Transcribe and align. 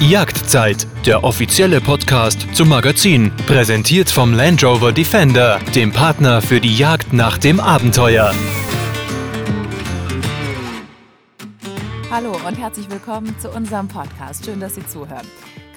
Jagdzeit, 0.00 0.86
der 1.04 1.24
offizielle 1.24 1.78
Podcast 1.82 2.46
zum 2.54 2.70
Magazin, 2.70 3.30
präsentiert 3.46 4.08
vom 4.08 4.32
Land 4.32 4.64
Rover 4.64 4.92
Defender, 4.92 5.60
dem 5.74 5.92
Partner 5.92 6.40
für 6.40 6.58
die 6.58 6.74
Jagd 6.74 7.12
nach 7.12 7.36
dem 7.36 7.60
Abenteuer. 7.60 8.32
Hallo 12.10 12.34
und 12.48 12.58
herzlich 12.58 12.90
willkommen 12.90 13.38
zu 13.38 13.50
unserem 13.50 13.88
Podcast. 13.88 14.46
Schön, 14.46 14.58
dass 14.58 14.74
Sie 14.74 14.86
zuhören. 14.86 15.26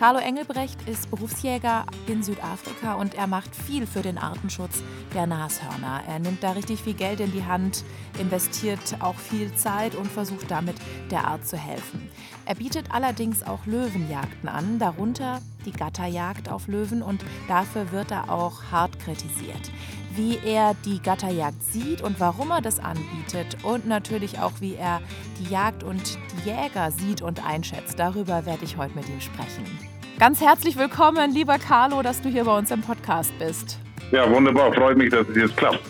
Carlo 0.03 0.19
Engelbrecht 0.19 0.85
ist 0.85 1.09
Berufsjäger 1.11 1.85
in 2.07 2.23
Südafrika 2.23 2.95
und 2.95 3.15
er 3.15 3.25
macht 3.25 3.55
viel 3.55 3.87
für 3.87 4.01
den 4.01 4.17
Artenschutz 4.17 4.83
der 5.15 5.27
Nashörner. 5.27 6.01
Er 6.05 6.19
nimmt 6.19 6.43
da 6.43 6.51
richtig 6.51 6.81
viel 6.81 6.93
Geld 6.93 7.21
in 7.21 7.31
die 7.31 7.45
Hand, 7.45 7.85
investiert 8.19 8.97
auch 8.99 9.15
viel 9.15 9.55
Zeit 9.55 9.95
und 9.95 10.11
versucht 10.11 10.51
damit 10.51 10.75
der 11.09 11.25
Art 11.25 11.47
zu 11.47 11.55
helfen. 11.55 12.09
Er 12.45 12.55
bietet 12.55 12.91
allerdings 12.91 13.43
auch 13.43 13.65
Löwenjagden 13.65 14.49
an, 14.49 14.77
darunter 14.77 15.39
die 15.65 15.71
Gatterjagd 15.71 16.49
auf 16.49 16.67
Löwen 16.67 17.01
und 17.01 17.23
dafür 17.47 17.93
wird 17.93 18.11
er 18.11 18.29
auch 18.29 18.61
hart 18.73 18.99
kritisiert 18.99 19.71
wie 20.15 20.37
er 20.45 20.75
die 20.85 21.01
Gatterjagd 21.01 21.63
sieht 21.63 22.03
und 22.03 22.19
warum 22.19 22.51
er 22.51 22.61
das 22.61 22.77
anbietet 22.77 23.63
und 23.63 23.87
natürlich 23.87 24.37
auch, 24.37 24.51
wie 24.59 24.75
er 24.75 25.01
die 25.39 25.49
Jagd 25.51 25.81
und 25.81 26.19
die 26.31 26.49
Jäger 26.49 26.91
sieht 26.91 27.23
und 27.23 27.43
einschätzt. 27.43 27.97
Darüber 27.97 28.45
werde 28.45 28.63
ich 28.63 28.77
heute 28.77 28.93
mit 28.93 29.09
ihm 29.09 29.19
sprechen. 29.19 29.92
Ganz 30.19 30.41
herzlich 30.41 30.77
willkommen, 30.77 31.31
lieber 31.31 31.57
Carlo, 31.57 32.03
dass 32.03 32.21
du 32.21 32.29
hier 32.29 32.45
bei 32.45 32.55
uns 32.55 32.69
im 32.69 32.81
Podcast 32.81 33.33
bist. 33.39 33.79
Ja, 34.11 34.29
wunderbar. 34.29 34.71
Freut 34.71 34.95
mich, 34.95 35.09
dass 35.09 35.27
es 35.27 35.35
jetzt 35.35 35.57
klappt. 35.57 35.81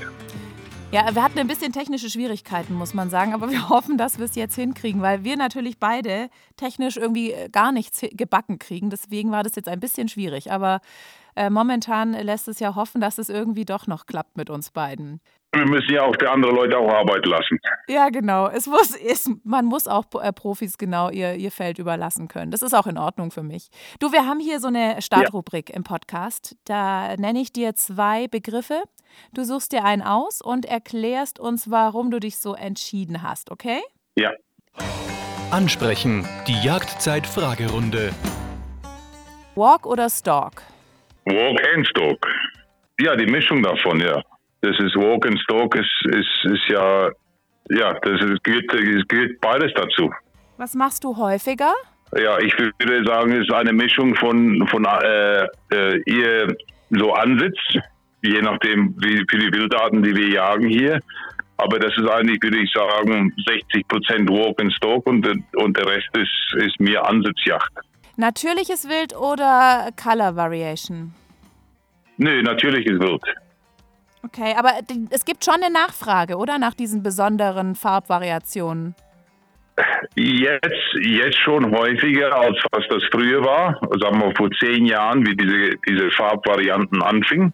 Ja, 0.91 1.13
wir 1.13 1.21
hatten 1.21 1.39
ein 1.39 1.47
bisschen 1.47 1.73
technische 1.73 2.09
Schwierigkeiten, 2.09 2.73
muss 2.73 2.93
man 2.93 3.09
sagen, 3.09 3.33
aber 3.33 3.51
wir 3.51 3.67
hoffen, 3.69 3.97
dass 3.97 4.19
wir 4.19 4.25
es 4.25 4.35
jetzt 4.35 4.55
hinkriegen, 4.55 5.01
weil 5.01 5.25
wir 5.25 5.35
natürlich 5.35 5.77
beide 5.77 6.29
technisch 6.55 6.95
irgendwie 6.95 7.35
gar 7.51 7.73
nichts 7.73 7.99
gebacken 8.11 8.59
kriegen. 8.59 8.89
Deswegen 8.89 9.29
war 9.31 9.43
das 9.43 9.55
jetzt 9.55 9.67
ein 9.67 9.81
bisschen 9.81 10.07
schwierig. 10.07 10.51
Aber 10.51 10.79
äh, 11.35 11.49
momentan 11.49 12.13
lässt 12.13 12.47
es 12.47 12.59
ja 12.59 12.75
hoffen, 12.75 13.01
dass 13.01 13.17
es 13.17 13.27
irgendwie 13.27 13.65
doch 13.65 13.87
noch 13.87 14.05
klappt 14.05 14.37
mit 14.37 14.49
uns 14.49 14.71
beiden. 14.71 15.19
Wir 15.55 15.67
müssen 15.67 15.93
ja 15.93 16.01
auch 16.01 16.15
für 16.19 16.31
andere 16.31 16.51
Leute 16.51 16.77
auch 16.77 16.89
arbeiten 16.89 17.29
lassen. 17.29 17.59
Ja, 17.87 18.09
genau. 18.09 18.47
Es 18.47 18.65
muss, 18.65 18.95
es, 18.95 19.29
man 19.43 19.65
muss 19.65 19.87
auch 19.87 20.05
äh, 20.19 20.33
Profis 20.33 20.79
genau 20.79 21.11
ihr, 21.11 21.35
ihr 21.35 21.51
Feld 21.51 21.77
überlassen 21.77 22.27
können. 22.27 22.49
Das 22.49 22.63
ist 22.63 22.73
auch 22.73 22.87
in 22.87 22.97
Ordnung 22.97 23.29
für 23.29 23.43
mich. 23.43 23.69
Du, 23.99 24.11
wir 24.11 24.25
haben 24.25 24.39
hier 24.39 24.59
so 24.59 24.67
eine 24.67 24.99
Startrubrik 25.01 25.69
ja. 25.69 25.75
im 25.75 25.83
Podcast. 25.83 26.55
Da 26.65 27.15
nenne 27.17 27.39
ich 27.39 27.53
dir 27.53 27.75
zwei 27.75 28.27
Begriffe. 28.27 28.81
Du 29.33 29.43
suchst 29.43 29.73
dir 29.73 29.83
einen 29.85 30.01
aus 30.01 30.41
und 30.41 30.65
erklärst 30.65 31.39
uns, 31.39 31.69
warum 31.69 32.09
du 32.09 32.19
dich 32.19 32.37
so 32.37 32.55
entschieden 32.55 33.21
hast, 33.21 33.51
okay? 33.51 33.79
Ja. 34.15 34.31
Ansprechen. 35.51 36.27
Die 36.47 36.59
Jagdzeit-Fragerunde. 36.65 38.11
Walk 39.53 39.85
oder 39.85 40.09
Stalk? 40.09 40.63
Walk 41.25 41.61
and 41.75 41.87
Stalk. 41.87 42.25
Ja, 42.99 43.15
die 43.15 43.27
Mischung 43.27 43.61
davon, 43.61 43.99
ja. 43.99 44.23
Das 44.63 44.79
ist 44.79 44.95
Walk 44.95 45.27
and 45.27 45.37
Stalk, 45.41 45.75
ist, 45.75 46.05
ist, 46.05 46.45
ist 46.45 46.69
ja, 46.69 47.09
ja, 47.69 47.93
das 48.01 48.21
ist, 48.21 48.31
es 48.31 49.07
gilt 49.09 49.41
beides 49.41 49.73
dazu. 49.75 50.09
Was 50.55 50.73
machst 50.73 51.03
du 51.03 51.17
häufiger? 51.17 51.73
Ja, 52.15 52.39
ich 52.39 52.57
würde 52.57 53.03
sagen, 53.05 53.33
es 53.33 53.41
ist 53.41 53.51
eine 53.51 53.73
Mischung 53.73 54.15
von, 54.15 54.65
von 54.69 54.85
äh, 54.85 55.43
äh, 55.73 56.01
ihr 56.05 56.55
so 56.91 57.11
Ansitz, 57.11 57.57
je 58.21 58.41
nachdem, 58.41 58.95
wie 58.99 59.25
viele 59.29 59.51
Wildarten, 59.51 60.01
die 60.01 60.15
wir 60.15 60.29
jagen 60.29 60.69
hier. 60.69 61.01
Aber 61.57 61.77
das 61.77 61.91
ist 61.97 62.07
eigentlich, 62.09 62.41
würde 62.41 62.59
ich 62.59 62.71
sagen, 62.71 63.33
60 63.45 63.85
Prozent 63.89 64.29
Walk 64.29 64.61
and 64.61 64.71
Stalk 64.73 65.05
und, 65.07 65.27
und 65.57 65.77
der 65.77 65.87
Rest 65.87 66.07
ist, 66.15 66.63
ist 66.63 66.79
mehr 66.79 67.05
Ansitzjagd. 67.05 67.73
Natürliches 68.15 68.87
Wild 68.87 69.13
oder 69.13 69.89
Color 70.01 70.37
Variation? 70.37 71.13
Nö, 72.15 72.41
natürliches 72.43 72.97
Wild. 73.01 73.23
Okay, 74.25 74.55
aber 74.57 74.71
es 75.09 75.25
gibt 75.25 75.43
schon 75.43 75.55
eine 75.55 75.71
Nachfrage, 75.71 76.37
oder? 76.37 76.57
Nach 76.57 76.73
diesen 76.73 77.03
besonderen 77.03 77.75
Farbvariationen. 77.75 78.95
Jetzt, 80.15 80.93
jetzt 81.01 81.37
schon 81.39 81.75
häufiger, 81.75 82.33
als 82.33 82.57
was 82.71 82.85
das 82.89 83.03
früher 83.11 83.43
war. 83.43 83.79
Sagen 83.99 84.21
wir 84.21 84.33
vor 84.35 84.49
zehn 84.59 84.85
Jahren, 84.85 85.25
wie 85.25 85.35
diese, 85.35 85.71
diese 85.87 86.11
Farbvarianten 86.11 87.01
anfingen. 87.01 87.53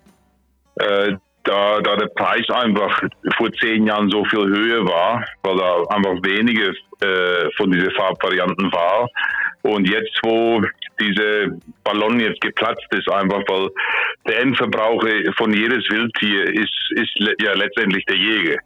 Äh, 0.75 1.13
da, 1.43 1.79
da 1.81 1.95
der 1.95 2.07
Preis 2.07 2.47
einfach 2.49 3.01
vor 3.37 3.51
zehn 3.53 3.87
Jahren 3.87 4.09
so 4.11 4.23
viel 4.25 4.45
höher 4.45 4.85
war, 4.85 5.25
weil 5.43 5.57
da 5.57 5.83
einfach 5.95 6.15
wenige 6.23 6.73
äh, 7.01 7.49
von 7.55 7.71
diesen 7.71 7.89
Farbvarianten 7.91 8.71
war. 8.71 9.09
Und 9.61 9.89
jetzt, 9.89 10.19
wo 10.23 10.61
diese 10.99 11.57
Ballon 11.83 12.19
jetzt 12.19 12.41
geplatzt 12.41 12.87
ist, 12.91 13.09
einfach 13.09 13.41
weil 13.47 13.69
der 14.27 14.41
Endverbraucher 14.41 15.31
von 15.37 15.53
jedes 15.53 15.89
Wildtier 15.89 16.43
ist, 16.53 16.91
ist 16.91 17.35
ja 17.41 17.53
letztendlich 17.53 18.05
der 18.05 18.17
Jäger. 18.17 18.57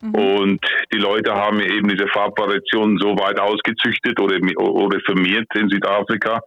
Mhm. 0.00 0.14
Und 0.14 0.66
die 0.92 0.98
Leute 0.98 1.34
haben 1.34 1.60
eben 1.60 1.88
diese 1.88 2.06
Farbvariationen 2.08 2.98
so 2.98 3.18
weit 3.18 3.38
ausgezüchtet 3.40 4.20
oder, 4.20 4.38
oder 4.60 5.00
firmiert 5.00 5.46
in 5.54 5.68
Südafrika, 5.68 6.40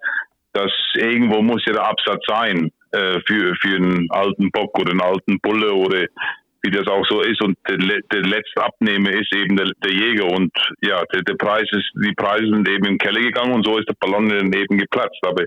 dass 0.53 0.71
irgendwo 0.95 1.41
muss 1.41 1.65
ja 1.65 1.73
der 1.73 1.87
Absatz 1.87 2.23
sein 2.27 2.71
äh, 2.91 3.19
für, 3.25 3.55
für 3.55 3.75
einen 3.75 4.09
alten 4.11 4.51
Bock 4.51 4.77
oder 4.79 4.91
einen 4.91 5.01
alten 5.01 5.39
Bulle 5.39 5.73
oder 5.73 6.05
wie 6.63 6.71
das 6.71 6.87
auch 6.87 7.05
so 7.05 7.21
ist. 7.21 7.41
Und 7.41 7.57
der, 7.67 7.77
der 7.77 8.21
letzte 8.21 8.63
Abnehmer 8.63 9.11
ist 9.11 9.33
eben 9.33 9.55
der, 9.55 9.71
der 9.83 9.91
Jäger. 9.91 10.25
Und 10.25 10.51
ja, 10.81 11.03
der, 11.13 11.21
der, 11.23 11.35
Preis 11.35 11.67
ist, 11.71 11.91
die 11.95 12.13
Preise 12.13 12.47
sind 12.47 12.67
eben 12.67 12.85
im 12.85 12.97
Keller 12.97 13.21
gegangen 13.21 13.53
und 13.53 13.65
so 13.65 13.77
ist 13.77 13.89
der 13.89 13.95
Ballon 13.99 14.29
eben 14.53 14.77
geplatzt. 14.77 15.19
Aber 15.23 15.43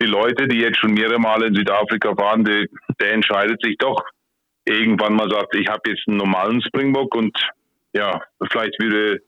die 0.00 0.06
Leute, 0.06 0.48
die 0.48 0.58
jetzt 0.58 0.78
schon 0.78 0.94
mehrere 0.94 1.18
Male 1.18 1.46
in 1.46 1.54
Südafrika 1.54 2.16
waren, 2.16 2.44
die, 2.44 2.68
der 3.00 3.12
entscheidet 3.12 3.62
sich 3.62 3.76
doch 3.78 4.02
irgendwann 4.64 5.14
mal 5.14 5.30
sagt, 5.30 5.54
ich 5.56 5.68
habe 5.68 5.90
jetzt 5.90 6.06
einen 6.06 6.18
normalen 6.18 6.62
Springbock 6.62 7.14
und 7.14 7.36
ja, 7.92 8.22
vielleicht 8.50 8.80
würde 8.80 9.20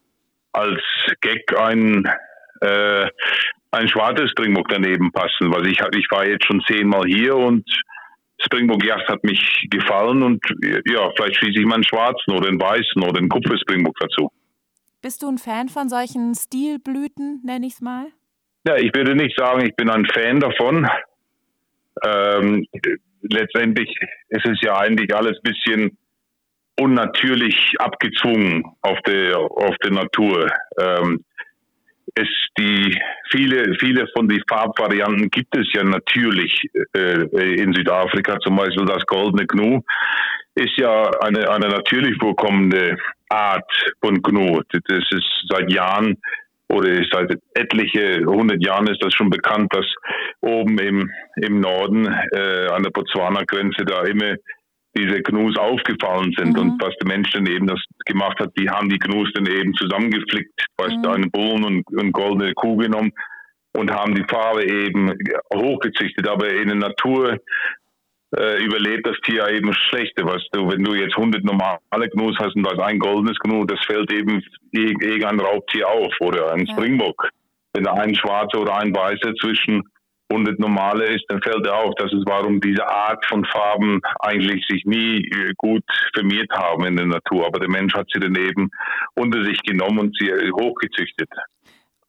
als 0.52 0.80
Gag 1.20 1.58
ein 1.58 2.08
äh, 2.60 3.08
ein 3.72 3.88
schwarzes 3.88 4.30
Springbock 4.30 4.68
daneben 4.68 5.10
passen, 5.10 5.52
weil 5.52 5.66
ich 5.66 5.80
ich 5.96 6.06
war 6.10 6.26
jetzt 6.26 6.46
schon 6.46 6.62
zehnmal 6.68 7.04
hier 7.06 7.34
und 7.34 7.64
Springbok 8.40 8.84
Yacht 8.84 9.08
hat 9.08 9.24
mich 9.24 9.66
gefallen 9.70 10.22
und 10.22 10.44
ja, 10.86 11.10
vielleicht 11.16 11.36
schließe 11.36 11.60
ich 11.60 11.66
mal 11.66 11.76
einen 11.76 11.84
schwarzen 11.84 12.32
oder 12.32 12.48
einen 12.48 12.60
weißen 12.60 13.02
oder 13.02 13.18
einen 13.18 13.28
Kupferspringbok 13.28 13.96
dazu. 14.00 14.30
Bist 15.02 15.22
du 15.22 15.28
ein 15.28 15.38
Fan 15.38 15.68
von 15.68 15.88
solchen 15.88 16.34
Stilblüten, 16.34 17.42
nenne 17.44 17.66
ich 17.66 17.74
es 17.74 17.80
mal? 17.80 18.06
Ja, 18.66 18.76
ich 18.76 18.94
würde 18.94 19.14
nicht 19.14 19.36
sagen, 19.36 19.66
ich 19.66 19.76
bin 19.76 19.90
ein 19.90 20.06
Fan 20.06 20.40
davon. 20.40 20.88
Ähm, 22.04 22.66
letztendlich 23.22 23.94
ist 24.28 24.46
es 24.46 24.58
ja 24.62 24.78
eigentlich 24.78 25.14
alles 25.14 25.36
ein 25.36 25.52
bisschen 25.52 25.98
unnatürlich 26.80 27.74
abgezwungen 27.78 28.64
auf 28.82 28.98
der 29.06 29.38
auf 29.38 29.76
der 29.84 29.92
Natur. 29.92 30.50
Ähm, 30.80 31.24
es 32.14 32.28
die 32.58 32.96
viele 33.30 33.74
viele 33.80 34.06
von 34.16 34.28
den 34.28 34.42
Farbvarianten 34.48 35.30
gibt 35.30 35.56
es 35.56 35.66
ja 35.72 35.82
natürlich 35.82 36.62
äh, 36.94 37.22
in 37.60 37.72
Südafrika 37.72 38.38
zum 38.40 38.56
Beispiel 38.56 38.86
das 38.86 39.04
goldene 39.06 39.46
Gnu 39.46 39.80
ist 40.54 40.76
ja 40.76 41.10
eine 41.20 41.50
eine 41.50 41.68
natürlich 41.68 42.16
vorkommende 42.18 42.96
Art 43.28 43.72
von 44.00 44.22
Gnu. 44.22 44.60
Das 44.70 45.04
ist 45.10 45.46
seit 45.48 45.72
Jahren 45.72 46.16
oder 46.68 46.88
seit 47.10 47.36
etliche 47.54 48.24
hundert 48.24 48.64
Jahren 48.64 48.86
ist 48.86 49.02
das 49.02 49.12
schon 49.14 49.30
bekannt 49.30 49.74
dass 49.74 49.86
oben 50.40 50.78
im 50.78 51.10
im 51.36 51.60
Norden 51.60 52.06
äh, 52.06 52.68
an 52.68 52.84
der 52.84 52.90
Botswana 52.90 53.42
Grenze 53.44 53.84
da 53.84 54.02
immer 54.04 54.36
diese 54.96 55.22
Gnus 55.22 55.56
aufgefallen 55.58 56.34
sind. 56.36 56.54
Mhm. 56.54 56.60
Und 56.60 56.82
was 56.82 56.94
der 56.96 57.08
Mensch 57.08 57.30
dann 57.30 57.46
eben 57.46 57.66
das 57.66 57.80
gemacht 58.06 58.38
hat, 58.40 58.52
die 58.58 58.68
haben 58.68 58.88
die 58.88 58.98
Gnus 58.98 59.30
dann 59.34 59.46
eben 59.46 59.74
zusammengeflickt, 59.74 60.66
weißt 60.76 60.98
mhm. 60.98 61.06
einen 61.06 61.30
Bullen 61.30 61.64
und, 61.64 61.84
und 61.96 62.12
goldene 62.12 62.54
Kuh 62.54 62.76
genommen 62.76 63.12
und 63.76 63.90
haben 63.90 64.14
die 64.14 64.24
Farbe 64.28 64.64
eben 64.64 65.12
hochgezüchtet. 65.54 66.28
Aber 66.28 66.48
in 66.48 66.68
der 66.68 66.76
Natur 66.76 67.38
äh, 68.36 68.64
überlebt 68.64 69.06
das 69.06 69.16
Tier 69.24 69.48
eben 69.48 69.72
schlechter. 69.72 70.24
Weißt 70.24 70.48
du, 70.52 70.70
wenn 70.70 70.82
du 70.82 70.94
jetzt 70.94 71.16
100 71.16 71.44
normale 71.44 72.08
Gnus 72.12 72.36
hast 72.38 72.56
und 72.56 72.62
du 72.64 72.70
hast 72.70 72.80
ein 72.80 72.98
goldenes 72.98 73.38
Gnu, 73.40 73.64
das 73.64 73.84
fällt 73.84 74.12
eben 74.12 74.42
irgendein 74.72 75.40
Raubtier 75.40 75.88
auf 75.88 76.12
oder 76.20 76.52
ein 76.52 76.66
ja. 76.66 76.72
Springbock. 76.72 77.28
Wenn 77.72 77.84
da 77.84 77.94
ein 77.94 78.14
schwarzer 78.14 78.60
oder 78.60 78.76
ein 78.78 78.94
weißer 78.94 79.34
zwischen 79.34 79.82
100 80.34 80.58
normale 80.58 81.06
ist, 81.06 81.24
dann 81.28 81.42
fällt 81.42 81.68
auf, 81.68 81.94
dass 81.96 82.12
es 82.12 82.22
warum 82.26 82.60
diese 82.60 82.86
Art 82.86 83.24
von 83.26 83.44
Farben 83.44 84.00
eigentlich 84.20 84.64
sich 84.68 84.84
nie 84.84 85.18
äh, 85.18 85.52
gut 85.56 85.84
firmiert 86.14 86.50
haben 86.52 86.84
in 86.86 86.96
der 86.96 87.06
Natur. 87.06 87.46
Aber 87.46 87.60
der 87.60 87.70
Mensch 87.70 87.94
hat 87.94 88.08
sie 88.12 88.20
dann 88.20 88.36
eben 88.36 88.70
unter 89.14 89.44
sich 89.44 89.60
genommen 89.62 89.98
und 89.98 90.16
sie 90.18 90.30
hochgezüchtet. 90.52 91.28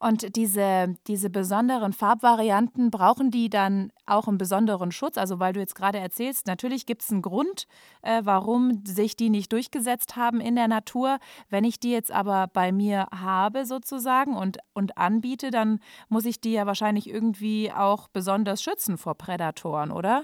Und 0.06 0.36
diese, 0.36 0.94
diese 1.08 1.30
besonderen 1.30 1.92
Farbvarianten, 1.92 2.92
brauchen 2.92 3.32
die 3.32 3.50
dann 3.50 3.90
auch 4.06 4.28
einen 4.28 4.38
besonderen 4.38 4.92
Schutz? 4.92 5.18
Also 5.18 5.40
weil 5.40 5.52
du 5.52 5.58
jetzt 5.58 5.74
gerade 5.74 5.98
erzählst, 5.98 6.46
natürlich 6.46 6.86
gibt 6.86 7.02
es 7.02 7.10
einen 7.10 7.22
Grund, 7.22 7.66
äh, 8.02 8.20
warum 8.22 8.84
sich 8.86 9.16
die 9.16 9.30
nicht 9.30 9.52
durchgesetzt 9.52 10.14
haben 10.14 10.40
in 10.40 10.54
der 10.54 10.68
Natur. 10.68 11.18
Wenn 11.50 11.64
ich 11.64 11.80
die 11.80 11.90
jetzt 11.90 12.12
aber 12.12 12.46
bei 12.52 12.70
mir 12.70 13.08
habe 13.10 13.64
sozusagen 13.64 14.36
und, 14.36 14.58
und 14.74 14.96
anbiete, 14.96 15.50
dann 15.50 15.80
muss 16.08 16.24
ich 16.24 16.40
die 16.40 16.52
ja 16.52 16.66
wahrscheinlich 16.66 17.10
irgendwie 17.10 17.72
auch 17.72 18.06
besonders 18.06 18.62
schützen 18.62 18.98
vor 18.98 19.16
Prädatoren, 19.16 19.90
oder? 19.90 20.22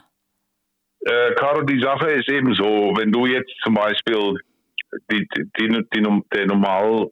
Äh, 1.01 1.35
Caro, 1.35 1.63
die 1.63 1.81
Sache 1.81 2.09
ist 2.13 2.29
eben 2.29 2.55
so, 2.55 2.93
wenn 2.95 3.11
du 3.11 3.27
jetzt 3.27 3.51
zum 3.65 3.75
Beispiel 3.75 4.39
die, 5.11 5.27
die, 5.27 5.49
die, 5.59 5.83
die, 5.93 6.23
der 6.33 6.47
normal 6.47 7.11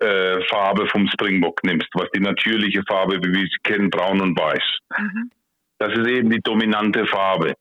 äh, 0.00 0.40
Farbe 0.44 0.86
vom 0.88 1.08
Springbok 1.08 1.62
nimmst, 1.64 1.88
was 1.94 2.10
die 2.14 2.20
natürliche 2.20 2.82
Farbe, 2.86 3.18
wie 3.22 3.32
wir 3.32 3.46
sie 3.46 3.58
kennen, 3.62 3.90
braun 3.90 4.20
und 4.20 4.38
weiß. 4.38 4.62
Mhm. 4.98 5.30
Das 5.78 5.92
ist 5.92 6.06
eben 6.06 6.30
die 6.30 6.40
dominante 6.40 7.06
Farbe. 7.06 7.54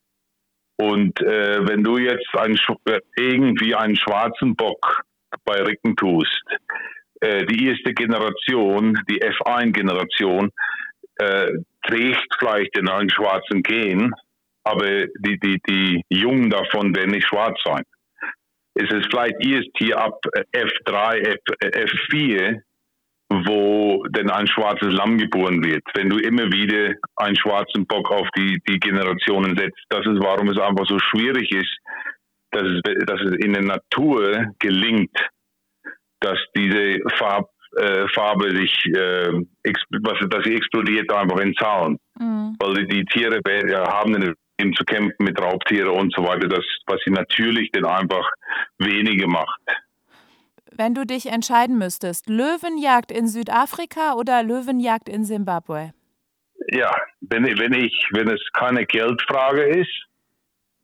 Und 0.80 1.20
äh, 1.22 1.68
wenn 1.68 1.84
du 1.84 1.98
jetzt 1.98 2.30
ein, 2.36 2.60
äh, 2.86 3.00
irgendwie 3.18 3.74
einen 3.74 3.96
schwarzen 3.96 4.56
Bock 4.56 5.04
bei 5.44 5.62
Ricken 5.62 5.96
tust, 5.96 6.44
äh, 7.22 7.46
die 7.46 7.68
erste 7.68 7.94
Generation, 7.94 9.00
die 9.10 9.22
F1-Generation, 9.22 10.52
äh, 11.20 11.52
trägt 11.84 12.36
vielleicht 12.38 12.78
in 12.78 12.88
einen 12.88 13.10
schwarzen 13.10 13.64
Gen, 13.64 14.14
aber 14.64 15.08
die, 15.20 15.40
die, 15.40 15.60
die 15.68 16.04
Jungen 16.10 16.50
davon 16.50 16.96
werden 16.96 17.12
nicht 17.12 17.28
schwarz 17.28 17.60
sein 17.64 17.84
ist 18.78 18.92
es 18.92 19.06
vielleicht 19.10 19.36
erst 19.46 19.70
hier 19.78 19.98
ab 20.00 20.20
F3, 20.54 21.18
F, 21.20 21.40
F4, 21.62 22.62
wo 23.30 24.04
denn 24.10 24.30
ein 24.30 24.48
schwarzes 24.48 24.94
Lamm 24.94 25.18
geboren 25.18 25.64
wird. 25.64 25.84
Wenn 25.94 26.10
du 26.10 26.18
immer 26.18 26.52
wieder 26.52 26.94
einen 27.18 27.36
schwarzen 27.36 27.86
Bock 27.86 28.10
auf 28.10 28.28
die, 28.38 28.62
die 28.68 28.80
Generationen 28.80 29.58
setzt, 29.58 29.84
das 29.90 30.06
ist, 30.06 30.20
warum 30.20 30.50
es 30.50 30.60
einfach 30.60 30.86
so 30.88 30.98
schwierig 31.00 31.52
ist, 31.52 31.78
dass 32.52 32.64
es, 32.64 32.82
dass 33.06 33.22
es 33.22 33.32
in 33.44 33.54
der 33.54 33.64
Natur 33.64 34.54
gelingt, 34.60 35.18
dass 36.22 36.40
diese 36.56 37.00
Farb, 37.18 37.50
äh, 37.78 38.08
Farbe 38.14 38.56
sich, 38.56 38.74
äh, 38.86 39.32
was, 40.02 40.30
dass 40.30 40.44
sie 40.46 40.56
explodiert 40.56 41.12
einfach 41.12 41.40
in 41.40 41.54
Zahlen. 41.56 41.98
Mhm. 42.18 42.56
Weil 42.60 42.86
die, 42.86 42.88
die 42.88 43.06
Tiere 43.06 43.42
haben 43.88 44.16
eine 44.16 44.34
eben 44.60 44.74
zu 44.74 44.84
kämpfen 44.84 45.24
mit 45.24 45.40
Raubtieren 45.40 45.90
und 45.90 46.14
so 46.16 46.24
weiter, 46.24 46.48
das, 46.48 46.66
was 46.88 47.00
sie 47.06 47.12
natürlich 47.12 47.70
dann 47.72 47.86
einfach 47.86 48.30
weniger 48.80 49.28
macht. 49.28 49.62
Wenn 50.72 50.94
du 50.94 51.06
dich 51.06 51.28
entscheiden 51.28 51.78
müsstest, 51.78 52.30
Löwenjagd 52.30 53.12
in 53.12 53.28
Südafrika 53.28 54.14
oder 54.14 54.44
Löwenjagd 54.44 55.10
in 55.10 55.24
Simbabwe? 55.24 55.92
Ja, 56.70 56.92
wenn, 57.22 57.46
wenn, 57.46 57.74
ich, 57.74 58.08
wenn 58.12 58.30
es 58.30 58.42
keine 58.54 58.86
Geldfrage 58.86 59.64
ist, 59.64 60.08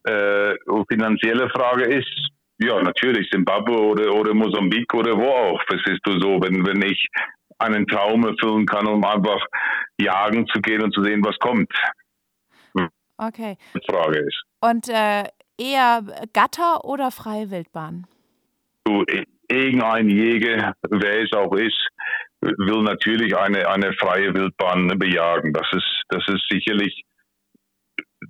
äh, 0.06 0.56
finanzielle 0.90 1.50
Frage 1.50 1.84
ist, 1.86 2.30
ja, 2.60 2.82
natürlich 2.82 3.30
Simbabwe 3.32 3.78
oder, 3.78 4.14
oder 4.14 4.34
Mosambik 4.34 4.94
oder 4.94 5.18
wo 5.18 5.28
auch. 5.28 5.62
Das 5.68 5.82
ist 5.86 6.00
so, 6.06 6.40
wenn, 6.42 6.66
wenn 6.66 6.82
ich 6.82 7.08
einen 7.60 7.86
Traum 7.88 8.26
erfüllen 8.26 8.66
kann, 8.66 8.88
um 8.88 9.04
einfach 9.04 9.46
jagen 10.00 10.48
zu 10.48 10.62
gehen 10.62 10.82
und 10.82 10.94
zu 10.94 11.04
sehen, 11.04 11.24
was 11.24 11.38
kommt. 11.40 11.72
Okay. 13.28 13.58
Frage 13.90 14.20
ist. 14.20 14.44
Und 14.62 14.90
äh, 14.90 15.24
eher 15.58 16.04
Gatter 16.34 16.86
oder 16.86 17.12
freie 17.12 17.52
Wildbahn? 17.52 18.06
Du, 18.86 19.04
irgendein 19.50 20.10
Jäger, 20.10 20.74
wer 20.90 21.24
es 21.24 21.32
auch 21.34 21.54
ist, 21.54 21.88
will 22.42 22.84
natürlich 22.84 23.36
eine, 23.38 23.68
eine 23.70 23.94
freie 23.94 24.34
Wildbahn 24.34 24.88
bejagen. 25.00 25.54
Das 25.54 25.68
ist, 25.72 26.04
das 26.10 26.24
ist 26.28 26.44
sicherlich 26.50 27.04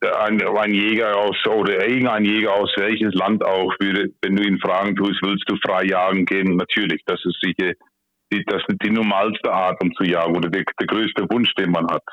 ein, 0.02 0.42
ein 0.42 0.74
Jäger 0.74 1.16
aus 1.18 1.38
oder 1.48 1.88
irgendein 1.88 2.26
Jäger 2.26 2.54
aus 2.54 2.72
welches 2.78 3.14
Land 3.14 3.44
auch 3.46 3.74
würde, 3.80 4.12
wenn 4.22 4.36
du 4.36 4.44
ihn 4.44 4.60
fragen 4.60 4.96
tust, 4.96 5.22
willst 5.22 5.46
du 5.48 5.56
frei 5.66 5.86
jagen 5.86 6.26
gehen? 6.26 6.56
Natürlich, 6.58 7.02
das 7.06 7.24
ist 7.26 7.40
sicher 7.42 7.74
die, 8.34 8.44
das 8.46 8.62
ist 8.68 8.82
die 8.84 8.90
normalste 8.90 9.52
Art, 9.52 9.82
um 9.82 9.94
zu 9.94 10.04
jagen 10.04 10.36
oder 10.36 10.50
der, 10.50 10.64
der 10.80 10.88
größte 10.88 11.24
Wunsch, 11.30 11.54
den 11.56 11.72
man 11.72 11.88
hat. 11.88 12.04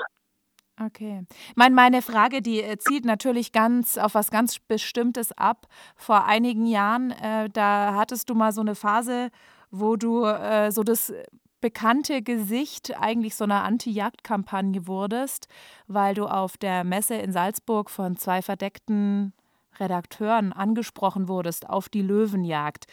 Okay. 0.82 1.26
Mein, 1.56 1.74
meine 1.74 2.00
Frage, 2.00 2.40
die 2.40 2.62
äh, 2.62 2.78
zielt 2.78 3.04
natürlich 3.04 3.52
ganz 3.52 3.98
auf 3.98 4.14
was 4.14 4.30
ganz 4.30 4.58
Bestimmtes 4.58 5.32
ab. 5.32 5.66
Vor 5.94 6.24
einigen 6.24 6.66
Jahren, 6.66 7.10
äh, 7.10 7.50
da 7.50 7.94
hattest 7.94 8.30
du 8.30 8.34
mal 8.34 8.52
so 8.52 8.62
eine 8.62 8.74
Phase, 8.74 9.30
wo 9.70 9.96
du 9.96 10.24
äh, 10.24 10.70
so 10.72 10.82
das 10.82 11.12
bekannte 11.60 12.22
Gesicht 12.22 12.98
eigentlich 12.98 13.36
so 13.36 13.44
einer 13.44 13.62
Anti-Jagd-Kampagne 13.64 14.86
wurdest, 14.86 15.48
weil 15.86 16.14
du 16.14 16.26
auf 16.26 16.56
der 16.56 16.84
Messe 16.84 17.16
in 17.16 17.32
Salzburg 17.32 17.90
von 17.90 18.16
zwei 18.16 18.40
verdeckten 18.40 19.34
Redakteuren 19.78 20.52
angesprochen 20.54 21.28
wurdest 21.28 21.68
auf 21.68 21.90
die 21.90 22.02
Löwenjagd. 22.02 22.86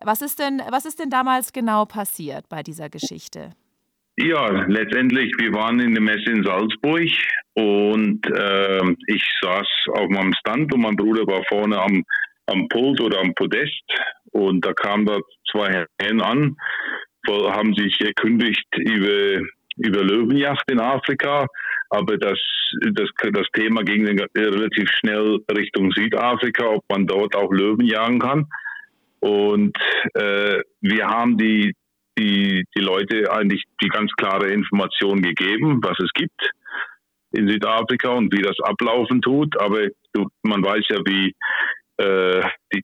Was 0.00 0.22
ist 0.22 0.38
denn, 0.38 0.62
was 0.70 0.84
ist 0.84 1.00
denn 1.00 1.10
damals 1.10 1.52
genau 1.52 1.84
passiert 1.86 2.48
bei 2.48 2.62
dieser 2.62 2.88
Geschichte? 2.88 3.50
Ja, 4.16 4.66
letztendlich, 4.66 5.32
wir 5.38 5.54
waren 5.54 5.80
in 5.80 5.94
der 5.94 6.02
Messe 6.02 6.30
in 6.30 6.44
Salzburg 6.44 7.08
und 7.54 8.26
äh, 8.26 8.94
ich 9.06 9.24
saß 9.40 9.66
auf 9.94 10.08
meinem 10.10 10.34
Stand 10.34 10.72
und 10.74 10.82
mein 10.82 10.96
Bruder 10.96 11.26
war 11.26 11.42
vorne 11.48 11.80
am, 11.80 12.04
am 12.46 12.68
Pult 12.68 13.00
oder 13.00 13.20
am 13.20 13.34
Podest 13.34 13.82
und 14.32 14.64
da 14.66 14.74
kamen 14.74 15.06
da 15.06 15.18
zwei 15.50 15.86
Herren 15.98 16.20
an, 16.20 16.56
haben 17.26 17.74
sich 17.74 17.98
erkündigt 18.02 18.66
über, 18.76 19.40
über 19.78 20.04
Löwenjacht 20.04 20.70
in 20.70 20.80
Afrika, 20.80 21.46
aber 21.88 22.18
das, 22.18 22.38
das, 22.92 23.08
das 23.32 23.46
Thema 23.54 23.82
ging 23.82 24.06
relativ 24.06 24.90
schnell 24.90 25.38
Richtung 25.56 25.90
Südafrika, 25.92 26.66
ob 26.66 26.84
man 26.90 27.06
dort 27.06 27.34
auch 27.34 27.50
Löwen 27.50 27.86
jagen 27.86 28.18
kann. 28.18 28.46
Und 29.20 29.76
äh, 30.14 30.60
wir 30.80 31.06
haben 31.06 31.38
die, 31.38 31.74
die, 32.18 32.64
die 32.76 32.80
Leute 32.80 33.32
eigentlich 33.32 33.64
die 33.82 33.88
ganz 33.88 34.12
klare 34.12 34.48
Information 34.48 35.22
gegeben, 35.22 35.80
was 35.82 35.98
es 36.00 36.12
gibt 36.14 36.50
in 37.32 37.48
Südafrika 37.48 38.10
und 38.10 38.32
wie 38.34 38.42
das 38.42 38.58
ablaufen 38.60 39.22
tut. 39.22 39.58
Aber 39.60 39.86
du, 40.12 40.28
man 40.42 40.62
weiß 40.62 40.84
ja, 40.90 40.98
wie 41.06 41.34
äh, 41.96 42.42
die, 42.72 42.82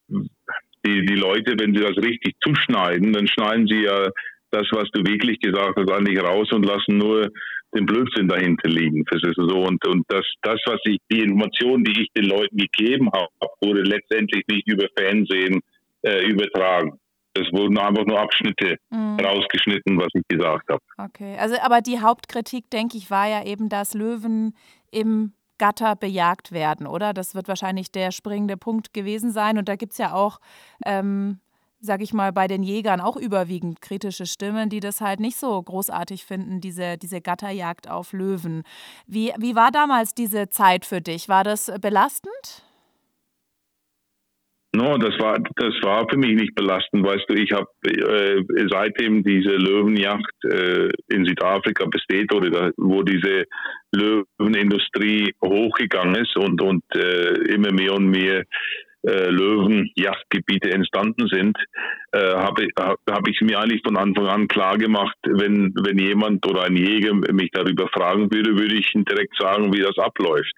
die, 0.87 1.07
die 1.07 1.17
Leute, 1.17 1.55
wenn 1.59 1.75
sie 1.75 1.83
das 1.83 1.97
richtig 1.99 2.37
zuschneiden, 2.41 3.13
dann 3.13 3.27
schneiden 3.27 3.67
sie 3.67 3.83
ja 3.83 4.09
das, 4.51 4.67
was 4.73 4.89
du 4.93 5.01
wirklich 5.07 5.39
gesagt 5.41 5.77
hast, 5.77 5.91
eigentlich 5.91 6.23
raus 6.23 6.51
und 6.53 6.65
lassen 6.65 6.97
nur 6.97 7.31
den 7.75 7.85
Blödsinn 7.85 8.29
dahinter 8.29 8.69
liegen. 8.69 9.05
Das 9.11 9.23
ist 9.23 9.37
so. 9.37 9.65
Und, 9.65 9.87
und 9.87 10.05
das, 10.09 10.25
das, 10.43 10.59
was 10.67 10.81
ich, 10.85 10.99
die 11.11 11.21
Information, 11.21 11.85
die 11.85 12.03
ich 12.03 12.09
den 12.17 12.25
Leuten 12.25 12.57
gegeben 12.57 13.11
habe, 13.13 13.29
wurde 13.61 13.83
letztendlich 13.83 14.45
nicht 14.49 14.67
über 14.67 14.87
Fernsehen 14.97 15.61
äh, 16.03 16.27
übertragen. 16.27 16.99
Es 17.35 17.53
wurden 17.53 17.79
einfach 17.79 18.05
nur 18.05 18.19
Abschnitte 18.19 18.77
mhm. 18.91 19.19
rausgeschnitten, 19.21 19.99
was 19.99 20.09
ich 20.15 20.23
gesagt 20.29 20.69
habe. 20.69 20.81
Okay, 20.97 21.37
also 21.39 21.57
aber 21.63 21.81
die 21.81 22.01
Hauptkritik, 22.01 22.71
denke 22.71 22.97
ich, 22.97 23.11
war 23.11 23.29
ja 23.29 23.45
eben, 23.45 23.69
dass 23.69 23.95
Löwen 23.95 24.55
im 24.91 25.33
Gatter 25.59 25.97
bejagt 25.97 26.53
werden, 26.53 26.87
oder? 26.87 27.13
Das 27.13 27.35
wird 27.35 27.49
wahrscheinlich 27.49 27.91
der 27.93 28.13
springende 28.13 28.57
Punkt 28.57 28.95
gewesen 28.95 29.33
sein. 29.33 29.59
Und 29.59 29.69
da 29.69 29.77
gibt 29.77 29.93
es 29.93 29.99
ja 29.99 30.15
auch, 30.15 30.39
ähm, 30.87 31.41
sage 31.81 32.05
ich 32.05 32.15
mal, 32.15 32.33
bei 32.33 32.47
den 32.47 32.63
Jägern 32.63 33.01
auch 33.01 33.17
überwiegend 33.17 33.83
kritische 33.83 34.27
Stimmen, 34.27 34.71
die 34.71 34.81
das 34.81 35.01
halt 35.01 35.21
nicht 35.21 35.37
so 35.37 35.61
großartig 35.61 36.25
finden, 36.25 36.61
diese, 36.61 36.97
diese 36.97 37.21
Gatterjagd 37.21 37.91
auf 37.91 38.13
Löwen. 38.13 38.63
Wie, 39.07 39.33
wie 39.39 39.55
war 39.55 39.71
damals 39.71 40.15
diese 40.15 40.49
Zeit 40.49 40.87
für 40.87 41.01
dich? 41.01 41.29
War 41.29 41.45
das 41.45 41.71
belastend? 41.81 42.65
No, 44.75 44.99
das 44.99 45.19
war 45.19 45.39
das 45.57 45.75
war 45.83 46.07
für 46.11 46.19
mich 46.19 46.35
nicht 46.35 46.55
belastend, 46.55 47.05
weißt 47.05 47.25
du. 47.29 47.35
Ich 47.35 47.53
habe 47.53 47.67
äh, 47.85 48.43
seitdem 48.71 49.25
diese 49.25 49.57
Löwenjagd 49.57 50.45
äh, 50.45 50.91
in 51.09 51.25
Südafrika 51.25 51.87
besteht 51.87 52.33
oder 52.35 52.51
da, 52.51 52.71
wo 52.77 53.03
diese 53.03 53.45
Löwenindustrie 53.95 55.35
hochgegangen 55.43 56.17
ist 56.17 56.37
und 56.37 56.61
und 56.61 56.85
äh, 56.95 57.33
immer 57.55 57.73
mehr 57.73 57.95
und 57.95 58.11
mehr 58.11 58.45
äh, 59.07 59.31
Löwenjagdgebiete 59.31 60.71
entstanden 60.71 61.29
sind, 61.29 61.57
äh, 62.13 62.35
habe 62.35 62.67
hab 62.79 63.27
ich 63.27 63.41
mir 63.41 63.59
eigentlich 63.59 63.83
von 63.83 63.97
Anfang 63.97 64.27
an 64.27 64.49
klar 64.49 64.77
gemacht, 64.77 65.17
wenn 65.25 65.73
wenn 65.83 65.99
jemand 65.99 66.47
oder 66.47 66.65
ein 66.65 66.77
Jäger 66.77 67.15
mich 67.15 67.51
darüber 67.53 67.89
fragen 67.89 68.31
würde, 68.31 68.59
würde 68.59 68.75
ich 68.75 68.95
ihm 68.95 69.07
direkt 69.07 69.35
sagen, 69.39 69.73
wie 69.73 69.81
das 69.81 69.97
abläuft. 69.97 70.53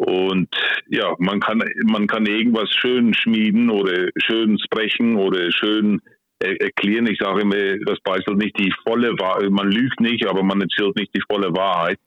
Und 0.00 0.48
ja, 0.88 1.14
man 1.18 1.40
kann, 1.40 1.62
man 1.84 2.06
kann 2.06 2.24
irgendwas 2.24 2.70
schön 2.70 3.12
schmieden 3.12 3.68
oder 3.68 4.08
schön 4.16 4.58
sprechen 4.58 5.16
oder 5.16 5.52
schön 5.52 6.00
erklären. 6.38 7.06
Ich 7.06 7.18
sage 7.20 7.42
immer, 7.42 7.56
das 7.84 7.98
halt 8.06 8.38
nicht 8.38 8.58
die 8.58 8.72
volle 8.82 9.12
Wahrheit. 9.18 9.50
Man 9.50 9.70
lügt 9.70 10.00
nicht, 10.00 10.26
aber 10.26 10.42
man 10.42 10.62
erzählt 10.62 10.96
nicht 10.96 11.14
die 11.14 11.22
volle 11.30 11.54
Wahrheit. 11.54 11.98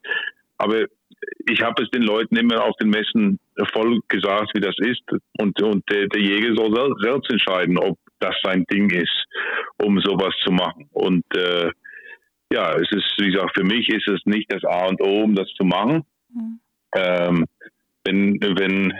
Aber 0.57 0.85
ich 1.47 1.61
habe 1.61 1.83
es 1.83 1.91
den 1.91 2.01
Leuten 2.01 2.35
immer 2.35 2.63
auf 2.63 2.75
den 2.77 2.89
Messen 2.89 3.39
voll 3.73 3.99
gesagt, 4.07 4.49
wie 4.55 4.61
das 4.61 4.75
ist. 4.79 5.03
Und, 5.39 5.61
und 5.61 5.87
der, 5.91 6.07
der 6.07 6.21
Jäger 6.21 6.55
soll 6.55 6.95
selbst 6.99 7.29
entscheiden, 7.29 7.77
ob 7.77 7.99
das 8.19 8.33
sein 8.41 8.65
Ding 8.73 8.89
ist, 8.89 9.25
um 9.77 9.99
sowas 9.99 10.33
zu 10.43 10.51
machen. 10.51 10.89
Und 10.93 11.25
äh, 11.37 11.69
ja, 12.51 12.71
es 12.73 12.89
ist, 12.89 13.13
wie 13.19 13.31
gesagt, 13.31 13.55
für 13.55 13.63
mich 13.63 13.87
ist 13.89 14.07
es 14.07 14.19
nicht 14.25 14.51
das 14.51 14.63
A 14.63 14.87
und 14.87 14.99
O, 14.99 15.25
um 15.25 15.35
das 15.35 15.47
zu 15.49 15.63
machen. 15.63 16.03
Mhm. 16.33 16.59
Ähm, 16.95 17.45
wenn, 18.05 18.39
wenn, 18.41 18.93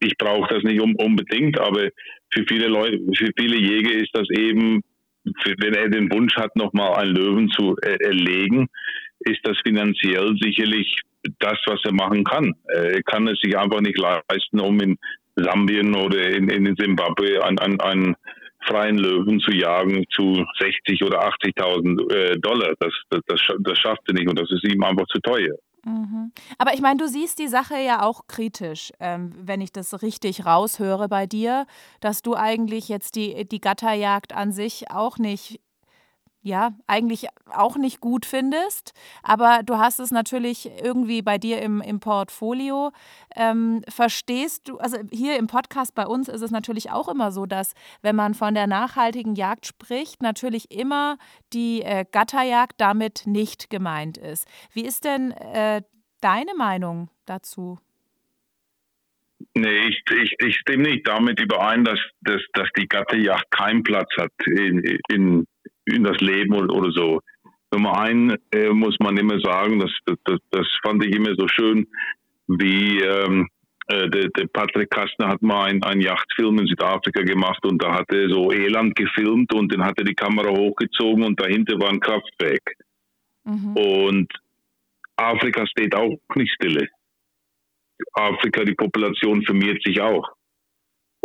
ich 0.00 0.16
brauche 0.18 0.54
das 0.54 0.62
nicht 0.62 0.80
unbedingt, 0.80 1.58
aber 1.58 1.88
für 2.30 2.44
viele 2.48 2.68
Leute, 2.68 3.00
für 3.16 3.30
viele 3.36 3.56
Jäger 3.56 3.92
ist 3.92 4.10
das 4.12 4.28
eben, 4.30 4.82
wenn 5.58 5.74
er 5.74 5.88
den 5.88 6.12
Wunsch 6.12 6.34
hat, 6.36 6.54
nochmal 6.56 6.94
einen 6.94 7.16
Löwen 7.16 7.48
zu 7.50 7.76
erlegen, 7.82 8.68
ist 9.20 9.40
das 9.42 9.56
finanziell 9.64 10.36
sicherlich 10.40 11.00
das, 11.40 11.58
was 11.66 11.80
er 11.84 11.92
machen 11.92 12.24
kann. 12.24 12.54
Er 12.68 13.02
kann 13.02 13.26
es 13.26 13.38
sich 13.40 13.56
einfach 13.58 13.80
nicht 13.80 13.98
leisten, 13.98 14.60
um 14.60 14.78
in 14.80 14.96
Sambien 15.34 15.94
oder 15.94 16.28
in, 16.28 16.48
in 16.48 16.76
Zimbabwe 16.76 17.42
an, 17.42 17.58
an, 17.58 17.80
an 17.80 18.16
freien 18.66 18.98
Löwen 18.98 19.40
zu 19.40 19.50
jagen 19.52 20.04
zu 20.10 20.44
60 20.58 21.02
oder 21.04 21.28
80.000 21.28 22.12
äh, 22.12 22.38
Dollar. 22.38 22.74
Das, 22.80 22.92
das, 23.10 23.20
das, 23.26 23.40
das 23.60 23.78
schafft 23.78 24.02
er 24.08 24.14
nicht 24.14 24.28
und 24.28 24.38
das 24.38 24.50
ist 24.50 24.64
ihm 24.64 24.82
einfach 24.82 25.06
zu 25.06 25.18
teuer. 25.20 25.56
Mhm. 25.86 26.32
Aber 26.58 26.74
ich 26.74 26.80
meine, 26.80 26.96
du 26.96 27.06
siehst 27.06 27.38
die 27.38 27.46
Sache 27.46 27.78
ja 27.78 28.02
auch 28.02 28.26
kritisch, 28.26 28.92
ähm, 28.98 29.32
wenn 29.38 29.60
ich 29.60 29.72
das 29.72 30.02
richtig 30.02 30.44
raushöre 30.44 31.08
bei 31.08 31.26
dir, 31.26 31.64
dass 32.00 32.22
du 32.22 32.34
eigentlich 32.34 32.88
jetzt 32.88 33.14
die, 33.14 33.46
die 33.46 33.60
Gatterjagd 33.60 34.32
an 34.32 34.50
sich 34.50 34.90
auch 34.90 35.18
nicht 35.18 35.60
ja, 36.46 36.70
eigentlich 36.86 37.26
auch 37.46 37.76
nicht 37.76 38.00
gut 38.00 38.24
findest. 38.24 38.94
Aber 39.24 39.62
du 39.64 39.78
hast 39.78 39.98
es 39.98 40.12
natürlich 40.12 40.70
irgendwie 40.80 41.20
bei 41.20 41.38
dir 41.38 41.60
im, 41.60 41.80
im 41.80 41.98
Portfolio. 41.98 42.92
Ähm, 43.34 43.82
verstehst 43.88 44.68
du, 44.68 44.78
also 44.78 44.96
hier 45.10 45.38
im 45.38 45.48
Podcast 45.48 45.96
bei 45.96 46.06
uns 46.06 46.28
ist 46.28 46.42
es 46.42 46.52
natürlich 46.52 46.92
auch 46.92 47.08
immer 47.08 47.32
so, 47.32 47.46
dass 47.46 47.74
wenn 48.00 48.14
man 48.14 48.34
von 48.34 48.54
der 48.54 48.68
nachhaltigen 48.68 49.34
Jagd 49.34 49.66
spricht, 49.66 50.22
natürlich 50.22 50.70
immer 50.70 51.18
die 51.52 51.82
äh, 51.82 52.04
Gatterjagd 52.10 52.74
damit 52.80 53.24
nicht 53.26 53.68
gemeint 53.68 54.16
ist. 54.16 54.46
Wie 54.72 54.84
ist 54.84 55.04
denn 55.04 55.32
äh, 55.32 55.82
deine 56.20 56.54
Meinung 56.56 57.10
dazu? 57.24 57.80
Nee, 59.54 59.88
ich, 59.88 60.00
ich, 60.22 60.34
ich 60.38 60.56
stimme 60.58 60.84
nicht 60.84 61.08
damit 61.08 61.40
überein, 61.40 61.82
dass, 61.84 61.98
dass, 62.20 62.40
dass 62.52 62.68
die 62.78 62.86
Gatterjagd 62.86 63.50
keinen 63.50 63.82
Platz 63.82 64.08
hat 64.16 64.32
in, 64.46 65.00
in 65.08 65.44
in 65.86 66.04
das 66.04 66.18
Leben 66.18 66.54
oder, 66.54 66.74
oder 66.74 66.92
so. 66.92 67.20
Nummer 67.72 67.98
eins 67.98 68.34
äh, 68.52 68.68
muss 68.70 68.96
man 69.00 69.16
immer 69.16 69.40
sagen, 69.40 69.80
das, 69.80 69.90
das, 70.24 70.38
das 70.50 70.66
fand 70.82 71.04
ich 71.04 71.14
immer 71.14 71.34
so 71.36 71.48
schön, 71.48 71.86
wie 72.46 73.00
ähm, 73.00 73.48
äh, 73.88 74.08
der, 74.08 74.28
der 74.30 74.46
Patrick 74.46 74.90
Kastner 74.90 75.28
hat 75.28 75.42
mal 75.42 75.70
einen, 75.70 75.82
einen 75.82 76.00
Yachtfilm 76.00 76.58
in 76.58 76.66
Südafrika 76.66 77.22
gemacht 77.22 77.64
und 77.64 77.82
da 77.82 77.94
hat 77.94 78.10
er 78.12 78.28
so 78.28 78.50
Eland 78.50 78.96
gefilmt 78.96 79.52
und 79.54 79.72
dann 79.72 79.84
hat 79.84 79.98
er 79.98 80.04
die 80.04 80.14
Kamera 80.14 80.50
hochgezogen 80.50 81.24
und 81.24 81.40
dahinter 81.40 81.78
war 81.78 81.90
ein 81.90 82.00
Kraftwerk. 82.00 82.74
Mhm. 83.44 83.76
Und 83.76 84.32
Afrika 85.16 85.66
steht 85.66 85.94
auch 85.94 86.18
nicht 86.34 86.52
stille. 86.54 86.88
Afrika, 88.12 88.64
die 88.64 88.74
Population 88.74 89.42
vermehrt 89.42 89.82
sich 89.82 90.00
auch. 90.00 90.35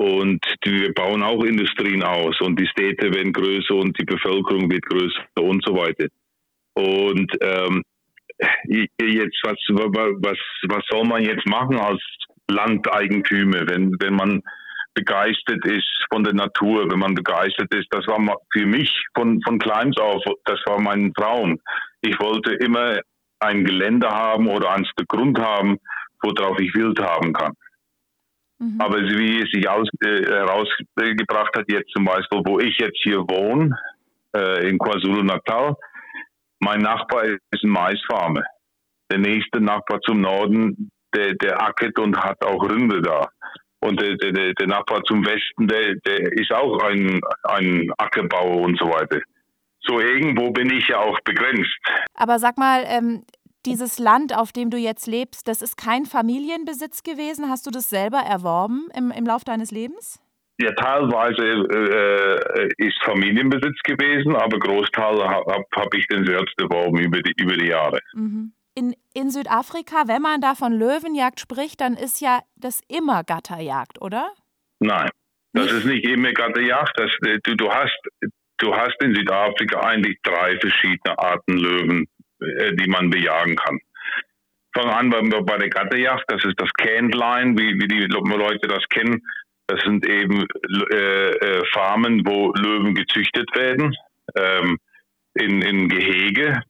Und 0.02 0.44
wir 0.66 0.92
bauen 0.96 1.22
auch 1.22 1.44
Industrien 1.44 2.02
aus 2.02 2.42
und 2.42 2.60
die 2.60 2.66
Städte 2.66 3.14
werden 3.14 3.32
größer 3.32 3.76
und 3.76 3.96
die 4.00 4.04
Bevölkerung 4.04 4.72
wird 4.72 4.84
größer 4.88 5.22
und 5.40 5.64
so 5.64 5.76
weiter. 5.76 6.08
Und 6.74 7.32
ähm, 7.40 7.84
jetzt, 8.68 9.38
was, 9.44 9.58
was, 9.70 10.38
was 10.70 10.84
soll 10.90 11.06
man 11.06 11.24
jetzt 11.24 11.46
machen 11.48 11.78
als 11.78 12.02
Landeigentümer, 12.50 13.68
wenn, 13.68 13.96
wenn 14.00 14.16
man 14.16 14.42
begeistert 14.96 15.64
ist 15.68 16.08
von 16.12 16.24
der 16.24 16.34
Natur, 16.34 16.90
wenn 16.90 16.98
man 16.98 17.14
begeistert 17.14 17.72
ist, 17.76 17.86
das 17.92 18.08
war 18.08 18.18
für 18.52 18.66
mich 18.66 19.06
von, 19.16 19.40
von 19.44 19.60
kleins 19.60 20.00
auf, 20.00 20.24
das 20.46 20.60
war 20.66 20.82
mein 20.82 21.14
Traum. 21.14 21.60
Ich 22.02 22.20
wollte 22.20 22.54
immer 22.56 22.98
ein 23.40 23.66
Gelände 23.66 24.08
haben 24.10 24.48
oder 24.48 24.72
ein 24.72 24.86
Stück 24.86 25.10
Grund 25.10 25.38
haben, 25.40 25.78
worauf 26.24 26.60
ich 26.60 26.74
Wild 26.74 27.00
haben 27.00 27.34
kann. 27.34 27.54
Mhm. 28.62 28.80
Aber 28.80 29.00
wie 29.00 29.42
es 29.42 29.50
sich 29.52 29.68
aus, 29.68 29.88
äh, 30.06 30.24
herausgebracht 30.24 31.58
hat, 31.58 31.66
jetzt 31.68 31.90
zum 31.92 32.06
Beispiel, 32.06 32.42
wo 32.46 32.60
ich 32.60 32.78
jetzt 32.78 33.00
hier 33.02 33.18
wohne, 33.18 33.76
äh, 34.36 34.70
in 34.70 34.78
KwaZulu-Natal, 34.78 35.76
mein 36.60 36.80
Nachbar 36.80 37.24
ist 37.24 37.64
ein 37.64 37.70
Maisfarmer. 37.70 38.44
Der 39.12 39.18
nächste 39.18 39.60
Nachbar 39.60 40.00
zum 40.02 40.22
Norden, 40.22 40.92
der, 41.14 41.34
der 41.34 41.60
ackert 41.60 41.98
und 41.98 42.16
hat 42.16 42.46
auch 42.46 42.64
Rinde 42.70 43.02
da. 43.02 43.28
Und 43.80 44.00
der, 44.00 44.16
der, 44.16 44.54
der 44.54 44.68
Nachbar 44.68 45.02
zum 45.06 45.26
Westen, 45.26 45.68
der, 45.68 45.96
der 46.06 46.32
ist 46.34 46.52
auch 46.52 46.78
ein, 46.84 47.20
ein 47.46 47.92
Ackerbauer 47.98 48.58
und 48.58 48.78
so 48.78 48.86
weiter. 48.86 49.20
So 49.82 50.00
irgendwo 50.00 50.52
bin 50.52 50.72
ich 50.72 50.88
ja 50.88 51.00
auch 51.00 51.20
begrenzt. 51.22 51.80
Aber 52.14 52.38
sag 52.38 52.60
mal, 52.60 52.84
ähm, 52.86 53.24
dieses 53.66 54.00
Land, 54.00 54.36
auf 54.36 54.52
dem 54.52 54.70
du 54.70 54.78
jetzt 54.78 55.08
lebst, 55.08 55.48
das 55.48 55.62
ist 55.62 55.78
kein 55.78 56.06
Familienbesitz 56.06 57.04
gewesen. 57.04 57.50
Hast 57.50 57.66
du 57.66 57.72
das 57.72 57.90
selber 57.90 58.20
erworben 58.20 58.90
im, 58.96 59.12
im 59.12 59.26
Lauf 59.26 59.44
deines 59.44 59.72
Lebens? 59.72 60.20
Ja, 60.62 60.72
teilweise 60.74 61.44
äh, 61.44 62.70
ist 62.78 63.02
Familienbesitz 63.04 63.80
gewesen, 63.84 64.36
aber 64.36 64.60
Großteil 64.60 65.24
habe 65.28 65.66
hab 65.76 65.94
ich 65.96 66.06
den 66.08 66.26
selbst 66.26 66.54
erworben 66.60 67.00
über 67.00 67.22
die, 67.22 67.34
über 67.42 67.58
die 67.58 67.68
Jahre. 67.68 68.00
Mhm. 68.14 68.54
In, 68.76 68.96
in 69.14 69.32
Südafrika, 69.32 70.08
wenn 70.08 70.22
man 70.22 70.40
da 70.40 70.56
von 70.56 70.74
Löwenjagd 70.74 71.40
spricht, 71.40 71.82
dann 71.82 71.96
ist 71.96 72.22
ja 72.22 72.42
das 72.56 72.82
immer 72.88 73.24
Gatterjagd, 73.24 74.02
oder? 74.02 74.32
Nein, 74.80 75.10
das 75.54 75.72
ist 75.72 75.86
nicht 75.86 76.06
immer 76.06 76.32
Gatterjagd. 76.32 76.94
Das, 76.96 77.12
du, 77.44 77.56
du, 77.56 77.70
hast, 77.70 78.00
du 78.60 78.74
hast 78.74 78.96
in 79.02 79.16
Südafrika 79.16 79.80
eigentlich 79.82 80.18
drei 80.22 80.58
verschiedene 80.60 81.18
Arten 81.18 81.58
Löwen 81.58 82.08
äh, 82.42 82.74
die 82.74 82.90
man 82.90 83.10
bejagen 83.10 83.56
kann. 83.56 83.80
Fangen 84.74 84.90
an 84.90 85.10
bei, 85.10 85.42
bei 85.42 85.58
der 85.58 85.70
Gatterjagd, 85.70 86.24
das 86.28 86.44
ist 86.46 86.60
das 86.60 86.72
Candline, 86.74 87.58
wie, 87.58 87.80
wie 87.80 87.88
die 87.88 88.06
Leute 88.06 88.68
das 88.68 88.84
kennen. 88.90 89.22
Das 89.68 89.82
sind 89.84 90.06
eben 90.06 90.46
äh, 90.92 91.30
äh, 91.30 91.66
Farmen, 91.74 92.26
wo 92.26 92.52
Löwen 92.54 92.94
gezüchtet 92.94 93.50
werden, 93.56 93.96
ähm, 94.36 94.78
in, 95.36 95.62
in 95.62 95.88
Gehege. 95.88 96.62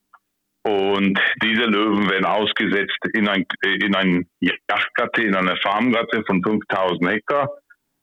Und 0.64 1.20
diese 1.42 1.64
Löwen 1.64 2.10
werden 2.10 2.26
ausgesetzt 2.26 3.00
in 3.14 3.28
ein, 3.28 3.46
in 3.64 3.96
ein 3.96 4.28
Yachtgatte, 4.40 5.24
in 5.24 5.36
eine 5.36 5.56
Farmgatte 5.58 6.24
von 6.28 6.44
5000 6.44 7.10
Hektar. 7.10 7.50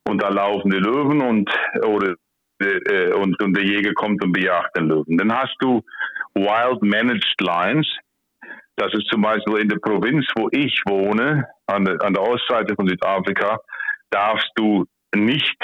Und 0.08 0.22
da 0.22 0.28
laufen 0.28 0.70
die 0.70 0.78
Löwen 0.78 1.20
und, 1.20 1.50
oder, 1.84 2.14
äh, 2.60 3.12
und, 3.12 3.40
und 3.40 3.56
der 3.56 3.64
Jäger 3.64 3.92
kommt 3.94 4.24
und 4.24 4.32
bejagt 4.32 4.76
den 4.76 4.88
Löwen. 4.88 5.16
Dann 5.18 5.32
hast 5.32 5.54
du 5.60 5.82
Wild 6.34 6.82
Managed 6.82 7.40
Lines. 7.40 7.86
Das 8.76 8.92
ist 8.92 9.08
zum 9.08 9.22
Beispiel 9.22 9.58
in 9.58 9.68
der 9.68 9.78
Provinz, 9.78 10.26
wo 10.36 10.48
ich 10.52 10.80
wohne, 10.86 11.46
an 11.66 11.84
der, 11.84 12.00
an 12.02 12.14
der 12.14 12.22
Ostseite 12.22 12.74
von 12.74 12.88
Südafrika, 12.88 13.58
darfst 14.10 14.50
du 14.54 14.84
nicht, 15.14 15.56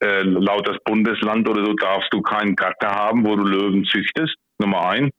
äh, 0.00 0.22
laut 0.22 0.68
das 0.68 0.76
Bundesland 0.84 1.48
oder 1.48 1.64
so, 1.64 1.72
darfst 1.74 2.12
du 2.12 2.20
keinen 2.20 2.56
Gatter 2.56 2.90
haben, 2.90 3.24
wo 3.24 3.36
du 3.36 3.44
Löwen 3.44 3.84
züchtest, 3.84 4.34
Nummer 4.58 4.88
ein. 4.88 5.10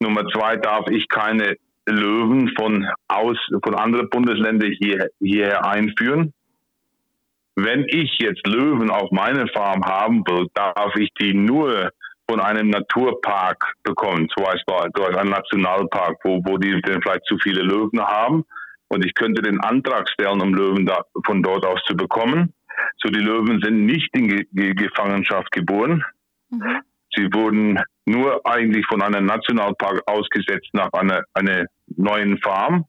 Nummer 0.00 0.26
zwei 0.28 0.56
darf 0.56 0.86
ich 0.90 1.08
keine 1.08 1.56
Löwen 1.86 2.50
von, 2.56 2.86
aus, 3.08 3.36
von 3.62 3.74
anderen 3.74 4.08
Bundesländern 4.08 4.72
hier, 4.80 5.08
hierher 5.20 5.66
einführen. 5.66 6.32
Wenn 7.56 7.84
ich 7.88 8.18
jetzt 8.18 8.46
Löwen 8.46 8.90
auf 8.90 9.10
meiner 9.12 9.46
Farm 9.48 9.84
haben 9.84 10.24
will, 10.26 10.46
darf 10.54 10.96
ich 10.96 11.10
die 11.20 11.34
nur 11.34 11.90
von 12.28 12.40
einem 12.40 12.70
Naturpark 12.70 13.74
bekommen, 13.82 14.28
zum 14.34 14.44
Beispiel 14.44 14.90
durch 14.94 15.16
einen 15.16 15.30
Nationalpark, 15.30 16.18
wo, 16.24 16.40
wo 16.44 16.56
die 16.58 16.80
vielleicht 16.82 17.26
zu 17.26 17.38
viele 17.38 17.62
Löwen 17.62 18.00
haben. 18.00 18.44
Und 18.88 19.04
ich 19.04 19.14
könnte 19.14 19.42
den 19.42 19.60
Antrag 19.60 20.08
stellen, 20.08 20.40
um 20.40 20.54
Löwen 20.54 20.86
da, 20.86 21.02
von 21.26 21.42
dort 21.42 21.66
aus 21.66 21.80
zu 21.86 21.96
bekommen. 21.96 22.54
So, 22.98 23.08
die 23.08 23.20
Löwen 23.20 23.60
sind 23.62 23.86
nicht 23.86 24.14
in 24.14 24.28
Ge 24.28 24.74
Gefangenschaft 24.74 25.50
geboren. 25.52 26.04
Mhm. 26.50 26.80
Sie 27.14 27.32
wurden 27.32 27.80
nur 28.06 28.44
eigentlich 28.44 28.86
von 28.86 29.02
einem 29.02 29.26
Nationalpark 29.26 30.02
ausgesetzt 30.06 30.68
nach 30.72 30.92
einer, 30.92 31.22
einer 31.34 31.66
neuen 31.96 32.38
Farm. 32.38 32.86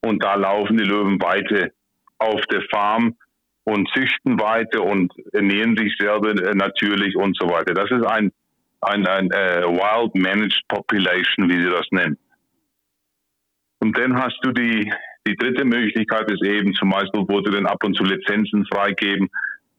Und 0.00 0.22
da 0.22 0.34
laufen 0.34 0.76
die 0.76 0.84
Löwen 0.84 1.20
weiter 1.20 1.70
auf 2.18 2.40
der 2.52 2.62
Farm 2.70 3.16
und 3.64 3.88
züchten 3.94 4.38
weiter 4.38 4.82
und 4.82 5.12
ernähren 5.32 5.76
sich 5.76 5.96
selber 5.98 6.34
natürlich 6.54 7.16
und 7.16 7.36
so 7.38 7.48
weiter. 7.48 7.72
Das 7.74 7.90
ist 7.90 8.04
ein 8.04 8.30
ein, 8.84 9.06
ein 9.06 9.30
äh, 9.30 9.62
Wild 9.62 10.14
Managed 10.14 10.62
Population, 10.68 11.48
wie 11.48 11.62
sie 11.62 11.70
das 11.70 11.86
nennen. 11.90 12.18
Und 13.80 13.96
dann 13.98 14.16
hast 14.16 14.38
du 14.42 14.52
die, 14.52 14.90
die 15.26 15.36
dritte 15.36 15.64
Möglichkeit 15.64 16.30
ist 16.30 16.44
eben 16.44 16.72
zum 16.74 16.90
Beispiel, 16.90 17.24
wo 17.28 17.42
sie 17.42 17.50
dann 17.50 17.66
ab 17.66 17.82
und 17.84 17.96
zu 17.96 18.04
Lizenzen 18.04 18.66
freigeben 18.66 19.28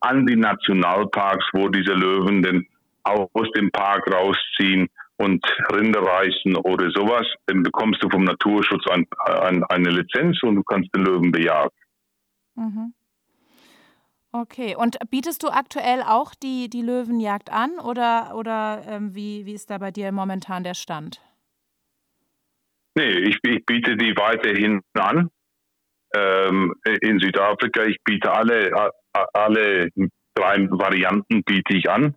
an 0.01 0.25
die 0.25 0.35
Nationalparks, 0.35 1.45
wo 1.53 1.69
diese 1.69 1.93
Löwen 1.93 2.43
dann 2.43 2.65
aus 3.03 3.49
dem 3.55 3.71
Park 3.71 4.07
rausziehen 4.11 4.89
und 5.17 5.45
Rinder 5.71 6.01
reißen 6.01 6.55
oder 6.57 6.89
sowas, 6.91 7.25
dann 7.45 7.63
bekommst 7.63 8.03
du 8.03 8.09
vom 8.09 8.23
Naturschutz 8.23 8.83
ein, 8.89 9.07
ein, 9.25 9.63
eine 9.65 9.89
Lizenz 9.89 10.41
und 10.43 10.55
du 10.55 10.63
kannst 10.63 10.93
den 10.95 11.05
Löwen 11.05 11.31
bejagen. 11.31 11.71
Mhm. 12.55 12.93
Okay, 14.41 14.75
und 14.75 14.97
bietest 15.09 15.43
du 15.43 15.47
aktuell 15.47 16.01
auch 16.01 16.35
die, 16.35 16.69
die 16.69 16.81
Löwenjagd 16.81 17.49
an 17.53 17.79
oder, 17.79 18.33
oder 18.35 18.83
ähm, 18.85 19.15
wie, 19.15 19.45
wie 19.45 19.53
ist 19.53 19.69
da 19.69 19.77
bei 19.77 19.91
dir 19.91 20.11
momentan 20.11 20.65
der 20.65 20.73
Stand? 20.73 21.21
Nee, 22.95 23.11
ich, 23.11 23.37
ich 23.43 23.65
biete 23.65 23.95
die 23.95 24.13
weiterhin 24.17 24.81
an. 24.93 25.29
Ähm, 26.13 26.75
in 26.99 27.19
Südafrika, 27.19 27.83
ich 27.83 27.97
biete 28.03 28.29
alle, 28.33 28.91
alle 29.31 29.87
drei 30.33 30.67
Varianten 30.69 31.41
biete 31.45 31.77
ich 31.77 31.89
an. 31.89 32.15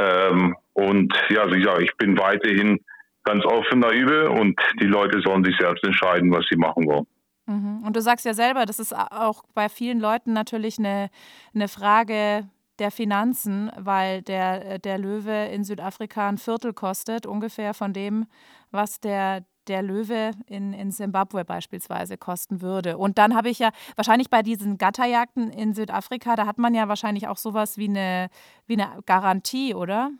Ähm, 0.00 0.54
und 0.74 1.12
ja, 1.30 1.50
wie 1.52 1.58
gesagt, 1.58 1.82
ich 1.82 1.96
bin 1.96 2.16
weiterhin 2.16 2.78
ganz 3.24 3.44
offen 3.44 3.80
darüber 3.80 4.30
und 4.30 4.60
die 4.80 4.86
Leute 4.86 5.20
sollen 5.20 5.42
sich 5.42 5.56
selbst 5.58 5.82
entscheiden, 5.82 6.30
was 6.30 6.46
sie 6.48 6.56
machen 6.56 6.86
wollen. 6.86 7.08
Mhm. 7.48 7.82
Und 7.84 7.96
du 7.96 8.02
sagst 8.02 8.26
ja 8.26 8.34
selber, 8.34 8.66
das 8.66 8.78
ist 8.78 8.94
auch 8.94 9.42
bei 9.54 9.68
vielen 9.68 9.98
Leuten 9.98 10.34
natürlich 10.34 10.78
eine, 10.78 11.08
eine 11.54 11.66
Frage 11.66 12.46
der 12.78 12.90
Finanzen, 12.90 13.72
weil 13.76 14.22
der, 14.22 14.78
der 14.78 14.98
Löwe 14.98 15.46
in 15.46 15.64
Südafrika 15.64 16.28
ein 16.28 16.38
Viertel 16.38 16.74
kostet, 16.74 17.26
ungefähr 17.26 17.72
von 17.72 17.92
dem, 17.92 18.26
was 18.70 19.00
der, 19.00 19.44
der 19.66 19.82
Löwe 19.82 20.32
in, 20.46 20.74
in 20.74 20.92
Zimbabwe 20.92 21.44
beispielsweise 21.44 22.18
kosten 22.18 22.60
würde. 22.60 22.98
Und 22.98 23.16
dann 23.16 23.34
habe 23.34 23.48
ich 23.48 23.58
ja 23.58 23.70
wahrscheinlich 23.96 24.28
bei 24.28 24.42
diesen 24.42 24.76
Gatterjagden 24.76 25.50
in 25.50 25.72
Südafrika, 25.72 26.36
da 26.36 26.46
hat 26.46 26.58
man 26.58 26.74
ja 26.74 26.86
wahrscheinlich 26.86 27.28
auch 27.28 27.38
sowas 27.38 27.78
wie 27.78 27.88
eine, 27.88 28.28
wie 28.66 28.80
eine 28.80 29.02
Garantie, 29.06 29.74
oder? 29.74 30.10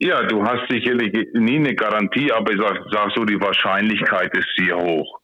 Ja, 0.00 0.22
du 0.22 0.44
hast 0.44 0.70
sicherlich 0.70 1.12
nie 1.34 1.56
eine 1.56 1.74
Garantie, 1.74 2.30
aber 2.32 2.52
ich 2.52 2.60
sag, 2.60 2.84
sag 2.92 3.10
so, 3.16 3.24
die 3.24 3.40
Wahrscheinlichkeit 3.40 4.32
ist 4.36 4.46
sehr 4.56 4.76
hoch, 4.76 5.20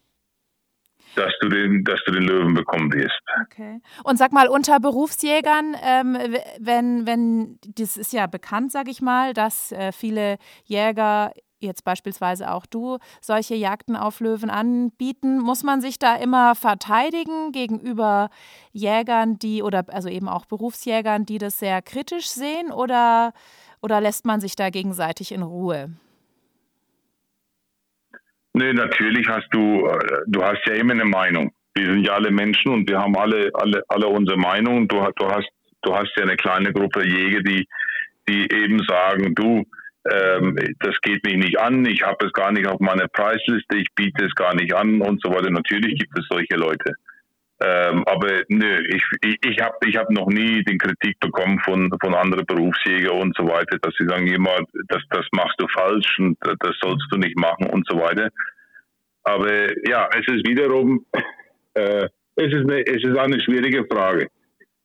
dass 1.14 1.32
du 1.40 1.48
den, 1.48 1.84
dass 1.84 2.00
du 2.06 2.12
den 2.12 2.24
Löwen 2.24 2.54
bekommen 2.54 2.92
wirst. 2.92 3.20
Okay. 3.44 3.80
Und 4.02 4.16
sag 4.16 4.32
mal, 4.32 4.48
unter 4.48 4.80
Berufsjägern, 4.80 5.76
ähm, 5.80 6.18
wenn, 6.58 7.06
wenn, 7.06 7.58
das 7.76 7.96
ist 7.96 8.12
ja 8.12 8.26
bekannt, 8.26 8.72
sag 8.72 8.88
ich 8.88 9.00
mal, 9.00 9.32
dass 9.32 9.70
äh, 9.70 9.92
viele 9.92 10.38
Jäger 10.64 11.32
jetzt 11.60 11.84
beispielsweise 11.84 12.52
auch 12.52 12.66
du, 12.66 12.98
solche 13.20 13.54
Jagden 13.54 13.96
auf 13.96 14.20
Löwen 14.20 14.50
anbieten, 14.50 15.38
muss 15.38 15.62
man 15.62 15.80
sich 15.80 15.98
da 15.98 16.16
immer 16.16 16.54
verteidigen 16.54 17.52
gegenüber 17.52 18.28
Jägern, 18.72 19.38
die 19.38 19.62
oder 19.62 19.84
also 19.88 20.08
eben 20.08 20.28
auch 20.28 20.44
Berufsjägern, 20.44 21.26
die 21.26 21.38
das 21.38 21.58
sehr 21.58 21.80
kritisch 21.82 22.28
sehen 22.28 22.70
oder 22.70 23.32
oder 23.84 24.00
lässt 24.00 24.24
man 24.24 24.40
sich 24.40 24.56
da 24.56 24.70
gegenseitig 24.70 25.30
in 25.30 25.42
Ruhe? 25.42 25.90
Nee, 28.54 28.72
natürlich 28.72 29.28
hast 29.28 29.48
du, 29.50 29.86
äh, 29.86 30.22
du 30.26 30.42
hast 30.42 30.66
ja 30.66 30.72
immer 30.74 30.94
eine 30.94 31.04
Meinung. 31.04 31.52
Wir 31.74 31.86
sind 31.86 32.04
ja 32.06 32.14
alle 32.14 32.30
Menschen 32.30 32.72
und 32.72 32.88
wir 32.88 32.98
haben 32.98 33.14
alle, 33.16 33.50
alle, 33.52 33.82
alle 33.88 34.06
unsere 34.06 34.38
Meinung. 34.38 34.88
Du, 34.88 34.96
du 35.16 35.26
hast, 35.28 35.50
du 35.82 35.94
hast 35.94 36.10
ja 36.16 36.22
eine 36.22 36.36
kleine 36.36 36.72
Gruppe 36.72 37.06
Jäger, 37.06 37.42
die, 37.42 37.68
die 38.26 38.50
eben 38.50 38.78
sagen, 38.88 39.34
du, 39.34 39.64
ähm, 40.10 40.56
das 40.80 40.98
geht 41.02 41.22
mich 41.24 41.36
nicht 41.36 41.58
an, 41.58 41.84
ich 41.84 42.02
habe 42.02 42.24
es 42.24 42.32
gar 42.32 42.52
nicht 42.52 42.66
auf 42.66 42.80
meiner 42.80 43.08
Preisliste, 43.08 43.76
ich 43.76 43.88
biete 43.94 44.24
es 44.24 44.34
gar 44.34 44.54
nicht 44.54 44.72
an 44.74 45.02
und 45.02 45.20
so 45.22 45.30
weiter. 45.30 45.50
Natürlich 45.50 45.98
gibt 45.98 46.18
es 46.18 46.24
solche 46.30 46.56
Leute. 46.56 46.94
Ähm, 47.60 48.02
aber 48.06 48.42
nö, 48.48 48.78
ich, 48.88 49.02
ich, 49.22 49.38
ich 49.44 49.60
habe 49.60 49.76
ich 49.86 49.96
hab 49.96 50.10
noch 50.10 50.26
nie 50.26 50.64
den 50.64 50.76
Kritik 50.76 51.18
bekommen 51.20 51.60
von, 51.60 51.88
von 52.00 52.14
anderen 52.14 52.44
Berufsjägern 52.46 53.20
und 53.20 53.36
so 53.36 53.46
weiter, 53.46 53.78
dass 53.80 53.94
sie 53.96 54.06
sagen 54.06 54.26
immer, 54.26 54.58
das, 54.88 55.02
das 55.10 55.26
machst 55.32 55.54
du 55.58 55.68
falsch 55.68 56.18
und 56.18 56.36
das 56.42 56.76
sollst 56.82 57.06
du 57.10 57.16
nicht 57.16 57.38
machen 57.38 57.68
und 57.70 57.86
so 57.88 57.98
weiter. 57.98 58.30
Aber 59.22 59.68
ja, 59.88 60.08
es 60.12 60.26
ist 60.26 60.46
wiederum, 60.48 61.06
äh, 61.74 62.08
es, 62.36 62.52
ist 62.52 62.70
eine, 62.70 62.86
es 62.86 63.04
ist 63.04 63.16
eine 63.16 63.40
schwierige 63.40 63.86
Frage. 63.86 64.28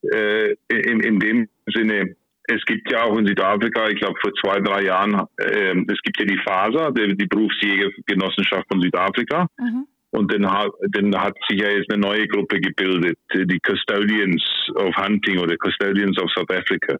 Äh, 0.03 0.55
in, 0.69 0.99
in 1.01 1.19
dem 1.19 1.49
Sinne, 1.73 2.15
es 2.43 2.63
gibt 2.65 2.91
ja 2.91 3.03
auch 3.03 3.17
in 3.17 3.25
Südafrika, 3.25 3.89
ich 3.89 3.99
glaube 3.99 4.17
vor 4.21 4.31
zwei, 4.35 4.59
drei 4.59 4.83
Jahren, 4.83 5.25
äh, 5.37 5.75
es 5.91 6.01
gibt 6.03 6.19
ja 6.19 6.25
die 6.25 6.39
FASA, 6.45 6.91
die, 6.91 7.17
die 7.17 7.25
Berufsjägergenossenschaft 7.25 8.65
von 8.71 8.81
Südafrika. 8.81 9.47
Mhm. 9.57 9.87
Und 10.11 10.33
dann 10.33 10.49
hat, 10.49 10.71
dann 10.89 11.15
hat 11.15 11.35
sich 11.47 11.61
ja 11.61 11.69
jetzt 11.69 11.91
eine 11.91 12.01
neue 12.01 12.27
Gruppe 12.27 12.59
gebildet, 12.59 13.17
die 13.33 13.59
Custodians 13.59 14.43
of 14.75 14.95
Hunting 14.95 15.39
oder 15.39 15.55
Custodians 15.57 16.17
of 16.19 16.31
South 16.31 16.49
Africa. 16.49 16.97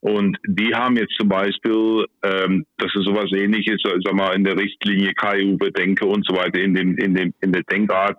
Und 0.00 0.38
die 0.46 0.74
haben 0.74 0.96
jetzt 0.96 1.14
zum 1.18 1.28
Beispiel, 1.28 2.06
ähm, 2.22 2.64
das 2.78 2.94
ist 2.94 3.04
sowas 3.04 3.30
ähnliches, 3.32 3.82
sag 3.82 4.14
mal, 4.14 4.34
in 4.34 4.44
der 4.44 4.56
Richtlinie 4.56 5.12
KU-Bedenke 5.14 6.06
und 6.06 6.24
so 6.26 6.36
weiter, 6.36 6.60
in 6.60 6.74
dem, 6.74 6.96
in 6.98 7.14
dem, 7.14 7.34
in 7.40 7.52
der 7.52 7.64
Denkart, 7.64 8.16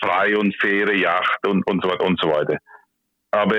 freie 0.00 0.38
und 0.38 0.54
faire 0.60 0.94
Yacht 0.94 1.46
und, 1.46 1.66
und 1.66 1.82
so 1.82 1.90
weiter 1.90 2.04
und 2.04 2.20
so 2.20 2.28
weiter. 2.28 2.58
Aber 3.30 3.56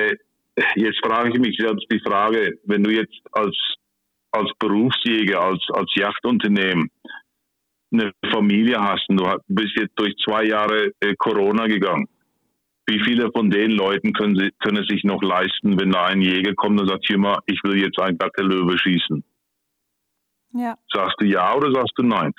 jetzt 0.76 1.00
frage 1.04 1.30
ich 1.30 1.40
mich 1.40 1.58
selbst 1.58 1.86
die 1.92 2.00
Frage, 2.00 2.60
wenn 2.66 2.84
du 2.84 2.92
jetzt 2.92 3.20
als, 3.32 3.58
als 4.32 4.52
Berufsjäger, 4.60 5.42
als, 5.42 5.64
als 5.74 5.90
Yachtunternehmen 5.96 6.92
eine 7.94 8.12
Familie 8.32 8.80
hast 8.80 9.08
und 9.10 9.18
du 9.18 9.26
bist 9.48 9.74
jetzt 9.76 9.94
durch 9.96 10.16
zwei 10.24 10.46
Jahre 10.46 10.92
äh, 11.00 11.16
Corona 11.18 11.68
gegangen, 11.68 12.08
wie 12.88 13.00
viele 13.00 13.32
von 13.32 13.50
den 13.50 13.72
Leuten 13.72 14.14
können, 14.14 14.36
sie, 14.36 14.52
können 14.60 14.84
sich 14.86 15.04
noch 15.04 15.22
leisten, 15.22 15.80
wenn 15.80 15.92
da 15.92 16.06
ein 16.06 16.22
Jäger 16.22 16.54
kommt 16.56 16.82
und 16.82 16.90
sagt, 16.90 17.08
Jimmer, 17.08 17.40
ich 17.46 17.64
will 17.64 17.80
jetzt 17.80 18.00
ein 18.00 18.18
Gattelöwe 18.18 18.78
schießen? 18.78 19.24
Ja. 20.54 20.78
Sagst 20.92 21.16
du 21.20 21.26
ja 21.26 21.56
oder 21.56 21.72
sagst 21.72 21.94
du 21.96 22.04
nein? 22.04 22.34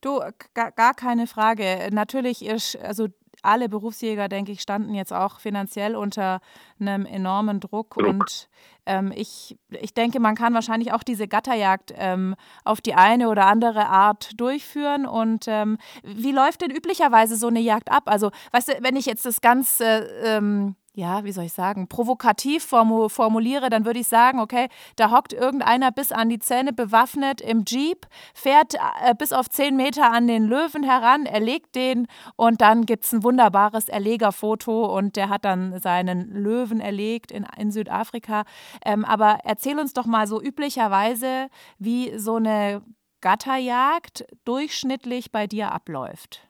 Du, 0.00 0.20
gar 0.54 0.94
keine 0.94 1.26
Frage. 1.26 1.88
Natürlich 1.92 2.44
ist, 2.44 2.76
also 2.76 3.08
alle 3.42 3.68
Berufsjäger, 3.68 4.28
denke 4.28 4.52
ich, 4.52 4.60
standen 4.60 4.94
jetzt 4.94 5.12
auch 5.12 5.40
finanziell 5.40 5.96
unter 5.96 6.40
einem 6.78 7.06
enormen 7.06 7.60
Druck. 7.60 7.94
Druck. 7.94 8.06
Und 8.06 8.48
ähm, 8.86 9.12
ich, 9.14 9.58
ich 9.70 9.94
denke, 9.94 10.20
man 10.20 10.34
kann 10.34 10.54
wahrscheinlich 10.54 10.92
auch 10.92 11.02
diese 11.02 11.28
Gatterjagd 11.28 11.92
ähm, 11.96 12.34
auf 12.64 12.80
die 12.80 12.94
eine 12.94 13.28
oder 13.28 13.46
andere 13.46 13.86
Art 13.86 14.30
durchführen. 14.36 15.06
Und 15.06 15.46
ähm, 15.48 15.78
wie 16.02 16.32
läuft 16.32 16.62
denn 16.62 16.70
üblicherweise 16.70 17.36
so 17.36 17.48
eine 17.48 17.60
Jagd 17.60 17.90
ab? 17.90 18.04
Also, 18.06 18.30
weißt 18.52 18.68
du, 18.68 18.72
wenn 18.82 18.96
ich 18.96 19.06
jetzt 19.06 19.24
das 19.24 19.40
Ganze 19.40 19.84
ähm, 20.22 20.76
ja, 20.94 21.24
wie 21.24 21.32
soll 21.32 21.44
ich 21.44 21.54
sagen, 21.54 21.88
provokativ 21.88 22.64
formuliere, 22.64 23.70
dann 23.70 23.86
würde 23.86 24.00
ich 24.00 24.08
sagen, 24.08 24.40
okay, 24.40 24.68
da 24.96 25.10
hockt 25.10 25.32
irgendeiner 25.32 25.90
bis 25.90 26.12
an 26.12 26.28
die 26.28 26.38
Zähne 26.38 26.72
bewaffnet 26.72 27.40
im 27.40 27.64
Jeep, 27.66 28.06
fährt 28.34 28.74
äh, 28.74 29.14
bis 29.16 29.32
auf 29.32 29.48
zehn 29.48 29.74
Meter 29.74 30.12
an 30.12 30.26
den 30.26 30.44
Löwen 30.44 30.82
heran, 30.82 31.24
erlegt 31.24 31.76
den 31.76 32.08
und 32.36 32.60
dann 32.60 32.84
gibt 32.84 33.04
es 33.04 33.12
ein 33.12 33.22
wunderbares 33.22 33.88
Erlegerfoto 33.88 34.94
und 34.94 35.16
der 35.16 35.30
hat 35.30 35.46
dann 35.46 35.78
seinen 35.80 36.30
Löwen 36.30 36.80
erlegt 36.80 37.32
in, 37.32 37.46
in 37.56 37.70
Südafrika. 37.70 38.44
Ähm, 38.84 39.06
aber 39.06 39.38
erzähl 39.44 39.78
uns 39.78 39.94
doch 39.94 40.06
mal 40.06 40.26
so 40.26 40.42
üblicherweise, 40.42 41.48
wie 41.78 42.18
so 42.18 42.36
eine 42.36 42.82
Gatterjagd 43.22 44.26
durchschnittlich 44.44 45.32
bei 45.32 45.46
dir 45.46 45.72
abläuft. 45.72 46.42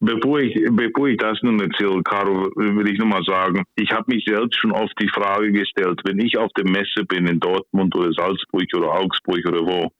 Bevor 0.00 0.40
ich, 0.40 0.54
bevor 0.72 1.08
ich 1.08 1.16
das 1.16 1.38
nun 1.42 1.58
erzähle, 1.58 2.02
Caro, 2.02 2.50
will 2.54 2.88
ich 2.88 2.98
nur 2.98 3.08
mal 3.08 3.24
sagen, 3.24 3.64
ich 3.76 3.90
habe 3.90 4.14
mich 4.14 4.24
selbst 4.26 4.58
schon 4.58 4.72
oft 4.72 4.92
die 5.00 5.08
Frage 5.08 5.50
gestellt, 5.52 6.00
wenn 6.04 6.18
ich 6.18 6.36
auf 6.36 6.52
der 6.52 6.68
Messe 6.68 7.04
bin 7.08 7.26
in 7.26 7.40
Dortmund 7.40 7.96
oder 7.96 8.12
Salzburg 8.12 8.66
oder 8.76 8.92
Augsburg 8.92 9.40
oder 9.46 9.60
wo, 9.60 9.90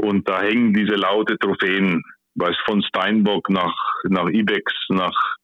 und 0.00 0.26
da 0.26 0.40
hängen 0.40 0.72
diese 0.72 0.94
laute 0.94 1.38
Trophäen, 1.38 2.02
weiß 2.36 2.56
von 2.64 2.82
Steinbock 2.82 3.50
nach, 3.50 3.76
nach 4.04 4.28
Ibex, 4.28 4.72
nach 4.88 5.36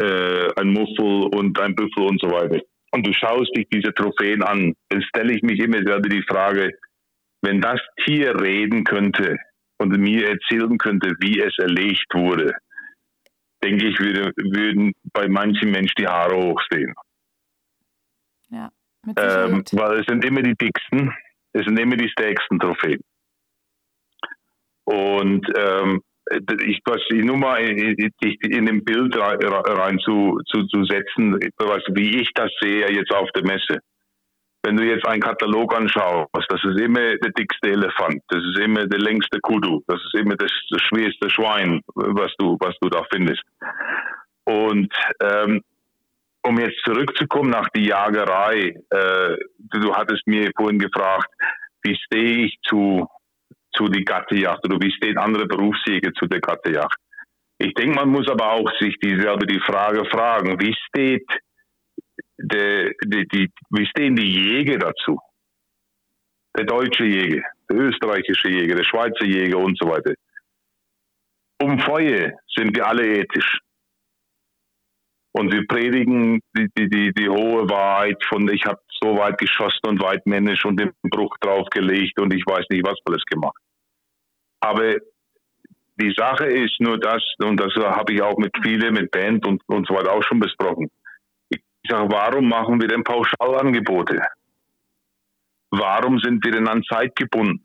äh, 0.00 0.48
ein 0.56 0.68
Muffel 0.72 1.28
und 1.34 1.58
ein 1.58 1.74
Büffel 1.74 2.04
und 2.04 2.20
so 2.20 2.30
weiter. 2.30 2.60
Und 2.92 3.06
du 3.06 3.12
schaust 3.12 3.50
dich 3.56 3.66
diese 3.72 3.92
Trophäen 3.92 4.42
an, 4.42 4.74
dann 4.88 5.02
stelle 5.02 5.34
ich 5.34 5.42
mich 5.42 5.58
immer 5.58 5.78
selber 5.78 6.08
die 6.08 6.22
Frage, 6.22 6.70
wenn 7.42 7.60
das 7.60 7.80
Tier 8.04 8.40
reden 8.40 8.84
könnte 8.84 9.36
und 9.78 9.96
mir 9.98 10.28
erzählen 10.28 10.78
könnte, 10.78 11.14
wie 11.20 11.40
es 11.40 11.56
erlegt 11.58 12.06
wurde, 12.14 12.54
denke 13.62 13.86
ich, 13.86 13.98
würde, 13.98 14.32
würden 14.36 14.92
bei 15.12 15.28
manchen 15.28 15.70
Menschen 15.70 15.94
die 15.98 16.06
Haare 16.06 16.36
hochstehen. 16.36 16.94
Ja, 18.50 18.70
ähm, 19.16 19.64
weil 19.72 20.00
es 20.00 20.06
sind 20.06 20.24
immer 20.24 20.42
die 20.42 20.54
dicksten, 20.54 21.12
es 21.52 21.64
sind 21.64 21.78
immer 21.78 21.96
die 21.96 22.08
stärksten 22.08 22.58
Trophäen. 22.58 23.00
Und 24.84 25.46
ähm, 25.56 26.02
ich 26.64 26.80
was 26.84 27.00
nur 27.10 27.36
mal 27.36 27.58
in, 27.60 28.10
in 28.40 28.66
dem 28.66 28.84
Bild 28.84 29.16
rein, 29.16 29.98
zu, 29.98 30.40
zu, 30.46 30.64
zu 30.66 30.84
setzen, 30.84 31.34
wie 31.34 32.20
ich 32.20 32.30
das 32.34 32.50
sehe 32.60 32.90
jetzt 32.90 33.12
auf 33.12 33.30
der 33.32 33.44
Messe 33.44 33.80
wenn 34.62 34.76
du 34.76 34.84
jetzt 34.84 35.06
einen 35.06 35.22
Katalog 35.22 35.74
anschaust, 35.74 36.28
das 36.48 36.64
ist 36.64 36.80
immer 36.80 37.16
der 37.16 37.32
dickste 37.32 37.70
Elefant, 37.70 38.22
das 38.28 38.42
ist 38.42 38.58
immer 38.58 38.86
der 38.86 38.98
längste 38.98 39.40
Kudu, 39.40 39.82
das 39.86 40.00
ist 40.00 40.14
immer 40.14 40.36
das, 40.36 40.50
das 40.70 40.82
schwerste 40.82 41.30
Schwein, 41.30 41.80
was 41.94 42.32
du, 42.38 42.56
was 42.60 42.74
du 42.80 42.88
da 42.88 43.04
findest. 43.10 43.42
Und 44.44 44.92
ähm, 45.22 45.62
um 46.42 46.58
jetzt 46.58 46.80
zurückzukommen 46.84 47.50
nach 47.50 47.68
die 47.74 47.86
Jagerei, 47.86 48.74
äh, 48.90 49.36
du 49.58 49.94
hattest 49.94 50.26
mir 50.26 50.50
vorhin 50.56 50.78
gefragt, 50.78 51.28
wie 51.82 51.96
stehe 51.96 52.46
ich 52.46 52.58
zu, 52.62 53.06
zu 53.74 53.88
die 53.88 54.04
Gattejacht 54.04 54.64
oder 54.64 54.78
wie 54.80 54.92
stehen 54.92 55.18
andere 55.18 55.46
Berufsjäger 55.46 56.12
zu 56.14 56.26
der 56.26 56.40
Gattejacht? 56.40 56.98
Ich 57.58 57.74
denke, 57.74 57.94
man 57.96 58.08
muss 58.08 58.28
aber 58.28 58.52
auch 58.52 58.70
sich 58.80 58.96
dieselbe 59.02 59.46
die 59.46 59.60
Frage 59.60 60.04
fragen, 60.06 60.60
wie 60.60 60.74
steht 60.88 61.26
die, 62.38 62.94
die, 63.04 63.28
die, 63.28 63.52
wie 63.70 63.86
stehen 63.86 64.16
die 64.16 64.30
Jäger 64.30 64.78
dazu? 64.78 65.18
Der 66.56 66.64
deutsche 66.64 67.04
Jäger, 67.04 67.42
der 67.68 67.76
österreichische 67.76 68.48
Jäger, 68.48 68.76
der 68.76 68.84
Schweizer 68.84 69.24
Jäger 69.24 69.58
und 69.58 69.76
so 69.78 69.88
weiter. 69.88 70.14
Um 71.60 71.78
Feuer 71.80 72.32
sind 72.56 72.76
wir 72.76 72.86
alle 72.86 73.06
ethisch. 73.06 73.58
Und 75.32 75.52
wir 75.52 75.66
predigen 75.66 76.40
die, 76.56 76.68
die, 76.76 76.88
die, 76.88 77.12
die 77.12 77.28
hohe 77.28 77.68
Wahrheit 77.68 78.22
von, 78.28 78.48
ich 78.48 78.64
habe 78.64 78.80
so 79.00 79.16
weit 79.18 79.38
geschossen 79.38 79.86
und 79.86 80.02
weit 80.02 80.26
männisch 80.26 80.64
und 80.64 80.80
den 80.80 80.92
Bruch 81.02 81.36
draufgelegt 81.40 82.18
und 82.20 82.32
ich 82.34 82.44
weiß 82.46 82.66
nicht, 82.70 82.84
was 82.84 82.98
alles 83.04 83.24
gemacht. 83.24 83.58
Aber 84.60 84.96
die 86.00 86.14
Sache 86.16 86.46
ist 86.46 86.80
nur 86.80 86.98
das, 86.98 87.22
und 87.38 87.58
das 87.58 87.74
habe 87.74 88.12
ich 88.12 88.22
auch 88.22 88.36
mit 88.38 88.52
vielen, 88.62 88.94
mit 88.94 89.10
Band 89.10 89.46
und, 89.46 89.62
und 89.66 89.86
so 89.86 89.94
weiter 89.94 90.12
auch 90.12 90.22
schon 90.22 90.40
besprochen. 90.40 90.90
Ich 91.88 91.96
sage, 91.96 92.12
warum 92.12 92.50
machen 92.50 92.78
wir 92.82 92.86
denn 92.86 93.02
Pauschalangebote? 93.02 94.20
Warum 95.70 96.18
sind 96.18 96.44
wir 96.44 96.52
denn 96.52 96.68
an 96.68 96.82
Zeit 96.84 97.16
gebunden? 97.16 97.64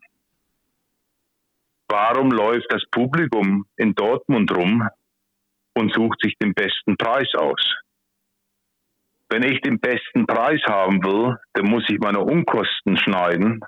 Warum 1.88 2.30
läuft 2.30 2.72
das 2.72 2.82
Publikum 2.90 3.66
in 3.76 3.94
Dortmund 3.94 4.50
rum 4.50 4.88
und 5.74 5.92
sucht 5.92 6.22
sich 6.22 6.38
den 6.38 6.54
besten 6.54 6.96
Preis 6.96 7.34
aus? 7.34 7.60
Wenn 9.28 9.42
ich 9.42 9.60
den 9.60 9.78
besten 9.78 10.24
Preis 10.26 10.62
haben 10.66 11.04
will, 11.04 11.36
dann 11.52 11.66
muss 11.66 11.84
ich 11.90 11.98
meine 11.98 12.20
Unkosten 12.20 12.96
schneiden, 12.96 13.60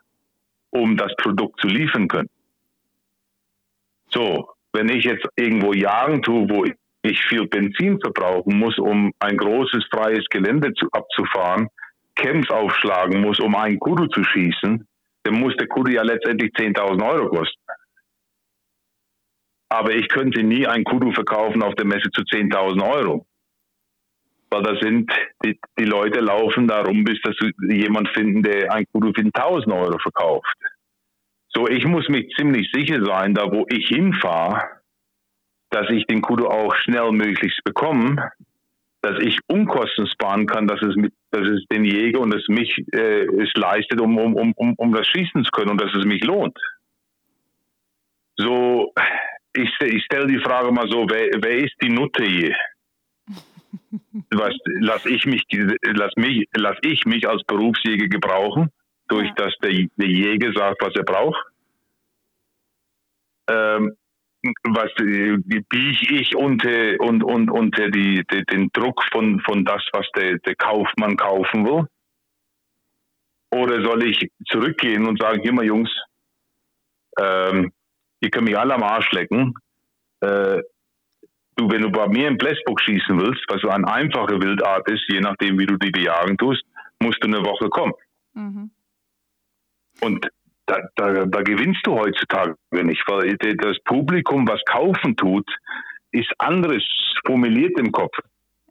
um 0.70 0.96
das 0.96 1.14
Produkt 1.16 1.60
zu 1.60 1.66
liefern 1.68 2.08
können. 2.08 2.30
So, 4.08 4.54
wenn 4.72 4.88
ich 4.88 5.04
jetzt 5.04 5.26
irgendwo 5.36 5.74
jagen 5.74 6.22
tue, 6.22 6.48
wo 6.48 6.64
ich 7.06 7.20
viel 7.26 7.46
Benzin 7.46 8.00
verbrauchen 8.00 8.58
muss, 8.58 8.78
um 8.78 9.12
ein 9.18 9.36
großes 9.36 9.84
freies 9.90 10.24
Gelände 10.30 10.72
zu, 10.74 10.88
abzufahren, 10.92 11.68
Camps 12.14 12.50
aufschlagen 12.50 13.20
muss, 13.20 13.40
um 13.40 13.54
einen 13.54 13.78
Kudu 13.78 14.06
zu 14.08 14.24
schießen, 14.24 14.86
dann 15.24 15.40
muss 15.40 15.56
der 15.56 15.68
Kudu 15.68 15.92
ja 15.92 16.02
letztendlich 16.02 16.52
10.000 16.52 17.06
Euro 17.06 17.28
kosten. 17.28 17.62
Aber 19.68 19.94
ich 19.94 20.08
könnte 20.08 20.42
nie 20.42 20.66
ein 20.66 20.84
Kudu 20.84 21.12
verkaufen 21.12 21.62
auf 21.62 21.74
der 21.74 21.86
Messe 21.86 22.10
zu 22.10 22.22
10.000 22.22 22.82
Euro. 22.82 23.26
Weil 24.50 24.62
da 24.62 24.76
sind, 24.80 25.10
die, 25.44 25.58
die 25.78 25.84
Leute 25.84 26.20
laufen 26.20 26.68
da 26.68 26.82
rum, 26.82 27.02
bis 27.04 27.20
dass 27.22 27.34
jemand 27.68 28.08
finden, 28.10 28.42
der 28.42 28.72
ein 28.72 28.86
Kudu 28.92 29.12
für 29.12 29.22
1.000 29.22 29.76
Euro 29.76 29.98
verkauft. 29.98 30.54
So, 31.48 31.66
ich 31.68 31.84
muss 31.84 32.08
mich 32.08 32.32
ziemlich 32.36 32.70
sicher 32.72 33.04
sein, 33.04 33.34
da 33.34 33.50
wo 33.50 33.66
ich 33.68 33.88
hinfahre, 33.88 34.75
dass 35.76 35.90
ich 35.90 36.06
den 36.06 36.22
Kudu 36.22 36.46
auch 36.46 36.74
schnell 36.76 37.12
möglichst 37.12 37.62
bekomme, 37.64 38.30
dass 39.02 39.18
ich 39.20 39.38
Unkosten 39.46 40.06
sparen 40.06 40.46
kann, 40.46 40.66
dass 40.66 40.80
es, 40.82 40.96
mit, 40.96 41.12
dass 41.30 41.46
es 41.46 41.64
den 41.70 41.84
Jäger 41.84 42.20
und 42.20 42.34
es 42.34 42.48
mich 42.48 42.76
äh, 42.92 43.26
es 43.42 43.52
leistet, 43.54 44.00
um, 44.00 44.16
um, 44.16 44.52
um, 44.54 44.74
um 44.76 44.92
das 44.92 45.06
schießen 45.08 45.44
zu 45.44 45.50
können 45.50 45.70
und 45.70 45.80
dass 45.80 45.94
es 45.94 46.04
mich 46.04 46.24
lohnt. 46.24 46.58
So, 48.36 48.92
ich, 49.54 49.70
ich 49.80 50.04
stelle 50.04 50.26
die 50.26 50.40
Frage 50.40 50.72
mal 50.72 50.88
so, 50.88 51.06
wer, 51.08 51.30
wer 51.42 51.58
ist 51.58 51.74
die 51.82 51.90
Nutte 51.90 52.24
hier? 52.24 52.56
Was, 54.30 54.54
lass 54.80 55.04
ich 55.04 55.26
mich, 55.26 55.44
lass 55.82 56.12
mich, 56.16 56.48
lass 56.56 56.76
ich 56.82 57.04
mich 57.04 57.28
als 57.28 57.42
Berufsjäger 57.44 58.08
gebrauchen? 58.08 58.70
durch 59.08 59.28
ja. 59.28 59.34
das 59.36 59.54
der, 59.62 59.72
der, 59.96 60.08
Jäger 60.08 60.52
sagt, 60.52 60.82
was 60.82 60.94
er 60.94 61.04
braucht. 61.04 61.42
Ähm, 63.48 63.96
was 64.64 64.90
äh, 65.00 65.36
biege 65.68 66.14
ich 66.14 66.36
unter 66.36 67.00
und, 67.00 67.22
und 67.22 67.50
unter 67.50 67.90
die, 67.90 68.24
die, 68.30 68.44
den 68.44 68.70
Druck 68.72 69.02
von, 69.12 69.40
von 69.40 69.64
das, 69.64 69.82
was 69.92 70.06
der, 70.16 70.38
der 70.38 70.54
Kaufmann 70.56 71.16
kaufen 71.16 71.66
will? 71.66 71.86
Oder 73.50 73.82
soll 73.82 74.04
ich 74.04 74.30
zurückgehen 74.48 75.06
und 75.06 75.20
sagen, 75.20 75.54
mal 75.54 75.64
Jungs, 75.64 75.90
ähm, 77.18 77.72
ihr 78.20 78.30
könnt 78.30 78.48
mich 78.48 78.58
alle 78.58 78.74
am 78.74 78.82
Arsch 78.82 79.10
lecken. 79.12 79.54
Äh, 80.20 80.62
du, 81.56 81.70
wenn 81.70 81.82
du 81.82 81.90
bei 81.90 82.08
mir 82.08 82.28
im 82.28 82.38
Plässbock 82.38 82.80
schießen 82.80 83.18
willst, 83.20 83.44
was 83.48 83.60
so 83.60 83.68
eine 83.68 83.86
einfache 83.88 84.40
Wildart 84.40 84.90
ist, 84.90 85.04
je 85.08 85.20
nachdem, 85.20 85.58
wie 85.58 85.66
du 85.66 85.76
die 85.76 85.90
bejagen 85.90 86.36
tust, 86.36 86.64
musst 87.00 87.22
du 87.22 87.28
eine 87.28 87.44
Woche 87.44 87.68
kommen. 87.68 87.94
Mhm. 88.34 88.70
Und 90.00 90.28
da, 90.66 90.80
da, 90.96 91.24
da 91.26 91.42
gewinnst 91.42 91.86
du 91.86 91.94
heutzutage 91.94 92.54
nicht, 92.72 93.02
weil 93.06 93.36
das 93.36 93.78
Publikum, 93.84 94.46
was 94.48 94.60
kaufen 94.66 95.16
tut, 95.16 95.48
ist 96.10 96.32
anderes 96.38 96.82
formuliert 97.24 97.78
im 97.78 97.92
Kopf. 97.92 98.16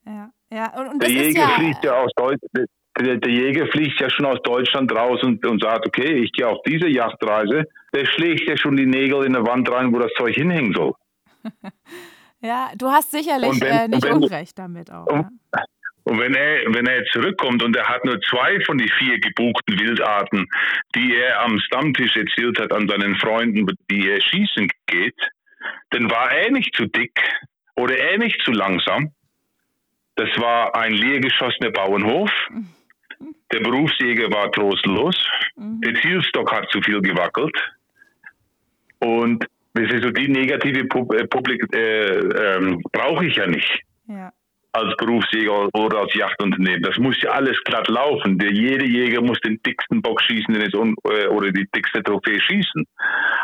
Ja, 0.05 0.29
ja. 0.51 0.73
Und, 0.77 0.87
und 0.93 1.03
der 1.03 1.09
Jäger 1.09 1.41
ja 1.41 1.49
fliegt 1.49 1.83
ja 1.83 1.93
aus 1.93 2.11
Deutschland. 2.15 2.69
Der, 2.97 3.17
der, 3.17 3.31
Jäger 3.31 3.67
fliegt 3.67 3.99
ja 3.99 4.09
schon 4.09 4.25
aus 4.25 4.41
Deutschland 4.43 4.89
raus 4.95 5.21
und, 5.21 5.45
und 5.45 5.61
sagt, 5.61 5.85
okay, 5.85 6.23
ich 6.23 6.31
gehe 6.31 6.47
auf 6.47 6.59
diese 6.65 6.87
Yachtreise. 6.87 7.65
Der 7.93 8.05
schlägt 8.05 8.47
ja 8.47 8.55
schon 8.55 8.77
die 8.77 8.85
Nägel 8.85 9.25
in 9.25 9.33
der 9.33 9.45
Wand 9.45 9.69
rein, 9.69 9.93
wo 9.93 9.99
das 9.99 10.11
Zeug 10.17 10.33
hinhängen 10.33 10.73
soll. 10.73 10.93
ja, 12.39 12.71
du 12.77 12.87
hast 12.87 13.11
sicherlich 13.11 13.59
wenn, 13.59 13.67
äh, 13.67 13.87
nicht 13.89 14.05
Unrecht 14.05 14.57
damit 14.57 14.91
auch. 14.91 15.07
Und, 15.07 15.27
ja. 15.53 15.63
Und 16.05 16.19
wenn 16.19 16.35
er, 16.35 16.71
wenn 16.71 16.85
er 16.85 17.03
zurückkommt 17.05 17.63
und 17.63 17.75
er 17.75 17.87
hat 17.87 18.05
nur 18.05 18.21
zwei 18.21 18.59
von 18.61 18.77
den 18.77 18.87
vier 18.89 19.19
gebuchten 19.19 19.79
Wildarten, 19.79 20.47
die 20.93 21.15
er 21.15 21.41
am 21.41 21.57
Stammtisch 21.59 22.15
erzählt 22.15 22.59
hat 22.59 22.71
an 22.71 22.87
seinen 22.87 23.15
Freunden, 23.15 23.65
die 23.89 24.07
er 24.09 24.21
schießen 24.21 24.69
geht, 24.85 25.19
dann 25.89 26.09
war 26.11 26.31
er 26.31 26.51
nicht 26.51 26.75
zu 26.75 26.85
dick 26.85 27.19
oder 27.75 27.97
er 27.97 28.19
nicht 28.19 28.39
zu 28.45 28.51
langsam. 28.51 29.11
Das 30.15 30.29
war 30.37 30.75
ein 30.75 30.93
leergeschossener 30.93 31.71
Bauernhof. 31.71 32.31
Der 33.51 33.59
Berufsjäger 33.61 34.31
war 34.31 34.51
trostlos. 34.51 35.17
Mhm. 35.55 35.81
Der 35.81 35.95
Zielstock 35.95 36.51
hat 36.51 36.69
zu 36.69 36.81
viel 36.83 37.01
gewackelt. 37.01 37.57
Und 38.99 39.43
das 39.73 39.91
ist 39.91 40.03
so 40.03 40.11
die 40.11 40.27
negative 40.27 40.85
Publik 40.85 41.65
äh, 41.73 42.19
äh, 42.19 42.77
brauche 42.91 43.25
ich 43.25 43.35
ja 43.37 43.47
nicht. 43.47 43.81
Ja 44.07 44.31
als 44.75 44.95
Berufsjäger 44.97 45.69
oder 45.73 45.99
als 45.99 46.13
Jachtunternehmen. 46.13 46.83
Das 46.83 46.97
muss 46.97 47.21
ja 47.21 47.31
alles 47.31 47.57
glatt 47.63 47.87
laufen. 47.87 48.37
Der, 48.37 48.51
jeder 48.51 48.85
Jäger 48.85 49.21
muss 49.21 49.39
den 49.39 49.59
dicksten 49.65 50.01
Bock 50.01 50.21
schießen 50.21 50.55
äh, 50.55 51.27
oder 51.27 51.51
die 51.51 51.67
dickste 51.73 52.03
Trophäe 52.03 52.39
schießen. 52.41 52.85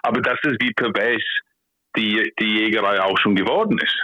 Aber 0.04 0.22
das 0.22 0.38
ist 0.44 0.62
wie 0.62 0.74
pervers 0.74 1.24
die, 1.96 2.32
die 2.40 2.60
Jägerei 2.60 3.02
auch 3.02 3.18
schon 3.18 3.36
geworden 3.36 3.78
ist. 3.78 3.98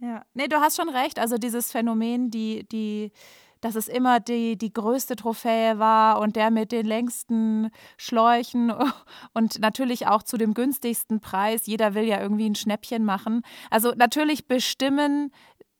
Ja, 0.00 0.24
nee, 0.34 0.48
du 0.48 0.56
hast 0.56 0.76
schon 0.76 0.88
recht. 0.88 1.18
Also 1.18 1.36
dieses 1.36 1.70
Phänomen, 1.70 2.30
die, 2.30 2.66
die, 2.70 3.12
dass 3.60 3.76
es 3.76 3.86
immer 3.86 4.18
die, 4.18 4.58
die 4.58 4.72
größte 4.72 5.14
Trophäe 5.14 5.78
war 5.78 6.20
und 6.20 6.34
der 6.34 6.50
mit 6.50 6.72
den 6.72 6.84
längsten 6.84 7.70
Schläuchen 7.96 8.72
und 9.34 9.60
natürlich 9.60 10.08
auch 10.08 10.24
zu 10.24 10.36
dem 10.36 10.54
günstigsten 10.54 11.20
Preis. 11.20 11.66
Jeder 11.66 11.94
will 11.94 12.04
ja 12.04 12.20
irgendwie 12.20 12.50
ein 12.50 12.56
Schnäppchen 12.56 13.04
machen. 13.04 13.42
Also 13.70 13.92
natürlich 13.96 14.48
bestimmen 14.48 15.30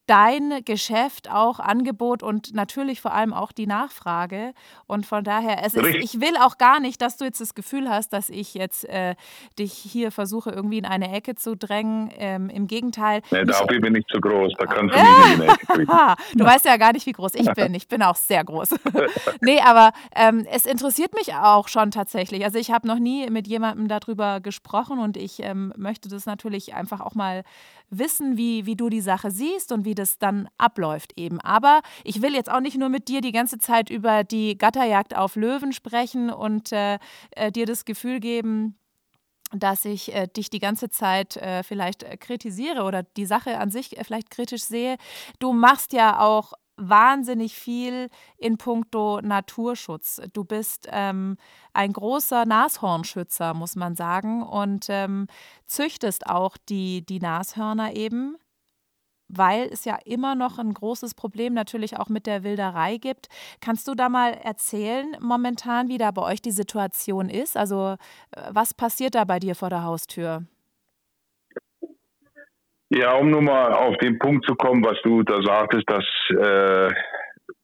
dein 0.05 0.63
Geschäft 0.65 1.29
auch 1.29 1.59
Angebot 1.59 2.23
und 2.23 2.53
natürlich 2.53 2.99
vor 2.99 3.13
allem 3.13 3.33
auch 3.33 3.51
die 3.51 3.67
Nachfrage. 3.67 4.53
Und 4.85 5.05
von 5.05 5.23
daher, 5.23 5.63
es 5.63 5.75
ist, 5.75 5.85
ich 5.85 6.19
will 6.19 6.35
auch 6.39 6.57
gar 6.57 6.79
nicht, 6.79 7.01
dass 7.01 7.17
du 7.17 7.25
jetzt 7.25 7.39
das 7.39 7.55
Gefühl 7.55 7.89
hast, 7.89 8.11
dass 8.11 8.29
ich 8.29 8.53
jetzt 8.53 8.83
äh, 8.89 9.15
dich 9.57 9.73
hier 9.73 10.11
versuche, 10.11 10.51
irgendwie 10.51 10.77
in 10.77 10.85
eine 10.85 11.11
Ecke 11.13 11.35
zu 11.35 11.55
drängen. 11.55 12.11
Ähm, 12.17 12.49
Im 12.49 12.67
Gegenteil. 12.67 13.21
Nee, 13.31 13.45
dafür 13.45 13.79
bin 13.79 13.95
ich 13.95 14.05
zu 14.07 14.19
groß, 14.19 14.53
da 14.57 14.65
kannst 14.65 14.93
du 14.93 14.99
mich 15.01 15.17
nicht 15.17 15.33
in 15.33 15.41
die 15.41 15.47
Ecke 15.47 15.65
kriegen. 15.73 15.91
du 16.35 16.45
weißt 16.45 16.65
ja 16.65 16.77
gar 16.77 16.91
nicht, 16.91 17.05
wie 17.05 17.13
groß 17.13 17.35
ich 17.35 17.51
bin. 17.53 17.73
Ich 17.73 17.87
bin 17.87 18.03
auch 18.03 18.15
sehr 18.15 18.43
groß. 18.43 18.75
nee, 19.41 19.61
aber 19.61 19.91
ähm, 20.15 20.45
es 20.51 20.65
interessiert 20.65 21.13
mich 21.13 21.33
auch 21.33 21.67
schon 21.69 21.91
tatsächlich. 21.91 22.43
Also 22.43 22.57
ich 22.57 22.71
habe 22.71 22.87
noch 22.87 22.99
nie 22.99 23.29
mit 23.29 23.47
jemandem 23.47 23.87
darüber 23.87 24.41
gesprochen 24.41 24.99
und 24.99 25.15
ich 25.15 25.41
ähm, 25.41 25.73
möchte 25.77 26.09
das 26.09 26.25
natürlich 26.25 26.73
einfach 26.73 26.99
auch 26.99 27.15
mal 27.15 27.43
wissen, 27.97 28.37
wie, 28.37 28.65
wie 28.65 28.75
du 28.75 28.89
die 28.89 29.01
Sache 29.01 29.31
siehst 29.31 29.71
und 29.71 29.85
wie 29.85 29.95
das 29.95 30.17
dann 30.17 30.47
abläuft 30.57 31.13
eben. 31.17 31.39
Aber 31.41 31.81
ich 32.03 32.21
will 32.21 32.33
jetzt 32.33 32.51
auch 32.51 32.59
nicht 32.59 32.77
nur 32.77 32.89
mit 32.89 33.07
dir 33.07 33.21
die 33.21 33.31
ganze 33.31 33.57
Zeit 33.57 33.89
über 33.89 34.23
die 34.23 34.57
Gatterjagd 34.57 35.15
auf 35.15 35.35
Löwen 35.35 35.73
sprechen 35.73 36.29
und 36.29 36.71
äh, 36.71 36.99
äh, 37.31 37.51
dir 37.51 37.65
das 37.65 37.85
Gefühl 37.85 38.19
geben, 38.19 38.75
dass 39.51 39.85
ich 39.85 40.13
äh, 40.13 40.27
dich 40.27 40.49
die 40.49 40.59
ganze 40.59 40.89
Zeit 40.89 41.37
äh, 41.37 41.63
vielleicht 41.63 42.19
kritisiere 42.19 42.83
oder 42.83 43.03
die 43.03 43.25
Sache 43.25 43.59
an 43.59 43.69
sich 43.69 43.97
äh, 43.97 44.03
vielleicht 44.03 44.29
kritisch 44.29 44.63
sehe. 44.63 44.97
Du 45.39 45.53
machst 45.53 45.93
ja 45.93 46.19
auch 46.19 46.53
wahnsinnig 46.77 47.55
viel 47.55 48.09
in 48.37 48.57
puncto 48.57 49.21
Naturschutz. 49.21 50.21
Du 50.33 50.43
bist 50.43 50.87
ähm, 50.91 51.37
ein 51.73 51.93
großer 51.93 52.45
Nashornschützer, 52.45 53.53
muss 53.53 53.75
man 53.75 53.95
sagen, 53.95 54.43
und 54.43 54.87
ähm, 54.89 55.27
züchtest 55.65 56.27
auch 56.27 56.57
die, 56.57 57.05
die 57.05 57.19
Nashörner 57.19 57.95
eben 57.95 58.37
weil 59.35 59.69
es 59.71 59.85
ja 59.85 59.97
immer 60.05 60.35
noch 60.35 60.59
ein 60.59 60.73
großes 60.73 61.15
Problem 61.15 61.53
natürlich 61.53 61.97
auch 61.97 62.09
mit 62.09 62.27
der 62.27 62.43
Wilderei 62.43 62.97
gibt. 62.97 63.27
Kannst 63.61 63.87
du 63.87 63.95
da 63.95 64.09
mal 64.09 64.33
erzählen 64.33 65.15
momentan, 65.19 65.87
wie 65.87 65.97
da 65.97 66.11
bei 66.11 66.21
euch 66.21 66.41
die 66.41 66.51
Situation 66.51 67.29
ist? 67.29 67.57
Also 67.57 67.95
äh, 68.31 68.41
was 68.51 68.73
passiert 68.73 69.15
da 69.15 69.23
bei 69.23 69.39
dir 69.39 69.55
vor 69.55 69.69
der 69.69 69.83
Haustür? 69.83 70.45
Ja, 72.95 73.13
um 73.13 73.31
nur 73.31 73.41
mal 73.41 73.73
auf 73.73 73.97
den 73.97 74.19
Punkt 74.19 74.45
zu 74.45 74.53
kommen, 74.53 74.83
was 74.83 75.01
du 75.01 75.23
da 75.23 75.41
sagtest, 75.41 75.89
dass, 75.89 76.05
äh, 76.29 76.93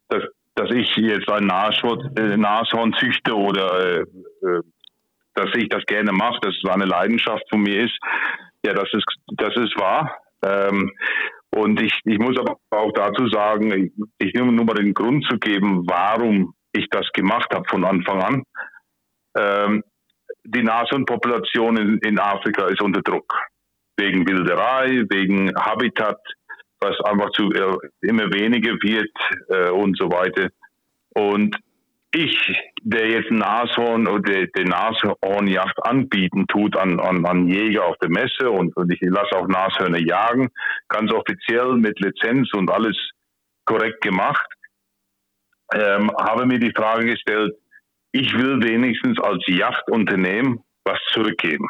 dass, 0.08 0.24
dass 0.56 0.72
ich 0.72 0.96
jetzt 0.98 1.30
ein 1.30 1.46
Nashorn, 1.46 2.16
äh, 2.18 2.36
Nashorn 2.36 2.94
züchte 2.94 3.36
oder 3.36 3.80
äh, 3.80 4.00
äh 4.02 4.62
dass 5.36 5.56
ich 5.56 5.70
das 5.70 5.86
gerne 5.86 6.12
mache, 6.12 6.40
dass 6.42 6.54
es 6.62 6.70
eine 6.70 6.86
Leidenschaft 6.86 7.44
von 7.50 7.62
mir 7.62 7.86
ist, 7.86 7.98
ja, 8.66 8.74
das 8.74 8.90
ist, 8.92 9.06
das 9.38 9.56
ist 9.56 9.80
wahr. 9.80 10.18
Ähm, 10.44 10.92
und 11.56 11.82
ich, 11.82 11.94
ich 12.04 12.20
muss 12.20 12.38
aber 12.38 12.58
auch 12.72 12.92
dazu 12.94 13.28
sagen, 13.30 13.72
ich, 13.72 13.92
ich 14.18 14.34
nehme 14.34 14.52
nur 14.52 14.66
mal 14.66 14.74
den 14.74 14.94
Grund 14.94 15.26
zu 15.30 15.38
geben, 15.38 15.88
warum 15.88 16.54
ich 16.74 16.88
das 16.90 17.08
gemacht 17.14 17.54
habe 17.54 17.70
von 17.70 17.86
Anfang 17.86 18.22
an. 18.22 18.44
Ähm, 19.38 19.84
die 20.44 20.64
Nashornpopulation 20.64 21.78
in, 21.78 21.98
in 22.00 22.20
Afrika 22.20 22.66
ist 22.66 22.82
unter 22.82 23.02
Druck. 23.02 23.34
Wegen 24.00 24.28
Wilderei, 24.28 25.04
wegen 25.10 25.54
Habitat, 25.56 26.20
was 26.80 27.00
einfach 27.02 27.30
zu 27.32 27.52
äh, 27.52 27.78
immer 28.02 28.32
weniger 28.34 28.74
wird 28.82 29.12
äh, 29.50 29.70
und 29.70 29.98
so 29.98 30.10
weiter. 30.10 30.50
Und 31.14 31.56
ich, 32.12 32.36
der 32.82 33.08
jetzt 33.08 33.30
Nashorn 33.30 34.08
oder 34.08 34.48
die 34.48 34.64
Nashornjagd 34.64 35.86
anbieten 35.86 36.48
tut 36.48 36.76
an, 36.76 37.00
an, 37.00 37.26
an 37.26 37.48
Jäger 37.48 37.86
auf 37.86 37.98
der 38.02 38.10
Messe 38.10 38.50
und, 38.50 38.76
und 38.76 38.92
ich 38.92 39.00
lasse 39.02 39.36
auch 39.36 39.48
Nashörner 39.48 40.00
jagen, 40.00 40.50
ganz 40.88 41.12
offiziell 41.12 41.74
mit 41.74 42.00
Lizenz 42.00 42.52
und 42.54 42.72
alles 42.72 42.98
korrekt 43.66 44.02
gemacht, 44.02 44.48
ähm, 45.74 46.10
habe 46.20 46.46
mir 46.48 46.60
die 46.60 46.74
Frage 46.76 47.06
gestellt, 47.06 47.54
ich 48.12 48.34
will 48.34 48.64
wenigstens 48.64 49.20
als 49.20 49.44
Yachtunternehmen 49.46 50.64
was 50.84 51.00
zurückgeben. 51.12 51.68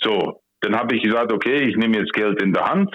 So, 0.00 0.40
dann 0.60 0.76
habe 0.76 0.94
ich 0.94 1.02
gesagt, 1.02 1.32
okay, 1.32 1.68
ich 1.68 1.76
nehme 1.76 1.98
jetzt 1.98 2.12
Geld 2.12 2.40
in 2.42 2.52
der 2.52 2.66
Hand 2.66 2.94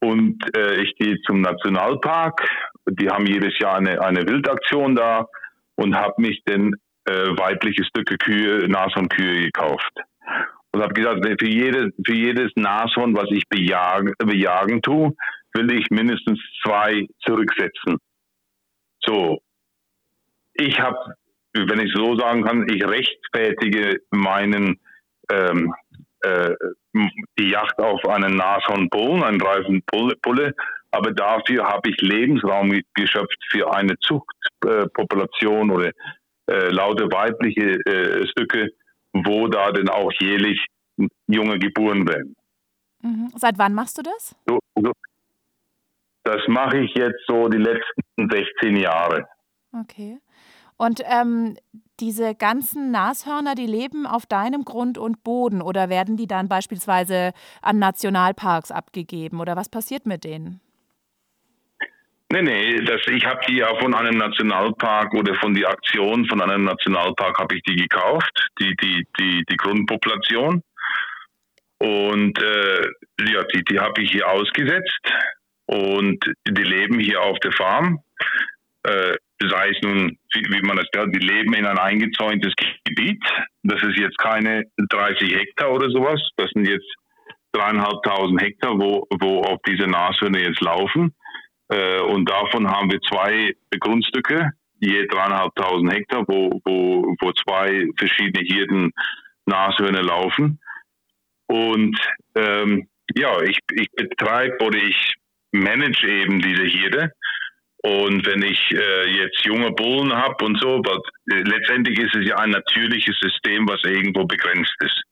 und 0.00 0.38
äh, 0.56 0.82
ich 0.82 0.94
gehe 0.96 1.20
zum 1.22 1.40
Nationalpark. 1.40 2.40
Die 2.86 3.08
haben 3.08 3.26
jedes 3.26 3.58
Jahr 3.58 3.76
eine, 3.76 4.00
eine 4.00 4.26
Wildaktion 4.26 4.94
da 4.94 5.26
und 5.76 5.96
habe 5.96 6.14
mich 6.18 6.42
dann 6.44 6.74
äh, 7.06 7.28
weibliche 7.36 7.84
Stücke 7.84 8.16
Kühe, 8.16 8.68
Nashornkühe 8.68 9.42
gekauft. 9.42 9.92
Und 10.72 10.82
habe 10.82 10.94
gesagt, 10.94 11.24
für, 11.40 11.48
jede, 11.48 11.90
für 12.04 12.14
jedes 12.14 12.50
Nashorn, 12.56 13.16
was 13.16 13.28
ich 13.30 13.44
bejagen, 13.48 14.12
bejagen 14.18 14.82
tue, 14.82 15.14
will 15.54 15.72
ich 15.72 15.88
mindestens 15.90 16.40
zwei 16.64 17.06
zurücksetzen. 17.24 17.98
So. 19.04 19.40
Ich 20.54 20.78
habe, 20.80 20.98
wenn 21.52 21.80
ich 21.80 21.92
so 21.94 22.16
sagen 22.16 22.44
kann, 22.44 22.68
ich 22.68 22.84
rechtfertige 22.84 24.00
meinen 24.10 24.80
ähm, 25.30 25.72
äh, 26.24 26.54
die 27.38 27.50
Yacht 27.50 27.78
auf 27.78 28.04
einen 28.06 28.36
Nashornbullen, 28.36 29.22
einen 29.22 29.40
reifen 29.40 29.82
Pulle, 29.86 30.54
aber 30.90 31.12
dafür 31.12 31.64
habe 31.64 31.90
ich 31.90 32.00
Lebensraum 32.00 32.80
geschöpft 32.94 33.38
für 33.50 33.72
eine 33.72 33.98
Zuchtpopulation 33.98 35.70
äh, 35.70 35.72
oder 35.72 35.92
äh, 36.50 36.68
lauter 36.70 37.06
weibliche 37.10 37.80
äh, 37.84 38.26
Stücke, 38.28 38.70
wo 39.12 39.48
da 39.48 39.72
dann 39.72 39.88
auch 39.88 40.12
jährlich 40.20 40.64
junge 41.26 41.58
geboren 41.58 42.06
werden. 42.08 42.36
Mhm. 43.02 43.32
Seit 43.36 43.58
wann 43.58 43.74
machst 43.74 43.98
du 43.98 44.02
das? 44.02 44.36
So, 44.46 44.58
so. 44.76 44.92
Das 46.22 46.40
mache 46.48 46.78
ich 46.78 46.94
jetzt 46.94 47.20
so 47.26 47.48
die 47.48 47.58
letzten 47.58 48.30
16 48.30 48.76
Jahre. 48.76 49.28
Okay. 49.72 50.18
Und 50.76 51.02
ähm, 51.04 51.56
diese 52.00 52.34
ganzen 52.34 52.90
Nashörner, 52.90 53.54
die 53.54 53.66
leben 53.66 54.06
auf 54.06 54.26
deinem 54.26 54.64
Grund 54.64 54.98
und 54.98 55.22
Boden 55.22 55.62
oder 55.62 55.88
werden 55.88 56.16
die 56.16 56.26
dann 56.26 56.48
beispielsweise 56.48 57.32
an 57.62 57.78
Nationalparks 57.78 58.70
abgegeben 58.70 59.40
oder 59.40 59.56
was 59.56 59.68
passiert 59.68 60.06
mit 60.06 60.24
denen? 60.24 60.60
Nee, 62.32 62.42
nee, 62.42 62.80
das, 62.80 63.00
ich 63.06 63.24
habe 63.24 63.40
die 63.46 63.58
ja 63.58 63.72
von 63.76 63.94
einem 63.94 64.18
Nationalpark 64.18 65.14
oder 65.14 65.34
von 65.36 65.54
der 65.54 65.68
Aktion 65.68 66.26
von 66.26 66.40
einem 66.40 66.64
Nationalpark 66.64 67.38
habe 67.38 67.54
ich 67.54 67.62
die 67.62 67.76
gekauft, 67.76 68.50
die, 68.58 68.74
die, 68.76 69.06
die, 69.18 69.44
die 69.48 69.56
Grundpopulation. 69.56 70.62
Und 71.78 72.42
äh, 72.42 72.86
ja, 73.30 73.44
die, 73.44 73.62
die 73.64 73.78
habe 73.78 74.02
ich 74.02 74.10
hier 74.10 74.28
ausgesetzt 74.28 75.12
und 75.66 76.24
die 76.48 76.62
leben 76.62 76.98
hier 76.98 77.20
auf 77.20 77.38
der 77.40 77.52
Farm. 77.52 78.00
Äh, 78.82 79.16
sei 79.48 79.70
es 79.70 79.78
nun, 79.82 80.18
wie, 80.34 80.62
man 80.62 80.76
das 80.76 80.86
nennt, 80.94 81.14
die 81.14 81.26
leben 81.26 81.54
in 81.54 81.66
ein 81.66 81.78
eingezäuntes 81.78 82.52
Gebiet. 82.84 83.22
Das 83.62 83.82
ist 83.82 83.98
jetzt 83.98 84.18
keine 84.18 84.64
30 84.76 85.34
Hektar 85.34 85.72
oder 85.72 85.90
sowas. 85.90 86.20
Das 86.36 86.50
sind 86.50 86.66
jetzt 86.66 86.86
dreieinhalbtausend 87.52 88.40
Hektar, 88.42 88.78
wo, 88.78 89.06
wo 89.20 89.42
auf 89.42 89.60
diese 89.66 89.86
Nashörner 89.86 90.40
jetzt 90.40 90.60
laufen. 90.60 91.14
Äh, 91.68 92.00
und 92.00 92.28
davon 92.28 92.70
haben 92.70 92.90
wir 92.90 93.00
zwei 93.02 93.54
Grundstücke, 93.78 94.50
je 94.80 95.06
dreieinhalbtausend 95.06 95.92
Hektar, 95.92 96.24
wo, 96.26 96.60
wo, 96.64 97.14
wo 97.20 97.32
zwei 97.32 97.86
verschiedene 97.96 98.46
Hirten 98.46 98.92
Nashörner 99.46 100.02
laufen. 100.02 100.60
Und 101.46 101.98
ähm, 102.34 102.88
ja, 103.14 103.40
ich, 103.42 103.58
ich 103.72 103.90
betreibe 103.92 104.64
oder 104.64 104.78
ich 104.78 105.14
manage 105.52 106.06
eben 106.08 106.40
diese 106.40 106.64
Hirte. 106.64 107.12
Und 107.86 108.26
wenn 108.26 108.42
ich 108.42 108.58
äh, 108.72 109.10
jetzt 109.10 109.44
junge 109.44 109.70
Bullen 109.72 110.10
habe 110.10 110.42
und 110.42 110.58
so, 110.58 110.76
aber 110.76 111.02
äh, 111.30 111.42
letztendlich 111.42 111.98
ist 111.98 112.16
es 112.16 112.26
ja 112.26 112.36
ein 112.36 112.48
natürliches 112.48 113.14
System, 113.20 113.68
was 113.68 113.78
irgendwo 113.84 114.24
begrenzt 114.24 114.74
ist. 114.80 115.02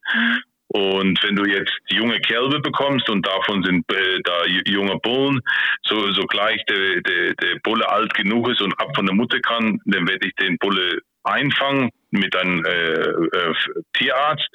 Und 0.68 1.22
wenn 1.22 1.36
du 1.36 1.44
jetzt 1.44 1.78
junge 1.90 2.18
Kälber 2.20 2.60
bekommst 2.60 3.10
und 3.10 3.26
davon 3.26 3.62
sind 3.62 3.84
äh, 3.92 4.20
da 4.24 4.46
junge 4.64 4.96
Bullen, 5.00 5.40
so, 5.82 6.12
so 6.12 6.22
gleich 6.22 6.64
der, 6.64 7.02
der, 7.02 7.34
der 7.34 7.58
Bulle 7.62 7.86
alt 7.90 8.14
genug 8.14 8.48
ist 8.48 8.62
und 8.62 8.72
ab 8.80 8.88
von 8.96 9.04
der 9.04 9.14
Mutter 9.14 9.38
kann, 9.40 9.78
dann 9.84 10.08
werde 10.08 10.26
ich 10.26 10.34
den 10.36 10.56
Bulle 10.56 11.02
einfangen 11.24 11.90
mit 12.10 12.34
einem 12.34 12.64
äh, 12.64 12.70
äh, 12.70 13.54
Tierarzt 13.92 14.48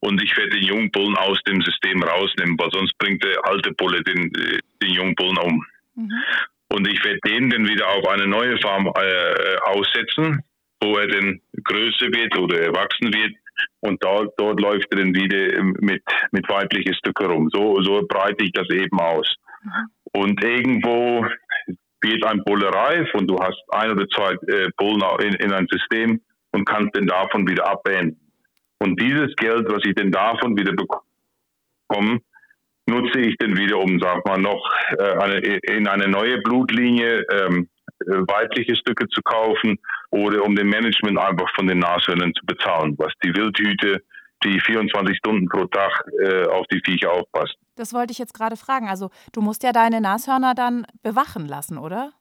und 0.00 0.20
ich 0.20 0.36
werde 0.36 0.50
den 0.50 0.64
jungen 0.64 0.90
Bullen 0.90 1.16
aus 1.16 1.40
dem 1.46 1.62
System 1.62 2.02
rausnehmen, 2.02 2.58
weil 2.58 2.70
sonst 2.72 2.98
bringt 2.98 3.22
der 3.22 3.38
alte 3.46 3.70
Bulle 3.70 4.02
den, 4.02 4.34
äh, 4.34 4.58
den 4.82 4.90
jungen 4.90 5.14
Bullen 5.14 5.38
um. 5.38 5.64
Mhm. 5.94 6.10
Und 6.72 6.88
ich 6.88 7.04
werde 7.04 7.20
den 7.26 7.50
dann 7.50 7.68
wieder 7.68 7.86
auf 7.88 8.08
eine 8.08 8.26
neue 8.26 8.58
Farm 8.58 8.86
äh, 8.86 9.56
aussetzen, 9.64 10.42
wo 10.82 10.96
er 10.96 11.06
dann 11.06 11.40
größer 11.64 12.06
wird 12.06 12.36
oder 12.38 12.60
erwachsen 12.60 13.12
wird. 13.12 13.34
Und 13.80 14.02
da, 14.02 14.24
dort 14.38 14.58
läuft 14.60 14.86
er 14.90 14.98
dann 15.00 15.14
wieder 15.14 15.62
mit, 15.62 16.02
mit 16.30 16.48
weiblichen 16.48 16.94
Stücken 16.94 17.26
rum. 17.26 17.50
So, 17.52 17.82
so 17.82 18.02
breite 18.08 18.44
ich 18.44 18.52
das 18.52 18.68
eben 18.70 18.98
aus. 18.98 19.36
Und 20.12 20.42
irgendwo 20.42 21.26
wird 22.00 22.24
ein 22.24 22.42
Bulle 22.44 22.68
reif 22.68 23.08
und 23.14 23.28
du 23.28 23.38
hast 23.38 23.62
ein 23.70 23.92
oder 23.92 24.08
zwei 24.08 24.32
äh, 24.48 24.68
Bullen 24.76 25.02
in, 25.20 25.34
in 25.34 25.52
ein 25.52 25.68
System 25.70 26.20
und 26.52 26.64
kannst 26.64 26.96
dann 26.96 27.06
davon 27.06 27.46
wieder 27.46 27.68
abbeenden. 27.68 28.18
Und 28.78 29.00
dieses 29.00 29.34
Geld, 29.36 29.66
was 29.68 29.84
ich 29.84 29.94
denn 29.94 30.10
davon 30.10 30.56
wieder 30.56 30.72
bekomme, 30.72 32.20
nutze 32.86 33.20
ich 33.20 33.36
dann 33.38 33.56
wieder, 33.56 33.78
um, 33.78 33.98
sag 34.00 34.24
mal, 34.26 34.38
noch 34.38 34.62
äh, 34.98 35.12
eine, 35.18 35.38
in 35.38 35.86
eine 35.86 36.08
neue 36.08 36.40
Blutlinie 36.42 37.24
ähm, 37.32 37.68
äh, 38.00 38.18
weibliche 38.26 38.76
Stücke 38.76 39.08
zu 39.08 39.22
kaufen 39.22 39.78
oder 40.10 40.44
um 40.44 40.56
den 40.56 40.68
Management 40.68 41.18
einfach 41.18 41.48
von 41.54 41.66
den 41.66 41.78
Nashörnern 41.78 42.34
zu 42.34 42.44
bezahlen, 42.46 42.94
was 42.98 43.12
die 43.24 43.34
Wildhüte, 43.34 44.02
die 44.44 44.60
24 44.60 45.16
Stunden 45.16 45.48
pro 45.48 45.66
Tag 45.66 46.04
äh, 46.22 46.46
auf 46.46 46.66
die 46.68 46.80
Viecher 46.84 47.12
aufpassen. 47.12 47.54
Das 47.76 47.94
wollte 47.94 48.12
ich 48.12 48.18
jetzt 48.18 48.34
gerade 48.34 48.56
fragen. 48.56 48.88
Also 48.88 49.10
du 49.32 49.40
musst 49.40 49.62
ja 49.62 49.72
deine 49.72 50.00
Nashörner 50.00 50.54
dann 50.54 50.86
bewachen 51.02 51.46
lassen, 51.46 51.78
oder? 51.78 52.12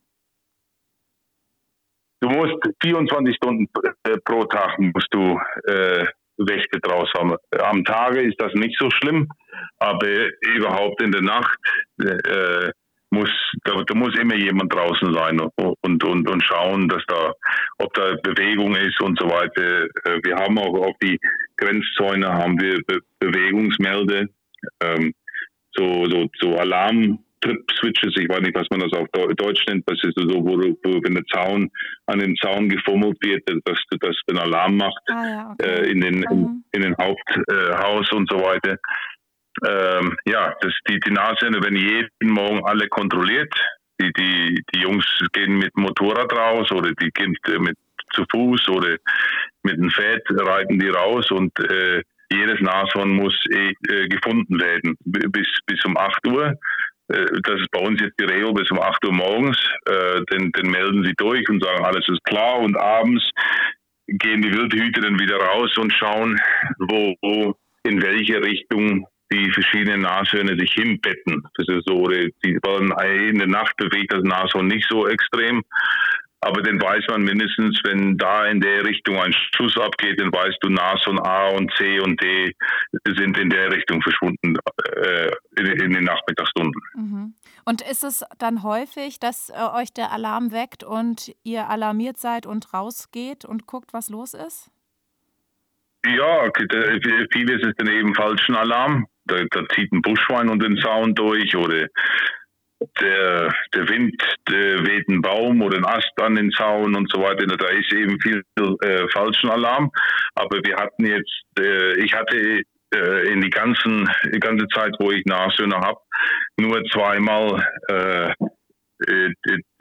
Du 2.21 2.29
musst 2.29 2.55
24 2.83 3.35
Stunden 3.35 3.67
äh, 4.03 4.17
pro 4.23 4.43
Tag 4.45 4.77
musst 4.77 5.07
du 5.11 5.39
äh, 5.65 6.05
Wächter 6.37 6.79
draus 6.79 7.09
haben. 7.17 7.35
Am 7.59 7.83
Tage 7.83 8.21
ist 8.21 8.39
das 8.39 8.53
nicht 8.53 8.77
so 8.79 8.89
schlimm, 8.91 9.27
aber 9.79 10.27
überhaupt 10.55 11.01
in 11.01 11.11
der 11.11 11.21
Nacht 11.21 11.57
äh, 11.99 12.71
muss 13.11 13.29
da, 13.65 13.83
da, 13.85 13.93
muss 13.93 14.17
immer 14.17 14.35
jemand 14.35 14.73
draußen 14.73 15.13
sein 15.13 15.39
und, 15.39 16.03
und, 16.03 16.29
und 16.29 16.43
schauen, 16.43 16.87
dass 16.87 17.03
da, 17.07 17.33
ob 17.79 17.93
da 17.93 18.15
Bewegung 18.23 18.75
ist 18.75 19.01
und 19.01 19.19
so 19.19 19.27
weiter. 19.27 19.85
Äh, 20.05 20.19
wir 20.23 20.35
haben 20.37 20.57
auch 20.57 20.87
auf 20.87 20.95
die 21.03 21.19
Grenzzäune 21.57 22.27
haben 22.27 22.59
wir 22.59 22.79
Be 22.87 22.99
Bewegungsmelde, 23.19 24.29
ähm, 24.81 25.13
so, 25.73 26.05
so, 26.05 26.27
so 26.39 26.57
Alarm 26.57 27.19
Trip-Switches, 27.41 28.13
ich 28.17 28.29
weiß 28.29 28.41
nicht, 28.41 28.55
was 28.55 28.67
man 28.69 28.81
das 28.81 28.93
auf 28.93 29.07
Deutsch 29.35 29.65
nennt, 29.67 29.83
das 29.87 29.97
ist 30.03 30.15
so, 30.15 30.45
wo, 30.45 30.57
wo 30.57 31.03
wenn 31.03 31.15
der 31.15 31.25
Zaun 31.25 31.69
an 32.05 32.19
den 32.19 32.35
Zaun 32.35 32.69
gefummelt 32.69 33.17
wird, 33.21 33.41
dass 33.65 33.79
das 33.99 34.15
den 34.29 34.37
Alarm 34.37 34.77
macht 34.77 35.01
ah, 35.09 35.27
ja, 35.27 35.51
okay. 35.51 35.67
äh, 35.67 35.91
in 35.91 36.01
den 36.01 36.19
mhm. 36.19 36.25
in, 36.29 36.63
in 36.73 36.81
den 36.83 36.95
Haupthaus 37.01 38.11
äh, 38.11 38.15
und 38.15 38.29
so 38.31 38.37
weiter. 38.37 38.77
Ähm, 39.67 40.17
ja, 40.25 40.55
das, 40.61 40.73
die, 40.87 40.99
die 40.99 41.11
Nashörner 41.11 41.61
werden 41.61 41.77
jeden 41.77 42.33
Morgen 42.33 42.65
alle 42.65 42.87
kontrolliert. 42.87 43.53
Die, 43.99 44.11
die, 44.13 44.63
die 44.73 44.79
Jungs 44.79 45.05
gehen 45.33 45.57
mit 45.57 45.75
Motorrad 45.77 46.33
raus 46.33 46.71
oder 46.71 46.91
die 46.93 47.11
gehen 47.11 47.35
mit 47.59 47.77
zu 48.13 48.25
Fuß 48.31 48.69
oder 48.69 48.97
mit 49.63 49.77
dem 49.77 49.89
Pferd 49.89 50.23
reiten 50.29 50.79
die 50.79 50.89
raus 50.89 51.29
und 51.31 51.57
äh, 51.59 52.01
jedes 52.31 52.59
Nashorn 52.61 53.11
muss 53.11 53.35
eh, 53.51 53.73
äh, 53.89 54.07
gefunden 54.07 54.59
werden 54.59 54.95
bis, 55.03 55.47
bis 55.65 55.83
um 55.85 55.97
8 55.97 56.27
Uhr. 56.27 56.57
Äh, 57.09 57.25
das 57.43 57.59
ist 57.59 57.71
bei 57.71 57.79
uns 57.79 57.99
jetzt 57.99 58.19
die 58.19 58.25
Regel 58.25 58.53
bis 58.53 58.71
um 58.71 58.79
8 58.79 59.05
Uhr 59.05 59.13
morgens. 59.13 59.57
Äh, 59.85 60.21
den, 60.31 60.51
den 60.51 60.71
melden 60.71 61.03
sie 61.03 61.13
durch 61.17 61.47
und 61.49 61.63
sagen, 61.63 61.83
alles 61.83 62.07
ist 62.07 62.23
klar. 62.23 62.59
Und 62.59 62.77
abends 62.77 63.23
gehen 64.07 64.41
die 64.41 64.51
Wildhüter 64.51 65.01
dann 65.01 65.19
wieder 65.19 65.37
raus 65.37 65.77
und 65.77 65.93
schauen, 65.93 66.39
wo, 66.79 67.15
wo 67.21 67.55
in 67.83 68.01
welche 68.01 68.41
Richtung 68.41 69.07
die 69.31 69.51
verschiedenen 69.51 70.01
Nashörner 70.01 70.57
sich 70.57 70.73
hinbetten. 70.73 71.43
Das 71.55 71.67
ist 71.67 71.87
so, 71.87 72.07
die 72.07 72.59
wollen 72.63 72.91
in 73.29 73.39
der 73.39 73.47
Nacht 73.47 73.75
bewegt 73.77 74.13
das 74.13 74.23
Nashorn 74.23 74.67
nicht 74.67 74.87
so 74.89 75.07
extrem. 75.07 75.63
Aber 76.43 76.63
dann 76.63 76.81
weiß 76.81 77.05
man 77.09 77.21
mindestens, 77.21 77.79
wenn 77.83 78.17
da 78.17 78.47
in 78.47 78.59
der 78.59 78.83
Richtung 78.83 79.15
ein 79.17 79.31
Schuss 79.55 79.77
abgeht, 79.77 80.19
dann 80.19 80.33
weißt 80.33 80.57
du, 80.61 80.69
Nashorn 80.69 81.19
A 81.19 81.49
und 81.49 81.71
C 81.77 81.99
und 81.99 82.19
D 82.19 82.51
sind 83.15 83.37
in 83.37 83.51
der 83.51 83.71
Richtung 83.71 84.01
verschwunden 84.01 84.57
äh, 84.95 85.31
in, 85.57 85.65
in, 85.67 85.93
den 85.93 86.03
Nachmittagsstunden. 86.03 86.81
Mhm. 86.95 87.33
Und 87.63 87.81
ist 87.83 88.03
es 88.03 88.25
dann 88.39 88.63
häufig, 88.63 89.19
dass 89.19 89.51
äh, 89.51 89.53
euch 89.79 89.93
der 89.93 90.11
Alarm 90.11 90.51
weckt 90.51 90.83
und 90.83 91.31
ihr 91.43 91.69
alarmiert 91.69 92.17
seid 92.17 92.47
und 92.47 92.73
rausgeht 92.73 93.45
und 93.45 93.67
guckt, 93.67 93.93
was 93.93 94.09
los 94.09 94.33
ist? 94.33 94.71
Ja, 96.03 96.49
vieles 97.31 97.61
ist 97.61 97.75
dann 97.77 97.87
eben 97.87 98.15
falschen 98.15 98.55
Alarm. 98.55 99.05
Da, 99.31 99.43
da 99.49 99.67
zieht 99.69 99.91
ein 99.91 100.01
Buschwein 100.01 100.49
unter 100.49 100.67
den 100.67 100.77
Zaun 100.77 101.15
durch 101.15 101.55
oder 101.55 101.87
der, 102.99 103.53
der 103.73 103.89
Wind 103.89 104.21
der 104.49 104.85
weht 104.85 105.07
einen 105.07 105.21
Baum 105.21 105.61
oder 105.61 105.77
einen 105.77 105.85
Ast 105.85 106.11
an 106.19 106.35
den 106.35 106.51
Zaun 106.51 106.95
und 106.95 107.09
so 107.11 107.21
weiter. 107.21 107.45
Da 107.45 107.67
ist 107.67 107.93
eben 107.93 108.19
viel 108.21 108.43
äh, 108.57 109.07
falschen 109.09 109.49
Alarm. 109.49 109.91
Aber 110.35 110.57
wir 110.63 110.75
hatten 110.77 111.05
jetzt, 111.05 111.43
äh, 111.59 111.93
ich 112.03 112.13
hatte 112.13 112.63
äh, 112.93 113.27
in 113.31 113.41
die, 113.41 113.49
ganzen, 113.49 114.09
die 114.33 114.39
ganze 114.39 114.67
Zeit, 114.69 114.95
wo 114.99 115.11
ich 115.11 115.23
Nashörner 115.25 115.79
habe, 115.79 115.99
nur 116.57 116.83
zweimal 116.91 117.65
äh, 117.89 118.31
äh, 119.07 119.29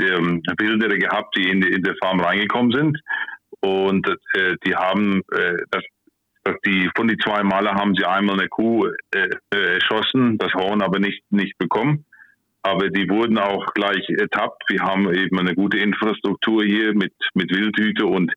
ähm, 0.00 0.42
Bilder 0.56 0.88
gehabt, 0.96 1.36
die 1.36 1.48
in 1.48 1.62
in 1.62 1.82
die 1.82 1.94
Farm 2.00 2.20
reingekommen 2.20 2.72
sind. 2.72 2.98
Und 3.60 4.08
äh, 4.34 4.56
die 4.64 4.74
haben 4.74 5.22
äh, 5.32 5.56
das 5.70 5.82
die 6.66 6.90
von 6.96 7.08
die 7.08 7.16
zwei 7.18 7.42
Male 7.42 7.72
haben 7.72 7.94
sie 7.94 8.04
einmal 8.04 8.38
eine 8.38 8.48
Kuh 8.48 8.86
äh, 9.14 9.28
äh, 9.52 9.74
erschossen, 9.74 10.38
das 10.38 10.52
Horn 10.54 10.82
aber 10.82 10.98
nicht 10.98 11.22
nicht 11.30 11.56
bekommen. 11.58 12.04
Aber 12.62 12.90
die 12.90 13.08
wurden 13.08 13.38
auch 13.38 13.72
gleich 13.74 14.08
ertappt. 14.10 14.64
Wir 14.68 14.80
haben 14.80 15.12
eben 15.14 15.38
eine 15.38 15.54
gute 15.54 15.78
Infrastruktur 15.78 16.64
hier 16.64 16.94
mit 16.94 17.12
mit 17.34 17.50
Wildhüte 17.50 18.06
und 18.06 18.32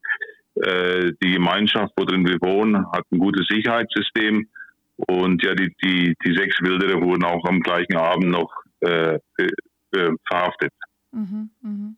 äh, 0.56 1.12
die 1.22 1.34
Gemeinschaft, 1.34 1.94
wo 1.98 2.06
drin 2.06 2.28
wir 2.28 2.40
wohnen, 2.42 2.86
hat 2.92 3.06
ein 3.12 3.20
gutes 3.20 3.48
Sicherheitssystem. 3.48 4.48
Und 4.96 5.44
ja, 5.44 5.56
die, 5.56 5.74
die, 5.84 6.16
die 6.24 6.34
sechs 6.36 6.62
Wilderer 6.62 7.02
wurden 7.02 7.24
auch 7.24 7.44
am 7.46 7.60
gleichen 7.62 7.98
Abend 7.98 8.30
noch 8.30 8.52
äh, 8.82 9.16
äh, 9.16 10.12
verhaftet. 10.28 10.72
Mhm, 11.12 11.50
mh. 11.62 11.96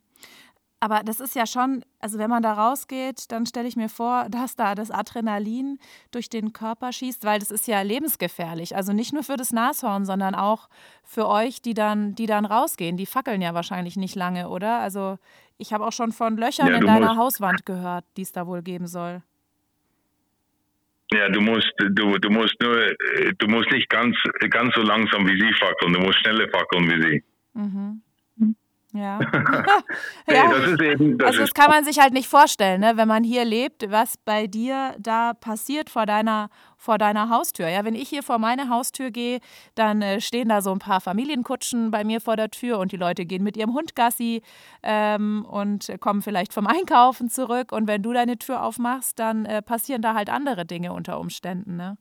Aber 0.85 1.01
das 1.03 1.19
ist 1.19 1.35
ja 1.35 1.47
schon, 1.47 1.83
also 1.99 2.19
wenn 2.19 2.29
man 2.29 2.43
da 2.43 2.53
rausgeht, 2.53 3.31
dann 3.31 3.47
stelle 3.47 3.67
ich 3.67 3.75
mir 3.75 3.89
vor, 3.89 4.27
dass 4.29 4.55
da 4.55 4.75
das 4.75 4.91
Adrenalin 4.91 5.79
durch 6.11 6.29
den 6.29 6.53
Körper 6.53 6.91
schießt, 6.91 7.25
weil 7.25 7.39
das 7.39 7.49
ist 7.49 7.67
ja 7.67 7.81
lebensgefährlich. 7.81 8.75
Also 8.75 8.93
nicht 8.93 9.11
nur 9.11 9.23
für 9.23 9.35
das 9.35 9.51
Nashorn, 9.51 10.05
sondern 10.05 10.35
auch 10.35 10.69
für 11.03 11.27
euch, 11.27 11.63
die 11.63 11.73
dann, 11.73 12.13
die 12.13 12.27
dann 12.27 12.45
rausgehen. 12.45 12.97
Die 12.97 13.07
fackeln 13.07 13.41
ja 13.41 13.55
wahrscheinlich 13.55 13.97
nicht 13.97 14.13
lange, 14.15 14.47
oder? 14.47 14.77
Also 14.77 15.17
ich 15.57 15.73
habe 15.73 15.87
auch 15.87 15.91
schon 15.91 16.11
von 16.11 16.37
Löchern 16.37 16.67
ja, 16.67 16.75
in 16.75 16.85
deiner 16.85 17.15
Hauswand 17.15 17.65
gehört, 17.65 18.05
die 18.15 18.21
es 18.21 18.31
da 18.31 18.45
wohl 18.45 18.61
geben 18.61 18.85
soll. 18.85 19.23
Ja, 21.13 21.29
du 21.29 21.41
musst, 21.41 21.71
du, 21.79 22.19
du 22.19 22.29
musst 22.29 22.55
nur, 22.61 22.93
du 23.39 23.47
musst 23.47 23.71
nicht 23.71 23.89
ganz, 23.89 24.15
ganz 24.51 24.71
so 24.75 24.83
langsam 24.83 25.25
wie 25.27 25.39
sie 25.39 25.53
fackeln, 25.53 25.93
du 25.93 25.99
musst 26.01 26.19
schneller 26.19 26.47
fackeln 26.49 26.87
wie 26.91 27.01
sie. 27.01 27.23
Mhm. 27.53 28.01
Ja. 28.95 29.19
ja. 30.27 30.49
das 30.49 30.79
eben, 30.79 31.17
das 31.17 31.27
also 31.27 31.39
das 31.41 31.53
kann 31.53 31.69
man 31.69 31.83
sich 31.83 31.99
halt 31.99 32.13
nicht 32.13 32.29
vorstellen, 32.29 32.81
ne? 32.81 32.93
wenn 32.95 33.07
man 33.07 33.23
hier 33.23 33.43
lebt, 33.43 33.91
was 33.91 34.17
bei 34.17 34.47
dir 34.47 34.95
da 34.97 35.33
passiert 35.33 35.89
vor 35.89 36.05
deiner, 36.05 36.49
vor 36.77 36.97
deiner 36.97 37.29
Haustür. 37.29 37.67
Ja, 37.67 37.83
wenn 37.83 37.95
ich 37.95 38.07
hier 38.07 38.23
vor 38.23 38.39
meine 38.39 38.69
Haustür 38.69 39.11
gehe, 39.11 39.39
dann 39.75 40.01
äh, 40.01 40.21
stehen 40.21 40.49
da 40.49 40.61
so 40.61 40.71
ein 40.71 40.79
paar 40.79 41.01
Familienkutschen 41.01 41.91
bei 41.91 42.05
mir 42.05 42.21
vor 42.21 42.37
der 42.37 42.49
Tür 42.49 42.79
und 42.79 42.93
die 42.93 42.97
Leute 42.97 43.25
gehen 43.25 43.43
mit 43.43 43.57
ihrem 43.57 43.73
Hund 43.73 43.95
Gassi 43.95 44.41
ähm, 44.81 45.45
und 45.49 45.93
kommen 45.99 46.21
vielleicht 46.21 46.53
vom 46.53 46.67
Einkaufen 46.75 47.29
zurück. 47.29 47.73
Und 47.73 47.87
wenn 47.87 48.01
du 48.01 48.13
deine 48.13 48.37
Tür 48.37 48.63
aufmachst, 48.63 49.19
dann 49.19 49.45
äh, 49.45 49.61
passieren 49.61 50.01
da 50.01 50.13
halt 50.13 50.29
andere 50.29 50.65
Dinge 50.65 50.93
unter 50.93 51.19
Umständen. 51.19 51.75
Ne? 51.75 51.97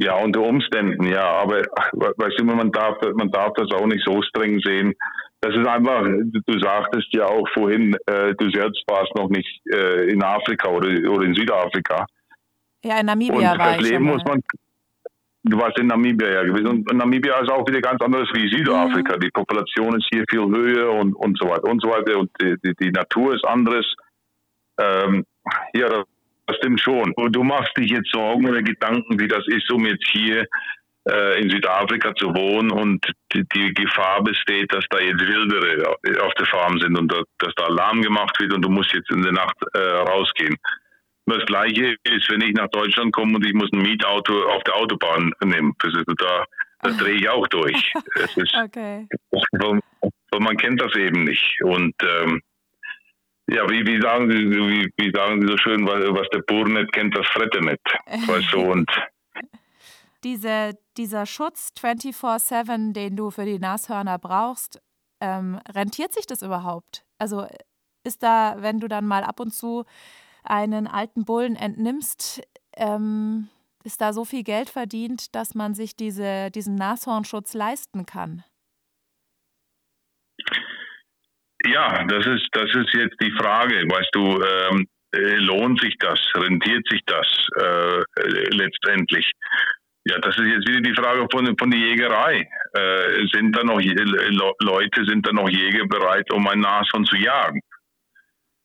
Ja, 0.00 0.14
unter 0.16 0.40
Umständen, 0.40 1.04
ja. 1.04 1.26
Aber 1.42 1.56
weißt 1.56 2.40
du, 2.40 2.44
man 2.44 2.72
darf, 2.72 2.96
man 3.14 3.30
darf 3.30 3.52
das 3.54 3.70
auch 3.72 3.86
nicht 3.86 4.02
so 4.06 4.22
streng 4.22 4.58
sehen. 4.60 4.94
Das 5.42 5.54
ist 5.54 5.66
einfach, 5.66 6.02
du 6.02 6.58
sagtest 6.60 7.08
ja 7.12 7.26
auch 7.26 7.48
vorhin, 7.54 7.96
äh, 8.06 8.34
du 8.34 8.50
selbst 8.50 8.82
warst 8.86 9.14
noch 9.16 9.30
nicht 9.30 9.60
äh, 9.72 10.10
in 10.10 10.22
Afrika 10.22 10.68
oder, 10.68 10.88
oder 11.10 11.24
in 11.24 11.34
Südafrika. 11.34 12.04
Ja, 12.84 13.00
in 13.00 13.06
Namibia 13.06 13.52
und 13.52 13.58
war 13.58 13.76
das 13.76 13.84
ich 13.84 13.90
Leben 13.90 14.04
muss 14.04 14.22
man, 14.24 14.40
Du 15.42 15.58
warst 15.58 15.78
in 15.78 15.86
Namibia 15.86 16.30
ja 16.30 16.42
gewesen. 16.42 16.66
Und 16.66 16.92
Namibia 16.92 17.40
ist 17.40 17.50
auch 17.50 17.66
wieder 17.66 17.80
ganz 17.80 18.00
anderes 18.02 18.28
wie 18.34 18.54
Südafrika. 18.54 19.16
Mhm. 19.16 19.20
Die 19.20 19.30
Population 19.30 19.96
ist 19.96 20.06
hier 20.12 20.24
viel 20.28 20.40
höher 20.40 20.92
und, 20.92 21.14
und 21.14 21.38
so 21.40 21.48
weiter 21.48 21.64
und 21.64 21.80
so 21.80 21.88
weiter. 21.88 22.18
Und 22.18 22.30
die, 22.40 22.56
die, 22.62 22.74
die 22.78 22.90
Natur 22.90 23.34
ist 23.34 23.44
anderes. 23.46 23.86
Ähm, 24.78 25.24
ja, 25.72 25.88
das, 25.88 26.04
das 26.46 26.56
stimmt 26.56 26.80
schon. 26.80 27.12
Und 27.14 27.34
du 27.34 27.42
machst 27.42 27.74
dich 27.78 27.90
jetzt 27.90 28.10
Sorgen 28.12 28.46
oder 28.46 28.62
Gedanken, 28.62 29.18
wie 29.18 29.28
das 29.28 29.44
ist, 29.48 29.72
um 29.72 29.86
jetzt 29.86 30.06
hier 30.12 30.46
in 31.04 31.48
Südafrika 31.48 32.14
zu 32.14 32.34
wohnen 32.34 32.70
und 32.70 33.04
die, 33.32 33.74
Gefahr 33.74 34.22
besteht, 34.22 34.72
dass 34.72 34.84
da 34.90 34.98
jetzt 34.98 35.20
Wildere 35.20 35.96
auf 36.22 36.34
der 36.34 36.46
Farm 36.46 36.78
sind 36.78 36.98
und 36.98 37.10
dass 37.38 37.54
da 37.56 37.64
Alarm 37.64 38.02
gemacht 38.02 38.38
wird 38.38 38.52
und 38.52 38.62
du 38.62 38.68
musst 38.68 38.92
jetzt 38.92 39.10
in 39.10 39.22
der 39.22 39.32
Nacht 39.32 39.56
äh, 39.72 39.78
rausgehen. 39.78 40.56
Das 41.26 41.44
gleiche 41.46 41.96
ist, 42.02 42.30
wenn 42.30 42.42
ich 42.42 42.52
nach 42.54 42.68
Deutschland 42.68 43.12
komme 43.12 43.36
und 43.36 43.46
ich 43.46 43.54
muss 43.54 43.70
ein 43.72 43.82
Mietauto 43.82 44.48
auf 44.48 44.62
der 44.64 44.76
Autobahn 44.76 45.32
nehmen. 45.44 45.74
Also 45.82 46.02
da, 46.02 46.44
da 46.82 46.90
drehe 46.90 47.14
ich 47.14 47.28
auch 47.28 47.46
durch. 47.48 47.92
Ist, 48.36 48.54
okay. 48.54 49.06
Man 50.38 50.56
kennt 50.56 50.80
das 50.80 50.94
eben 50.96 51.24
nicht. 51.24 51.62
Und 51.62 51.94
ähm, 52.02 52.40
ja, 53.48 53.68
wie, 53.68 53.86
wie, 53.86 54.00
sagen 54.00 54.30
Sie, 54.30 54.50
wie, 54.50 54.92
wie 54.96 55.12
sagen 55.12 55.40
Sie 55.40 55.48
so 55.48 55.56
schön, 55.58 55.86
was, 55.86 56.28
der 56.30 56.42
Bauer 56.46 56.68
nicht 56.68 56.92
kennt, 56.92 57.16
das 57.16 57.26
Fretter 57.28 57.60
nicht. 57.60 57.80
Weißt 58.28 58.52
du, 58.52 58.60
und 58.60 58.90
diese, 60.24 60.78
dieser 60.96 61.26
Schutz 61.26 61.72
24-7, 61.78 62.92
den 62.92 63.16
du 63.16 63.30
für 63.30 63.44
die 63.44 63.58
Nashörner 63.58 64.18
brauchst, 64.18 64.80
ähm, 65.20 65.60
rentiert 65.68 66.12
sich 66.12 66.26
das 66.26 66.42
überhaupt? 66.42 67.04
Also 67.18 67.46
ist 68.04 68.22
da, 68.22 68.56
wenn 68.58 68.80
du 68.80 68.88
dann 68.88 69.06
mal 69.06 69.24
ab 69.24 69.40
und 69.40 69.52
zu 69.52 69.84
einen 70.42 70.86
alten 70.86 71.24
Bullen 71.24 71.56
entnimmst, 71.56 72.42
ähm, 72.76 73.48
ist 73.84 74.00
da 74.00 74.12
so 74.12 74.24
viel 74.24 74.42
Geld 74.42 74.70
verdient, 74.70 75.34
dass 75.34 75.54
man 75.54 75.74
sich 75.74 75.96
diese, 75.96 76.50
diesen 76.50 76.74
Nashornschutz 76.74 77.54
leisten 77.54 78.06
kann? 78.06 78.44
Ja, 81.66 82.04
das 82.04 82.26
ist, 82.26 82.48
das 82.52 82.70
ist 82.74 82.94
jetzt 82.94 83.16
die 83.20 83.32
Frage. 83.32 83.76
Weißt 83.76 84.10
du, 84.12 84.42
ähm, 84.42 84.86
äh, 85.12 85.36
lohnt 85.36 85.80
sich 85.80 85.96
das? 85.98 86.18
Rentiert 86.34 86.86
sich 86.88 87.00
das 87.06 87.26
äh, 87.56 88.02
letztendlich? 88.54 89.30
Ja, 90.10 90.18
das 90.18 90.36
ist 90.36 90.44
jetzt 90.44 90.68
wieder 90.68 90.80
die 90.80 90.94
Frage 90.94 91.24
von, 91.30 91.56
von 91.56 91.70
der 91.70 91.78
Jägerei. 91.78 92.48
Äh, 92.74 93.26
sind 93.32 93.56
da 93.56 93.62
noch 93.62 93.80
Leute, 93.80 95.04
sind 95.04 95.24
da 95.24 95.32
noch 95.32 95.48
Jäger 95.48 95.86
bereit, 95.86 96.28
um 96.32 96.48
ein 96.48 96.58
Nashorn 96.58 97.04
zu 97.04 97.14
jagen? 97.14 97.60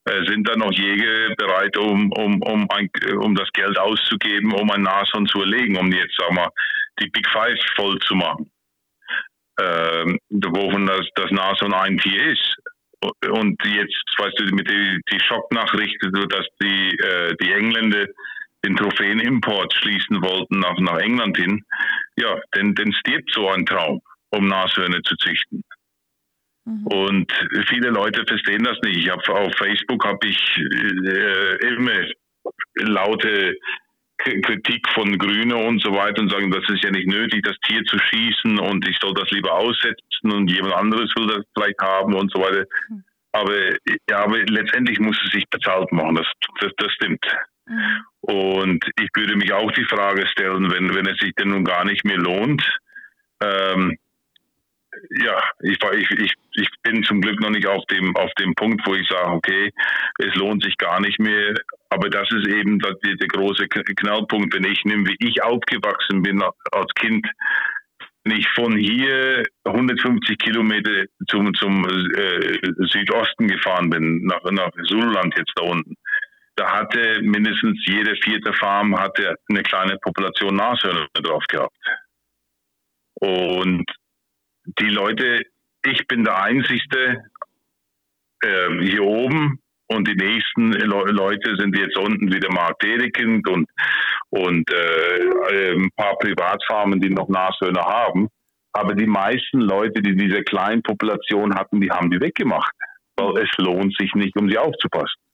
Äh, 0.06 0.24
sind 0.24 0.48
da 0.48 0.56
noch 0.56 0.72
Jäger 0.72 1.36
bereit, 1.36 1.76
um, 1.76 2.10
um, 2.14 2.42
um, 2.42 2.68
ein, 2.70 2.90
um 3.20 3.36
das 3.36 3.48
Geld 3.52 3.78
auszugeben, 3.78 4.52
um 4.54 4.68
ein 4.72 4.82
Nashorn 4.82 5.26
zu 5.26 5.40
erlegen, 5.42 5.76
um 5.76 5.92
jetzt, 5.92 6.16
sagen 6.16 6.34
wir, 6.34 6.50
die 6.98 7.10
Big 7.10 7.28
Five 7.28 7.60
voll 7.76 7.96
zu 8.00 8.16
machen? 8.16 8.50
Ähm, 9.60 10.18
wovon 10.30 10.86
das, 10.86 11.06
das 11.14 11.30
Nashorn 11.30 11.74
ein 11.74 11.98
Tier 11.98 12.32
ist. 12.32 12.56
Und 13.30 13.56
jetzt, 13.64 14.04
weißt 14.18 14.40
du, 14.40 14.52
mit 14.52 14.68
die, 14.68 15.00
die 15.12 15.20
Schocknachricht, 15.20 15.96
dass 16.02 16.46
die, 16.60 16.98
äh, 16.98 17.36
die 17.40 17.52
Engländer 17.52 18.06
den 18.66 18.76
Trophäenimport 18.76 19.72
schließen 19.74 20.20
wollten 20.22 20.58
nach, 20.58 20.78
nach 20.78 20.98
England 20.98 21.36
hin, 21.36 21.64
ja, 22.16 22.36
denn, 22.54 22.74
denn 22.74 22.92
stirbt 22.92 23.30
so 23.32 23.48
ein 23.48 23.64
Traum, 23.64 24.00
um 24.30 24.48
Nashörner 24.48 25.02
zu 25.02 25.14
züchten. 25.16 25.62
Mhm. 26.64 26.86
Und 26.86 27.32
viele 27.68 27.90
Leute 27.90 28.24
verstehen 28.26 28.64
das 28.64 28.78
nicht. 28.82 28.98
Ich 28.98 29.10
habe 29.10 29.22
auf 29.34 29.54
Facebook 29.54 30.04
habe 30.04 30.26
ich 30.26 30.58
äh, 30.58 31.66
immer 31.68 32.06
laute 32.74 33.54
Kritik 34.18 34.88
von 34.94 35.16
Grüne 35.18 35.56
und 35.56 35.80
so 35.82 35.92
weiter 35.92 36.22
und 36.22 36.30
sagen, 36.30 36.50
das 36.50 36.64
ist 36.68 36.82
ja 36.82 36.90
nicht 36.90 37.06
nötig, 37.06 37.44
das 37.44 37.56
Tier 37.66 37.84
zu 37.84 37.98
schießen 37.98 38.58
und 38.58 38.88
ich 38.88 38.98
soll 39.00 39.14
das 39.14 39.30
lieber 39.30 39.52
aussetzen 39.52 40.32
und 40.32 40.50
jemand 40.50 40.74
anderes 40.74 41.12
will 41.16 41.28
das 41.28 41.44
vielleicht 41.54 41.78
haben 41.80 42.14
und 42.14 42.32
so 42.32 42.40
weiter. 42.40 42.64
Mhm. 42.88 43.04
Aber, 43.32 43.54
ja, 44.08 44.24
aber 44.24 44.38
letztendlich 44.44 44.98
muss 44.98 45.20
es 45.24 45.30
sich 45.32 45.44
bezahlt 45.50 45.92
machen, 45.92 46.16
das, 46.16 46.26
das, 46.60 46.72
das 46.78 46.92
stimmt. 46.92 47.24
Und 48.20 48.84
ich 49.00 49.08
würde 49.14 49.36
mich 49.36 49.52
auch 49.52 49.70
die 49.72 49.84
Frage 49.84 50.26
stellen, 50.28 50.70
wenn, 50.70 50.94
wenn 50.94 51.06
es 51.06 51.18
sich 51.18 51.34
denn 51.34 51.48
nun 51.48 51.64
gar 51.64 51.84
nicht 51.84 52.04
mehr 52.04 52.18
lohnt, 52.18 52.62
ähm, 53.40 53.98
ja, 55.10 55.42
ich, 55.60 55.78
ich, 55.82 56.10
ich, 56.10 56.32
ich 56.54 56.68
bin 56.82 57.02
zum 57.04 57.20
Glück 57.20 57.40
noch 57.40 57.50
nicht 57.50 57.66
auf 57.66 57.84
dem, 57.86 58.16
auf 58.16 58.32
dem 58.34 58.54
Punkt, 58.54 58.86
wo 58.86 58.94
ich 58.94 59.06
sage, 59.08 59.30
okay, 59.30 59.72
es 60.18 60.34
lohnt 60.36 60.62
sich 60.62 60.76
gar 60.78 61.00
nicht 61.00 61.18
mehr. 61.18 61.54
Aber 61.90 62.08
das 62.08 62.28
ist 62.30 62.46
eben 62.46 62.78
der, 62.78 62.94
der 63.02 63.28
große 63.28 63.68
Knallpunkt, 63.68 64.54
wenn 64.54 64.64
ich 64.64 64.84
nehme, 64.84 65.06
wie 65.08 65.28
ich 65.28 65.42
aufgewachsen 65.42 66.22
bin 66.22 66.42
als 66.72 66.92
Kind. 66.94 67.26
Wenn 68.24 68.38
ich 68.38 68.48
von 68.54 68.76
hier 68.76 69.44
150 69.64 70.38
Kilometer 70.38 71.04
zum, 71.28 71.54
zum 71.54 71.84
äh, 71.84 72.58
Südosten 72.88 73.46
gefahren 73.46 73.90
bin, 73.90 74.24
nach, 74.24 74.42
nach 74.50 74.70
Sululand 74.82 75.34
jetzt 75.36 75.52
da 75.54 75.62
unten, 75.62 75.94
da 76.56 76.72
hatte 76.72 77.20
mindestens 77.22 77.78
jede 77.86 78.16
vierte 78.16 78.52
Farm 78.54 78.98
hatte 78.98 79.36
eine 79.48 79.62
kleine 79.62 79.98
Population 79.98 80.56
Nashörner 80.56 81.06
drauf 81.14 81.44
gehabt. 81.48 81.76
Und 83.20 83.84
die 84.78 84.88
Leute, 84.88 85.42
ich 85.84 86.06
bin 86.08 86.24
der 86.24 86.42
Einzige 86.42 87.22
äh, 88.42 88.70
hier 88.80 89.02
oben 89.02 89.60
und 89.88 90.08
die 90.08 90.14
nächsten 90.14 90.72
Le 90.72 91.04
Leute 91.12 91.56
sind 91.56 91.76
jetzt 91.78 91.96
unten 91.96 92.32
wieder 92.32 92.50
Mark 92.50 92.78
Dedekind 92.80 93.46
und, 93.48 93.68
und 94.30 94.70
äh, 94.70 95.74
ein 95.74 95.90
paar 95.94 96.16
Privatfarmen, 96.18 97.00
die 97.00 97.10
noch 97.10 97.28
Nashörner 97.28 97.84
haben. 97.84 98.28
Aber 98.72 98.94
die 98.94 99.06
meisten 99.06 99.60
Leute, 99.60 100.02
die 100.02 100.16
diese 100.16 100.42
kleinen 100.42 100.82
Population 100.82 101.54
hatten, 101.54 101.80
die 101.80 101.90
haben 101.90 102.10
die 102.10 102.20
weggemacht, 102.20 102.72
weil 103.16 103.42
es 103.42 103.50
lohnt 103.58 103.96
sich 103.96 104.12
nicht, 104.14 104.36
um 104.36 104.50
sie 104.50 104.58
aufzupassen. 104.58 105.25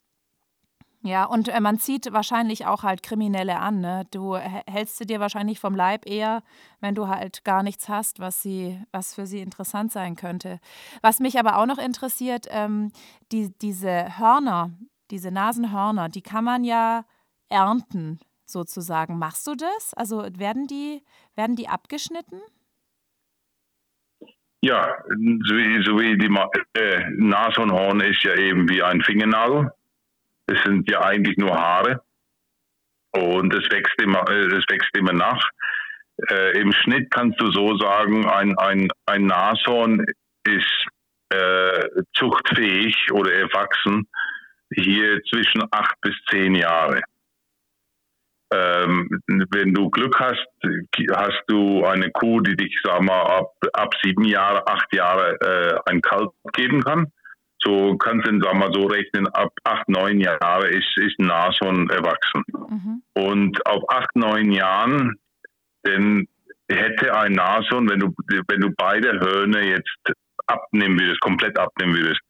Ja, 1.05 1.25
und 1.25 1.49
äh, 1.49 1.61
man 1.61 1.79
zieht 1.79 2.13
wahrscheinlich 2.13 2.65
auch 2.67 2.85
halt 2.85 3.03
Kriminelle 3.03 3.59
an. 3.59 3.81
Ne? 3.81 4.07
Du 4.13 4.37
hältst 4.37 4.99
sie 4.99 5.07
dir 5.07 5.19
wahrscheinlich 5.19 5.59
vom 5.59 5.75
Leib 5.75 6.09
eher, 6.09 6.45
wenn 6.81 6.95
du 6.95 7.09
halt 7.09 7.45
gar 7.45 7.65
nichts 7.65 7.89
hast, 7.89 8.21
was, 8.21 8.41
sie, 8.41 8.81
was 8.93 9.15
für 9.15 9.27
sie 9.27 9.41
interessant 9.41 9.91
sein 9.91 10.15
könnte. 10.15 10.61
Was 11.01 11.19
mich 11.19 11.41
aber 11.41 11.59
auch 11.59 11.67
noch 11.67 11.79
interessiert, 11.79 12.47
ähm, 12.51 12.93
die, 13.33 13.53
diese 13.61 14.17
Hörner, 14.17 14.71
diese 15.11 15.33
Nasenhörner, 15.33 16.09
die 16.09 16.23
kann 16.23 16.45
man 16.45 16.63
ja 16.63 17.05
ernten, 17.49 18.21
sozusagen. 18.47 19.19
Machst 19.19 19.45
du 19.49 19.57
das? 19.57 19.95
Also 19.95 20.25
werden 20.39 20.69
die, 20.69 21.03
werden 21.35 21.57
die 21.57 21.69
abgeschnitten? 21.69 22.41
Ja, 24.61 24.95
so 25.09 25.57
wie, 25.57 25.85
so 25.85 25.99
wie 25.99 26.17
die 26.17 26.33
äh, 26.79 27.11
Nashornhorn 27.17 28.01
ist 28.03 28.23
ja 28.23 28.37
eben 28.37 28.69
wie 28.69 28.81
ein 28.81 29.03
Fingernagel. 29.03 29.73
Es 30.47 30.63
sind 30.65 30.91
ja 30.91 31.03
eigentlich 31.03 31.37
nur 31.37 31.57
Haare 31.57 32.03
und 33.13 33.55
es 33.55 33.71
wächst 33.71 34.01
immer, 34.01 34.29
äh, 34.29 34.47
es 34.47 34.65
wächst 34.69 34.97
immer 34.97 35.13
nach. 35.13 35.49
Äh, 36.29 36.61
Im 36.61 36.73
Schnitt 36.73 37.11
kannst 37.11 37.41
du 37.41 37.51
so 37.51 37.77
sagen, 37.79 38.29
ein, 38.29 38.57
ein, 38.59 38.89
ein 39.07 39.27
Nashorn 39.27 40.05
ist 40.45 40.87
äh, 41.31 41.89
zuchtfähig 42.15 42.95
oder 43.13 43.33
erwachsen 43.33 44.07
hier 44.75 45.23
zwischen 45.25 45.63
acht 45.71 45.95
bis 46.01 46.15
zehn 46.31 46.55
Jahre. 46.55 47.03
Ähm, 48.53 49.09
wenn 49.51 49.73
du 49.73 49.89
Glück 49.91 50.19
hast, 50.19 50.47
hast 51.15 51.43
du 51.47 51.85
eine 51.87 52.11
Kuh, 52.11 52.41
die 52.41 52.57
dich, 52.57 52.79
sag 52.83 53.01
mal, 53.01 53.23
ab, 53.23 53.53
ab 53.73 53.95
sieben 54.03 54.25
Jahre, 54.25 54.67
acht 54.67 54.95
Jahre 54.95 55.41
äh, 55.41 55.91
ein 55.91 56.03
Kalb 56.03 56.33
geben 56.53 56.83
kann. 56.83 57.11
So 57.65 57.97
kannst 57.97 58.27
du 58.27 58.41
sag 58.43 58.55
mal 58.55 58.73
so 58.73 58.87
rechnen, 58.87 59.29
ab 59.29 59.53
acht, 59.65 59.89
neun 59.89 60.19
Jahre 60.19 60.69
ist, 60.69 60.97
ist 60.97 61.19
ein 61.19 61.27
Nashorn 61.27 61.89
erwachsen. 61.91 62.43
Mhm. 62.49 63.03
Und 63.15 63.67
auf 63.67 63.89
acht, 63.89 64.15
neun 64.17 64.51
Jahren, 64.51 65.17
dann 65.83 66.27
hätte 66.69 67.15
ein 67.15 67.33
Nashorn, 67.33 67.89
wenn 67.89 68.01
du, 68.01 68.15
wenn 68.49 68.61
du 68.61 68.71
beide 68.77 69.21
Hörner 69.21 69.65
jetzt 69.65 69.99
abnehmen 70.47 70.99
würdest, 70.99 71.21
komplett 71.21 71.59
abnehmen 71.59 71.97
würdest, 71.97 72.21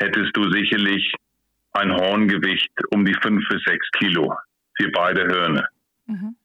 hättest 0.00 0.36
du 0.36 0.50
sicherlich 0.50 1.12
ein 1.72 1.92
Horngewicht 1.92 2.72
um 2.90 3.04
die 3.04 3.16
fünf 3.22 3.46
bis 3.48 3.62
sechs 3.64 3.88
Kilo 3.92 4.34
für 4.74 4.90
beide 4.90 5.26
Hörner. 5.26 5.68
Mhm. 6.06 6.36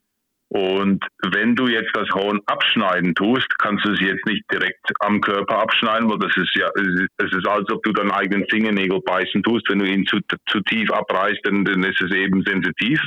Und 0.54 1.04
wenn 1.32 1.56
du 1.56 1.66
jetzt 1.66 1.90
das 1.96 2.08
Horn 2.12 2.40
abschneiden 2.46 3.16
tust, 3.16 3.48
kannst 3.58 3.86
du 3.86 3.94
es 3.94 4.00
jetzt 4.00 4.24
nicht 4.28 4.44
direkt 4.52 4.86
am 5.00 5.20
Körper 5.20 5.58
abschneiden, 5.58 6.08
weil 6.08 6.20
das 6.20 6.38
ist 6.38 6.56
ja, 6.56 6.70
es 6.76 7.32
ist 7.34 7.48
als 7.48 7.68
ob 7.72 7.82
du 7.82 7.92
deinen 7.92 8.12
eigenen 8.12 8.46
Fingernägel 8.52 9.00
beißen 9.04 9.42
tust. 9.42 9.68
Wenn 9.68 9.80
du 9.80 9.86
ihn 9.86 10.06
zu, 10.06 10.20
zu 10.46 10.62
tief 10.62 10.92
abreißt, 10.92 11.40
dann, 11.46 11.66
dann 11.66 11.84
ist 11.84 12.00
es 12.04 12.12
eben 12.12 12.44
sensitiv. 12.44 13.02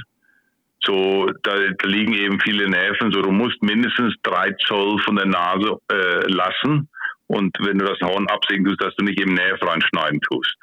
So, 0.84 1.30
da, 1.44 1.54
da, 1.78 1.88
liegen 1.88 2.14
eben 2.14 2.40
viele 2.40 2.68
Nerven. 2.68 3.12
So, 3.12 3.22
du 3.22 3.30
musst 3.30 3.62
mindestens 3.62 4.16
drei 4.24 4.50
Zoll 4.66 4.98
von 5.04 5.14
der 5.14 5.26
Nase 5.26 5.78
äh, 5.92 6.26
lassen. 6.26 6.88
Und 7.28 7.56
wenn 7.60 7.78
du 7.78 7.84
das 7.84 8.00
Horn 8.00 8.26
absägen 8.26 8.64
tust, 8.64 8.82
dass 8.82 8.96
du 8.96 9.04
nicht 9.04 9.20
im 9.20 9.34
Nerv 9.34 9.62
reinschneiden 9.62 10.20
tust. 10.22 10.56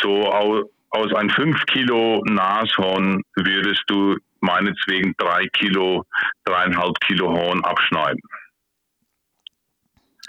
So, 0.00 0.26
aus, 0.26 0.64
aus 0.90 1.14
ein 1.14 1.30
5 1.30 1.66
Kilo 1.66 2.20
Nashorn 2.26 3.22
würdest 3.36 3.84
du 3.86 4.16
meinetwegen 4.44 5.14
drei 5.16 5.46
Kilo, 5.48 6.04
dreieinhalb 6.44 6.98
Kilo 7.00 7.32
Horn 7.32 7.64
abschneiden. 7.64 8.20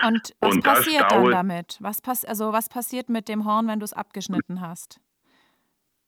Und 0.04 0.34
was 0.40 0.56
Und 0.56 0.64
passiert 0.64 1.12
dann 1.12 1.32
damit? 1.32 1.78
Was, 1.80 2.02
pass 2.02 2.26
also 2.26 2.52
was 2.52 2.68
passiert 2.68 3.10
mit 3.10 3.30
dem 3.30 3.46
Horn, 3.46 3.68
wenn 3.68 3.80
du 3.80 3.86
es 3.86 3.94
abgeschnitten 3.94 4.60
hast? 4.60 5.00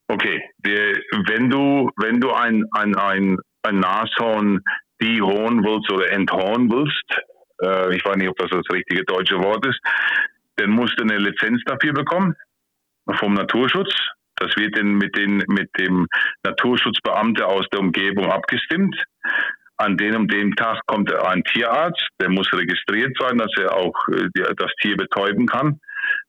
Okay, 0.10 0.42
der, 0.60 0.96
wenn 1.28 1.50
du, 1.50 1.90
wenn 1.98 2.20
du 2.20 2.32
ein, 2.32 2.66
ein, 2.72 2.96
ein, 2.96 3.38
ein 3.64 3.80
Nashorn 3.80 4.62
dehorn 5.02 5.64
willst 5.64 5.92
oder 5.92 6.12
enthorn 6.12 6.70
willst, 6.72 7.22
äh, 7.62 7.96
ich 7.96 8.06
weiß 8.06 8.16
nicht, 8.16 8.30
ob 8.30 8.38
das 8.38 8.50
das 8.50 8.64
richtige 8.72 9.04
deutsche 9.04 9.38
Wort 9.40 9.66
ist, 9.66 9.80
dann 10.58 10.72
musst 10.72 11.00
du 11.00 11.04
eine 11.04 11.18
Lizenz 11.18 11.62
dafür 11.66 11.94
bekommen 11.94 12.36
vom 13.20 13.34
Naturschutz. 13.34 13.94
Das 14.38 14.56
wird 14.56 14.78
dann 14.78 14.96
mit, 14.96 15.16
den, 15.18 15.44
mit 15.48 15.70
dem 15.80 16.08
Naturschutzbeamte 16.44 17.46
aus 17.46 17.66
der 17.72 17.80
Umgebung 17.80 18.32
abgestimmt. 18.32 18.96
An 19.78 19.96
dem 19.98 20.16
und 20.16 20.34
dem 20.34 20.56
Tag 20.56 20.82
kommt 20.88 21.14
ein 21.14 21.44
Tierarzt, 21.44 22.08
der 22.20 22.30
muss 22.30 22.52
registriert 22.52 23.16
sein, 23.20 23.38
dass 23.38 23.52
er 23.60 23.76
auch 23.76 23.94
äh, 24.10 24.28
das 24.56 24.72
Tier 24.82 24.98
betäuben 24.98 25.46
kann. 25.46 25.80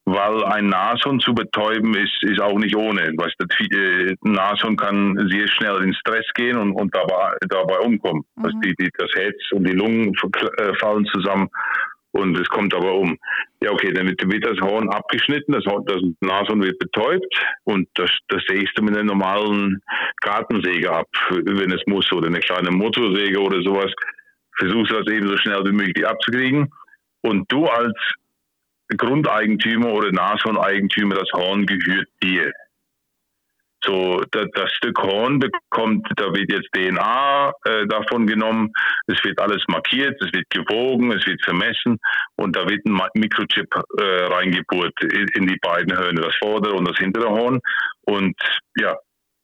Weil 0.05 0.43
ein 0.45 0.67
Nashorn 0.67 1.19
zu 1.19 1.33
betäuben 1.33 1.95
ist, 1.95 2.23
ist 2.23 2.41
auch 2.41 2.57
nicht 2.57 2.75
ohne. 2.75 3.13
Weißt, 3.15 3.35
das 3.37 3.49
äh, 3.71 4.15
Nashorn 4.21 4.75
kann 4.75 5.29
sehr 5.29 5.47
schnell 5.47 5.83
in 5.83 5.93
Stress 5.93 6.25
gehen 6.35 6.57
und, 6.57 6.73
und 6.73 6.93
dabei, 6.93 7.33
dabei 7.47 7.79
umkommen. 7.79 8.23
Mhm. 8.35 8.45
Also 8.45 8.59
die, 8.59 8.75
die, 8.75 8.89
das 8.97 9.11
Herz 9.15 9.37
und 9.51 9.67
die 9.67 9.73
Lungen 9.73 10.13
äh, 10.57 10.73
fallen 10.75 11.05
zusammen 11.05 11.49
und 12.11 12.37
es 12.39 12.47
kommt 12.49 12.73
aber 12.73 12.93
um. 12.93 13.17
Ja, 13.61 13.71
okay, 13.71 13.91
dann 13.93 14.07
wird, 14.07 14.45
das 14.45 14.59
Horn 14.61 14.89
abgeschnitten, 14.89 15.53
das, 15.53 15.65
Horn, 15.65 15.85
das 15.85 16.01
Nashorn 16.21 16.61
wird 16.61 16.79
betäubt 16.79 17.33
und 17.65 17.87
das, 17.95 18.09
das 18.29 18.41
sägst 18.47 18.77
du 18.77 18.83
mit 18.83 18.95
einer 18.95 19.03
normalen 19.03 19.81
Gartensäge 20.21 20.91
ab, 20.91 21.07
wenn 21.29 21.71
es 21.71 21.81
muss, 21.85 22.11
oder 22.11 22.27
eine 22.27 22.39
kleine 22.39 22.71
Motorsäge 22.71 23.39
oder 23.39 23.61
sowas. 23.61 23.91
Versuchst 24.57 24.91
das 24.91 25.07
eben 25.07 25.27
so 25.27 25.37
schnell 25.37 25.63
wie 25.65 25.71
möglich 25.71 26.05
abzukriegen. 26.05 26.71
Und 27.21 27.51
du 27.51 27.65
als 27.67 27.97
Grundeigentümer 28.97 29.93
oder 29.93 30.11
Nashorn-Eigentümer, 30.11 31.15
das 31.15 31.31
Horn 31.33 31.65
gehört 31.65 32.07
dir. 32.23 32.51
So, 33.85 34.21
das, 34.31 34.47
das, 34.53 34.71
Stück 34.73 34.99
Horn 35.01 35.39
bekommt, 35.39 36.05
da 36.17 36.25
wird 36.33 36.51
jetzt 36.51 36.69
DNA 36.73 37.51
äh, 37.63 37.87
davon 37.87 38.27
genommen, 38.27 38.71
es 39.07 39.23
wird 39.23 39.39
alles 39.39 39.63
markiert, 39.69 40.21
es 40.21 40.33
wird 40.33 40.49
gewogen, 40.49 41.11
es 41.13 41.25
wird 41.25 41.41
vermessen 41.43 41.97
und 42.35 42.55
da 42.55 42.67
wird 42.67 42.85
ein 42.85 42.99
Mikrochip 43.13 43.73
äh, 43.99 44.25
reingebohrt 44.25 44.93
in, 45.03 45.27
in, 45.33 45.47
die 45.47 45.57
beiden 45.61 45.97
Hörner, 45.97 46.21
das 46.21 46.35
vordere 46.35 46.73
und 46.73 46.89
das 46.89 46.97
hintere 46.97 47.29
Horn. 47.29 47.59
Und 48.01 48.35
ja, 48.77 48.95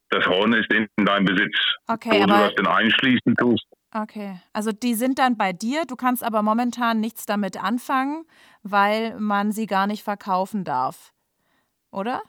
das 0.10 0.26
Horn 0.26 0.54
ist 0.54 0.72
in, 0.72 0.88
in 0.98 1.06
deinem 1.06 1.26
Besitz. 1.26 1.56
Okay, 1.88 2.22
wo 2.22 2.26
du 2.26 2.28
das 2.28 2.56
denn 2.56 2.68
einschließen 2.68 3.36
tust. 3.36 3.66
Okay, 3.94 4.42
also 4.52 4.74
die 4.74 4.94
sind 4.96 5.20
dann 5.20 5.38
bei 5.38 5.54
dir, 5.54 5.86
du 5.86 5.96
kannst 5.96 6.24
aber 6.24 6.42
momentan 6.42 7.00
nichts 7.00 7.26
damit 7.26 7.64
anfangen, 7.64 8.26
weil 8.62 9.18
man 9.18 9.54
sie 9.54 9.68
gar 9.68 9.88
nicht 9.88 10.04
verkaufen 10.04 10.66
darf, 10.66 11.14
oder? 11.92 12.22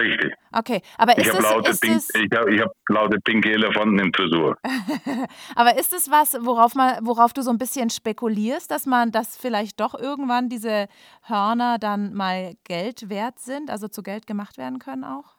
Richtig. 0.00 0.32
Okay, 0.52 0.80
aber 0.96 1.16
ist 1.18 1.26
ich 1.26 1.32
habe 1.32 1.42
laute, 1.42 1.70
ist 1.70 1.82
Pink, 1.82 1.96
es, 1.96 2.14
ich 2.14 2.30
hab, 2.32 2.48
ich 2.48 2.60
hab 2.60 2.72
laute 2.88 3.18
pinke 3.22 3.52
Elefanten 3.52 3.98
im 3.98 4.12
Tresor. 4.12 4.56
aber 5.54 5.78
ist 5.78 5.92
es 5.92 6.10
was, 6.10 6.38
worauf, 6.40 6.74
man, 6.74 6.98
worauf 7.02 7.32
du 7.32 7.42
so 7.42 7.50
ein 7.50 7.58
bisschen 7.58 7.90
spekulierst, 7.90 8.70
dass 8.70 8.86
man, 8.86 9.12
dass 9.12 9.36
vielleicht 9.36 9.78
doch 9.80 9.94
irgendwann 9.94 10.48
diese 10.48 10.88
Hörner 11.22 11.78
dann 11.78 12.14
mal 12.14 12.54
Geld 12.64 13.10
wert 13.10 13.38
sind, 13.38 13.70
also 13.70 13.88
zu 13.88 14.02
Geld 14.02 14.26
gemacht 14.26 14.56
werden 14.56 14.78
können 14.78 15.04
auch? 15.04 15.36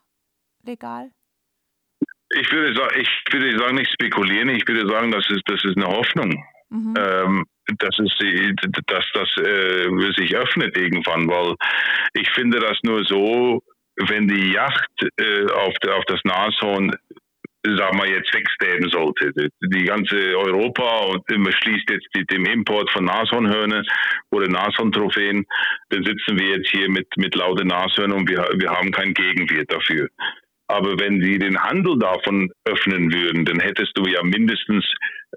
Legal? 0.64 1.10
Ich 2.30 2.52
würde, 2.52 2.74
sagen, 2.74 3.02
ich 3.02 3.34
würde 3.34 3.58
sagen, 3.58 3.76
nicht 3.76 3.92
spekulieren, 3.92 4.50
ich 4.50 4.66
würde 4.68 4.88
sagen, 4.88 5.12
das 5.12 5.28
ist, 5.30 5.42
das 5.48 5.64
ist 5.66 5.76
eine 5.76 5.88
Hoffnung. 5.88 6.46
Mhm. 6.70 6.94
Ähm, 6.98 7.46
dass 7.80 7.98
es 8.00 8.12
dass 8.88 9.06
das 9.14 9.30
äh, 9.38 10.14
sich 10.18 10.36
öffnet 10.36 10.78
irgendwann, 10.78 11.28
weil 11.28 11.56
ich 12.14 12.30
finde 12.32 12.60
das 12.60 12.78
nur 12.84 13.04
so 13.04 13.62
wenn 14.10 14.28
die 14.28 14.54
Yacht 14.54 14.90
äh, 15.18 15.46
auf, 15.52 15.74
auf, 15.90 16.06
das 16.06 16.20
Nashorn 16.24 16.96
sagen 17.64 18.00
wir 18.00 18.10
jetzt 18.10 18.34
wegsterben 18.34 18.90
sollte. 18.90 19.32
Die 19.62 19.84
ganze 19.84 20.16
Europa 20.16 21.06
und 21.06 21.30
man 21.30 21.54
schließt 21.54 21.90
jetzt 21.90 22.08
mit 22.16 22.32
dem 22.32 22.46
Import 22.46 22.90
von 22.92 23.06
Nashornhörner 23.06 23.84
oder 24.32 24.48
Nashorntrophäen, 24.48 25.46
dann 25.90 26.04
sitzen 26.04 26.40
wir 26.40 26.58
jetzt 26.58 26.70
hier 26.70 26.90
mit, 26.90 27.08
mit 27.18 27.36
lauten 27.36 27.68
Nashörnern 27.68 28.20
und 28.20 28.30
wir, 28.30 28.50
wir 28.56 28.70
haben 28.70 28.92
keinen 28.92 29.14
Gegenwert 29.14 29.72
dafür. 29.72 30.10
Aber 30.68 30.98
wenn 31.00 31.22
sie 31.22 31.38
den 31.38 31.62
Handel 31.62 32.00
davon 32.00 32.50
öffnen 32.66 33.14
würden, 33.14 33.46
dann 33.46 33.60
hättest 33.60 33.92
du 33.96 34.06
ja 34.06 34.24
mindestens 34.24 34.86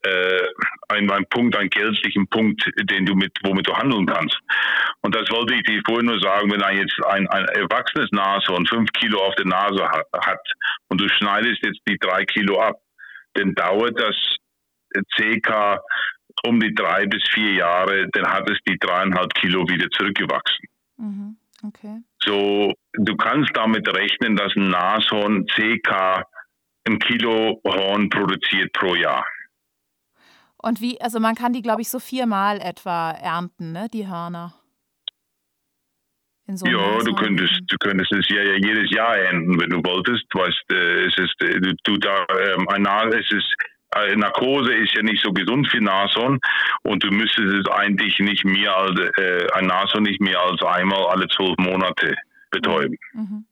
äh, 0.02 0.48
einen, 0.88 1.10
einen 1.10 1.26
Punkt, 1.26 1.56
einen 1.56 1.70
geldlichen 1.70 2.26
Punkt, 2.28 2.68
den 2.90 3.06
du 3.06 3.14
mit, 3.14 3.32
womit 3.42 3.66
du 3.66 3.74
handeln 3.74 4.06
kannst. 4.06 4.38
Und 5.02 5.14
das 5.14 5.30
wollte 5.30 5.54
ich 5.54 5.62
dir 5.62 5.80
vorhin 5.86 6.06
nur 6.06 6.20
sagen, 6.20 6.50
wenn 6.50 6.60
er 6.60 6.72
jetzt 6.72 6.98
ein, 7.06 7.28
ein 7.28 7.44
erwachsenes 7.46 8.10
Nashorn 8.12 8.66
fünf 8.66 8.90
Kilo 8.92 9.20
auf 9.20 9.34
der 9.36 9.46
Nase 9.46 9.88
hat 9.88 10.40
und 10.88 11.00
du 11.00 11.08
schneidest 11.08 11.64
jetzt 11.64 11.80
die 11.88 11.98
drei 11.98 12.24
Kilo 12.24 12.60
ab, 12.60 12.80
dann 13.34 13.54
dauert 13.54 13.98
das 13.98 14.16
CK 15.16 15.80
um 16.46 16.60
die 16.60 16.74
drei 16.74 17.06
bis 17.06 17.22
vier 17.32 17.54
Jahre, 17.54 18.08
dann 18.12 18.26
hat 18.26 18.48
es 18.50 18.58
die 18.66 18.78
dreieinhalb 18.78 19.32
Kilo 19.34 19.66
wieder 19.68 19.88
zurückgewachsen. 19.90 20.66
Mhm. 20.96 21.36
Okay. 21.62 22.00
So, 22.22 22.74
du 22.92 23.16
kannst 23.16 23.50
damit 23.54 23.88
rechnen, 23.88 24.36
dass 24.36 24.54
ein 24.54 24.68
Nashorn 24.68 25.46
CK 25.46 26.24
ein 26.86 26.98
Kilo 26.98 27.60
Horn 27.64 28.10
produziert 28.10 28.72
pro 28.72 28.94
Jahr. 28.94 29.24
Und 30.64 30.80
wie, 30.80 30.98
also 31.00 31.20
man 31.20 31.34
kann 31.34 31.52
die, 31.52 31.60
glaube 31.60 31.82
ich, 31.82 31.90
so 31.90 31.98
viermal 31.98 32.58
etwa 32.58 33.10
ernten, 33.10 33.72
ne, 33.72 33.88
die 33.92 34.08
Hörner. 34.08 34.54
So 36.46 36.66
ja, 36.66 36.98
du 37.00 37.14
könntest, 37.14 37.60
du 37.68 37.76
könntest 37.78 38.12
es 38.12 38.28
ja, 38.30 38.42
ja, 38.42 38.54
jedes 38.54 38.90
Jahr 38.90 39.16
ernten, 39.16 39.60
wenn 39.60 39.68
du 39.68 39.76
wolltest. 39.84 40.24
Weißt, 40.32 40.64
äh, 40.72 41.04
es 41.04 41.18
ist, 41.18 41.34
äh, 41.42 41.74
du, 41.84 41.96
da, 41.98 42.24
ein, 42.68 42.86
es 43.12 43.30
ist 43.30 43.54
äh, 43.94 44.16
Narkose 44.16 44.72
ist 44.72 44.94
ja 44.94 45.02
nicht 45.02 45.22
so 45.22 45.32
gesund 45.32 45.68
für 45.68 45.82
Nashorn 45.82 46.40
und 46.82 47.02
du 47.04 47.10
müsstest 47.10 47.52
es 47.54 47.70
eigentlich 47.70 48.18
nicht 48.20 48.44
mehr 48.44 48.74
als 48.74 48.98
äh, 49.18 49.46
ein 49.52 49.66
Nashorn 49.66 50.04
nicht 50.04 50.20
mehr 50.20 50.40
als 50.40 50.62
einmal 50.62 51.06
alle 51.08 51.28
zwölf 51.28 51.56
Monate 51.58 52.14
betäuben. 52.50 52.96
Mhm. 53.12 53.44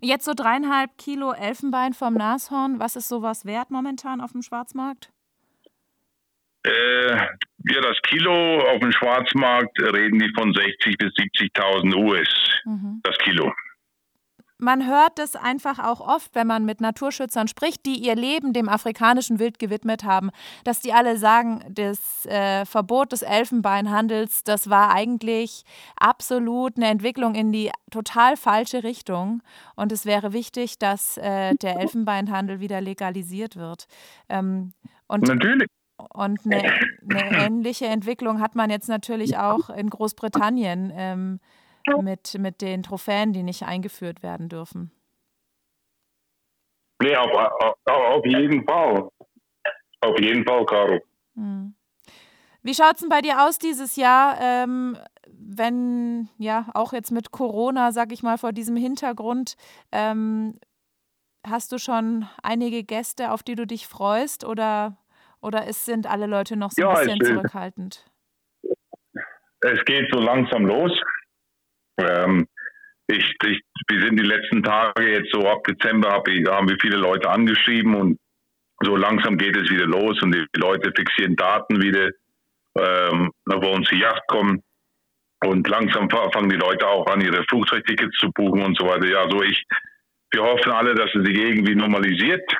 Jetzt 0.00 0.24
so 0.24 0.34
dreieinhalb 0.34 0.96
Kilo 0.98 1.32
Elfenbein 1.32 1.94
vom 1.94 2.14
Nashorn. 2.14 2.78
Was 2.78 2.94
ist 2.94 3.08
sowas 3.08 3.44
wert 3.44 3.70
momentan 3.70 4.20
auf 4.20 4.32
dem 4.32 4.42
Schwarzmarkt? 4.42 5.10
Äh, 6.64 7.12
ja, 7.12 7.80
das 7.80 7.96
Kilo 8.02 8.60
auf 8.68 8.80
dem 8.80 8.92
Schwarzmarkt 8.92 9.78
reden 9.80 10.18
die 10.18 10.32
von 10.36 10.52
60 10.52 10.98
bis 10.98 11.12
70.000 11.14 11.94
US. 11.96 12.28
Mhm. 12.64 13.00
Das 13.02 13.16
Kilo 13.18 13.52
man 14.60 14.86
hört 14.86 15.18
es 15.18 15.36
einfach 15.36 15.78
auch 15.78 16.00
oft, 16.00 16.34
wenn 16.34 16.46
man 16.46 16.64
mit 16.64 16.80
Naturschützern 16.80 17.48
spricht, 17.48 17.86
die 17.86 17.96
ihr 17.96 18.14
Leben 18.14 18.52
dem 18.52 18.68
afrikanischen 18.68 19.38
Wild 19.38 19.58
gewidmet 19.58 20.04
haben, 20.04 20.30
dass 20.64 20.80
die 20.80 20.92
alle 20.92 21.16
sagen, 21.16 21.64
das 21.70 22.26
äh, 22.26 22.64
Verbot 22.66 23.12
des 23.12 23.22
Elfenbeinhandels, 23.22 24.44
das 24.44 24.70
war 24.70 24.92
eigentlich 24.94 25.64
absolut 25.96 26.76
eine 26.76 26.88
Entwicklung 26.88 27.34
in 27.34 27.52
die 27.52 27.70
total 27.90 28.36
falsche 28.36 28.84
Richtung. 28.84 29.42
Und 29.76 29.92
es 29.92 30.06
wäre 30.06 30.32
wichtig, 30.32 30.78
dass 30.78 31.16
äh, 31.16 31.54
der 31.56 31.80
Elfenbeinhandel 31.80 32.60
wieder 32.60 32.80
legalisiert 32.80 33.56
wird. 33.56 33.86
Ähm, 34.28 34.72
und 35.08 35.26
Natürlich. 35.26 35.68
Und 36.12 36.40
eine, 36.44 36.62
eine, 37.10 37.46
ähnliche 37.46 37.86
Entwicklung 37.86 38.40
hat 38.40 38.54
man 38.54 38.70
jetzt 38.70 38.88
natürlich 38.88 39.36
auch 39.36 39.70
in 39.70 39.90
Großbritannien. 39.90 40.92
Ähm, 40.94 41.40
mit, 42.02 42.38
mit 42.38 42.60
den 42.60 42.82
Trophäen, 42.82 43.32
die 43.32 43.42
nicht 43.42 43.62
eingeführt 43.62 44.22
werden 44.22 44.48
dürfen. 44.48 44.90
Nee, 47.02 47.16
auf, 47.16 47.30
auf, 47.32 47.76
auf 47.86 48.26
jeden 48.26 48.64
Fall. 48.66 49.08
Auf 50.02 50.20
jeden 50.20 50.44
Fall, 50.44 50.64
Caro. 50.66 51.00
Hm. 51.34 51.74
Wie 52.62 52.74
schaut 52.74 52.94
es 52.94 53.00
denn 53.00 53.08
bei 53.08 53.22
dir 53.22 53.46
aus 53.46 53.58
dieses 53.58 53.96
Jahr, 53.96 54.38
ähm, 54.40 54.98
wenn, 55.26 56.28
ja, 56.36 56.66
auch 56.74 56.92
jetzt 56.92 57.10
mit 57.10 57.30
Corona, 57.30 57.92
sag 57.92 58.12
ich 58.12 58.22
mal, 58.22 58.36
vor 58.36 58.52
diesem 58.52 58.76
Hintergrund, 58.76 59.56
ähm, 59.92 60.58
hast 61.46 61.72
du 61.72 61.78
schon 61.78 62.28
einige 62.42 62.84
Gäste, 62.84 63.32
auf 63.32 63.42
die 63.42 63.54
du 63.54 63.66
dich 63.66 63.86
freust 63.86 64.44
oder, 64.44 64.98
oder 65.42 65.66
ist, 65.66 65.84
sind 65.84 66.06
alle 66.06 66.26
Leute 66.26 66.56
noch 66.56 66.70
so 66.70 66.82
ja, 66.82 66.90
ein 66.90 67.06
bisschen 67.06 67.36
zurückhaltend? 67.36 68.04
Es 69.60 69.84
geht 69.84 70.10
so 70.12 70.20
langsam 70.20 70.66
los. 70.66 70.92
Ähm, 71.98 72.46
ich, 73.06 73.34
ich, 73.44 73.60
wir 73.88 74.00
sind 74.00 74.16
die 74.18 74.26
letzten 74.26 74.62
Tage 74.62 75.10
jetzt 75.10 75.32
so 75.32 75.46
ab 75.48 75.64
Dezember 75.64 76.10
hab 76.10 76.28
ich, 76.28 76.46
haben 76.48 76.68
wir 76.68 76.76
viele 76.80 76.96
Leute 76.96 77.28
angeschrieben 77.28 77.94
und 77.94 78.18
so 78.82 78.96
langsam 78.96 79.36
geht 79.36 79.56
es 79.56 79.68
wieder 79.68 79.86
los 79.86 80.22
und 80.22 80.34
die 80.34 80.46
Leute 80.56 80.92
fixieren 80.96 81.36
Daten 81.36 81.82
wieder, 81.82 82.10
ähm, 82.78 83.30
wollen 83.44 83.84
zur 83.84 83.98
Yacht 83.98 84.22
kommen 84.28 84.62
und 85.44 85.66
langsam 85.68 86.08
fangen 86.10 86.50
die 86.50 86.56
Leute 86.56 86.86
auch 86.86 87.06
an, 87.06 87.20
ihre 87.20 87.44
Flugzeugtickets 87.44 88.16
zu 88.18 88.30
buchen 88.32 88.62
und 88.62 88.78
so 88.78 88.86
weiter. 88.86 89.06
Ja, 89.06 89.28
so 89.28 89.42
ich, 89.42 89.64
wir 90.32 90.42
hoffen 90.42 90.72
alle, 90.72 90.94
dass 90.94 91.14
es 91.14 91.24
sich 91.24 91.36
irgendwie 91.36 91.74
normalisiert 91.74 92.50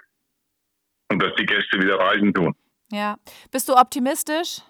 und 1.11 1.23
dass 1.23 1.35
die 1.37 1.47
Gäste 1.47 1.81
wieder 1.81 1.99
reisen 1.99 2.35
tun. 2.35 2.55
Ja. 2.91 3.17
Bist 3.51 3.69
du 3.69 3.75
optimistisch? 3.75 4.63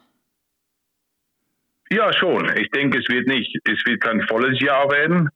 Ja, 1.93 2.12
schon. 2.12 2.57
Ich 2.57 2.71
denke, 2.71 2.99
es 2.99 3.09
wird 3.09 3.27
nicht, 3.27 3.57
es 3.64 3.85
wird 3.85 4.01
kein 4.01 4.23
volles 4.29 4.61
Jahr 4.61 4.91
werden. 4.91 5.29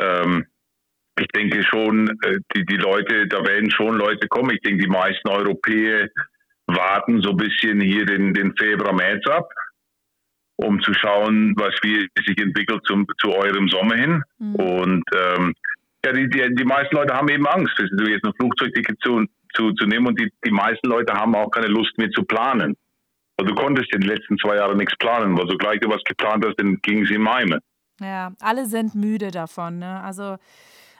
Ähm, 0.00 0.46
ich 1.20 1.28
denke 1.28 1.62
schon, 1.64 2.08
äh, 2.22 2.38
die, 2.54 2.64
die 2.64 2.76
Leute, 2.76 3.28
da 3.28 3.44
werden 3.44 3.70
schon 3.70 3.96
Leute 3.96 4.26
kommen. 4.28 4.50
Ich 4.50 4.60
denke, 4.62 4.82
die 4.82 4.90
meisten 4.90 5.28
Europäer 5.28 6.08
warten 6.66 7.22
so 7.22 7.30
ein 7.30 7.36
bisschen 7.36 7.80
hier 7.80 8.06
den, 8.06 8.34
den 8.34 8.54
Februar, 8.56 8.92
März 8.92 9.26
ab, 9.28 9.48
um 10.56 10.80
zu 10.82 10.92
schauen, 10.94 11.54
was 11.56 11.74
wie 11.82 12.08
sich 12.26 12.38
entwickelt 12.38 12.82
zum, 12.86 13.06
zu 13.18 13.32
eurem 13.32 13.68
Sommer 13.68 13.96
hin. 13.96 14.22
Mhm. 14.38 14.54
Und 14.56 15.04
ähm, 15.14 15.54
ja, 16.04 16.12
die, 16.12 16.28
die, 16.28 16.54
die 16.54 16.64
meisten 16.64 16.96
Leute 16.96 17.14
haben 17.14 17.28
eben 17.28 17.46
Angst, 17.46 17.74
du 17.78 18.04
jetzt 18.04 18.24
ein 18.24 18.34
Flugzeugticket 18.34 18.98
zu, 19.00 19.24
zu, 19.58 19.72
zu 19.72 19.86
nehmen 19.86 20.06
und 20.06 20.18
die, 20.18 20.30
die 20.44 20.50
meisten 20.50 20.88
Leute 20.88 21.12
haben 21.12 21.34
auch 21.34 21.50
keine 21.50 21.66
Lust 21.66 21.96
mehr 21.98 22.10
zu 22.10 22.22
planen. 22.22 22.76
Also 23.36 23.54
du 23.54 23.60
konntest 23.60 23.92
in 23.94 24.00
den 24.00 24.10
letzten 24.10 24.38
zwei 24.38 24.56
Jahren 24.56 24.76
nichts 24.76 24.96
planen, 24.98 25.36
weil 25.38 25.48
sobald 25.48 25.82
du 25.82 25.88
was 25.88 26.02
geplant 26.04 26.44
hast, 26.46 26.56
dann 26.58 26.76
ging 26.82 27.04
es 27.04 27.10
im 27.10 27.26
Eime. 27.28 27.60
Ja, 28.00 28.32
alle 28.40 28.66
sind 28.66 28.94
müde 28.94 29.30
davon. 29.30 29.78
Ne? 29.78 30.00
Also, 30.02 30.36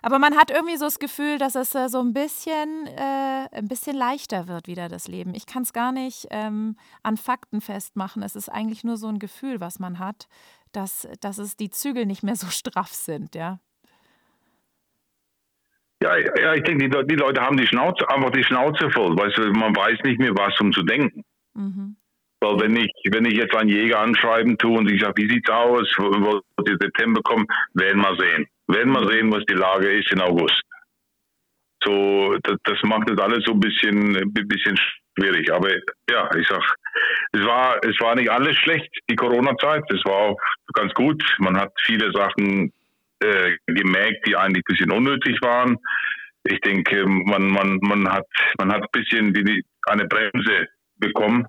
aber 0.03 0.19
man 0.19 0.37
hat 0.37 0.51
irgendwie 0.51 0.77
so 0.77 0.85
das 0.85 0.99
Gefühl, 0.99 1.39
dass 1.39 1.55
es 1.55 1.75
äh, 1.75 1.89
so 1.89 2.01
ein 2.01 2.13
bisschen, 2.13 2.87
äh, 2.87 3.49
ein 3.53 3.69
bisschen 3.69 3.97
leichter 3.97 4.47
wird 4.47 4.69
wieder 4.69 4.89
das 4.89 5.09
Leben. 5.09 5.35
Ich 5.35 5.47
kann 5.47 5.63
es 5.63 5.73
gar 5.73 5.93
nicht 5.93 6.29
ähm, 6.31 6.77
an 7.03 7.17
Fakten 7.17 7.61
festmachen. 7.61 8.23
Es 8.23 8.37
ist 8.37 8.49
eigentlich 8.49 8.85
nur 8.85 8.97
so 8.97 9.09
ein 9.09 9.19
Gefühl, 9.19 9.61
was 9.61 9.79
man 9.79 9.99
hat, 9.99 10.29
dass, 10.73 11.09
dass 11.21 11.39
es 11.39 11.57
die 11.57 11.71
Zügel 11.71 12.07
nicht 12.07 12.23
mehr 12.23 12.37
so 12.37 12.47
straff 12.51 12.93
sind, 12.93 13.35
ja. 13.35 13.61
Ja, 16.03 16.17
ja 16.17 16.55
ich 16.55 16.63
denke, 16.63 16.89
die, 16.89 17.07
die 17.07 17.17
Leute 17.17 17.41
haben 17.41 17.57
die 17.57 17.67
Schnauze, 17.67 18.09
einfach 18.09 18.31
die 18.31 18.45
Schnauze 18.45 18.91
voll. 18.91 19.17
Weißt 19.17 19.39
du, 19.39 19.53
man 19.53 19.75
weiß 19.75 19.99
nicht 20.05 20.19
mehr, 20.19 20.35
was 20.35 20.59
um 20.61 20.73
zu 20.73 20.83
denken. 20.83 21.25
Mhm. 21.55 21.97
Weil 22.41 22.61
wenn 22.61 22.77
ich, 22.77 22.93
wenn 23.11 23.25
ich 23.25 23.35
jetzt 23.35 23.55
einen 23.57 23.69
Jäger 23.69 23.99
anschreiben 23.99 24.57
tue 24.59 24.79
und 24.79 24.91
ich 24.91 25.03
sage, 25.03 25.23
wie 25.23 25.29
sieht's 25.29 25.51
aus, 25.51 25.93
wo 25.99 26.41
die 26.63 26.77
September 26.81 27.21
kommen, 27.23 27.47
werden 27.75 28.01
wir 28.01 28.17
sehen. 28.17 28.47
Werden 28.69 28.93
wir 28.93 29.09
sehen, 29.09 29.33
was 29.33 29.45
die 29.47 29.55
Lage 29.55 29.91
ist 29.91 30.13
in 30.13 30.21
August. 30.21 30.63
So, 31.83 32.37
das, 32.43 32.57
das 32.65 32.79
macht 32.83 33.11
das 33.11 33.19
alles 33.19 33.45
so 33.45 33.53
ein 33.53 33.61
bisschen, 33.61 34.17
ein 34.17 34.33
bisschen 34.33 34.77
schwierig. 35.17 35.53
Aber 35.53 35.71
ja, 36.11 36.29
ich 36.37 36.47
sag, 36.47 36.63
es 37.33 37.45
war, 37.45 37.79
es 37.85 37.99
war 38.01 38.15
nicht 38.15 38.31
alles 38.31 38.57
schlecht, 38.57 38.89
die 39.11 39.17
Corona-Zeit. 39.17 39.85
Es 39.91 40.05
war 40.05 40.31
auch 40.31 40.37
ganz 40.75 40.93
gut. 40.95 41.23
Man 41.39 41.57
hat 41.57 41.73
viele 41.85 42.13
Sachen 42.13 42.73
äh, 43.21 43.57
gemerkt, 43.67 44.27
die 44.27 44.37
eigentlich 44.37 44.65
ein 44.69 44.73
bisschen 44.73 44.93
unnötig 44.93 45.41
waren. 45.43 45.77
Ich 46.45 46.61
denke, 46.61 47.05
man, 47.07 47.49
man, 47.49 47.79
man 47.83 48.11
hat, 48.11 48.27
man 48.59 48.73
hat 48.73 48.83
ein 48.83 48.89
bisschen 48.93 49.35
die, 49.35 49.65
eine 49.87 50.07
Bremse 50.07 50.69
bekommen 50.97 51.47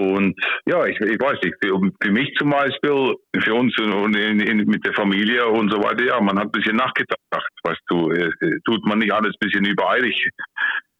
und 0.00 0.38
ja, 0.66 0.86
ich, 0.86 0.98
ich 1.00 1.18
weiß 1.18 1.38
nicht, 1.42 1.56
für, 1.60 1.80
für, 2.00 2.10
mich 2.12 2.32
zum 2.38 2.50
Beispiel, 2.50 3.16
für 3.42 3.54
uns 3.54 3.76
und 3.78 4.14
in, 4.14 4.38
in, 4.40 4.58
mit 4.58 4.86
der 4.86 4.94
Familie 4.94 5.46
und 5.48 5.72
so 5.72 5.78
weiter, 5.82 6.04
ja, 6.04 6.20
man 6.20 6.38
hat 6.38 6.46
ein 6.46 6.52
bisschen 6.52 6.76
nachgedacht, 6.76 7.18
weißt 7.64 7.80
du, 7.88 8.12
äh, 8.12 8.30
tut 8.64 8.86
man 8.86 9.00
nicht 9.00 9.12
alles 9.12 9.34
ein 9.34 9.40
bisschen 9.40 9.64
übereilig 9.64 10.28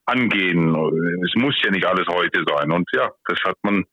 angehen. 0.06 0.74
Es 1.24 1.32
muss 1.36 1.54
ja 1.62 1.70
nicht 1.70 1.86
alles 1.86 2.08
heute 2.08 2.44
sein. 2.48 2.72
Und 2.72 2.88
ja, 2.92 3.08
das 3.26 3.38
hat 3.44 3.56
man, 3.62 3.84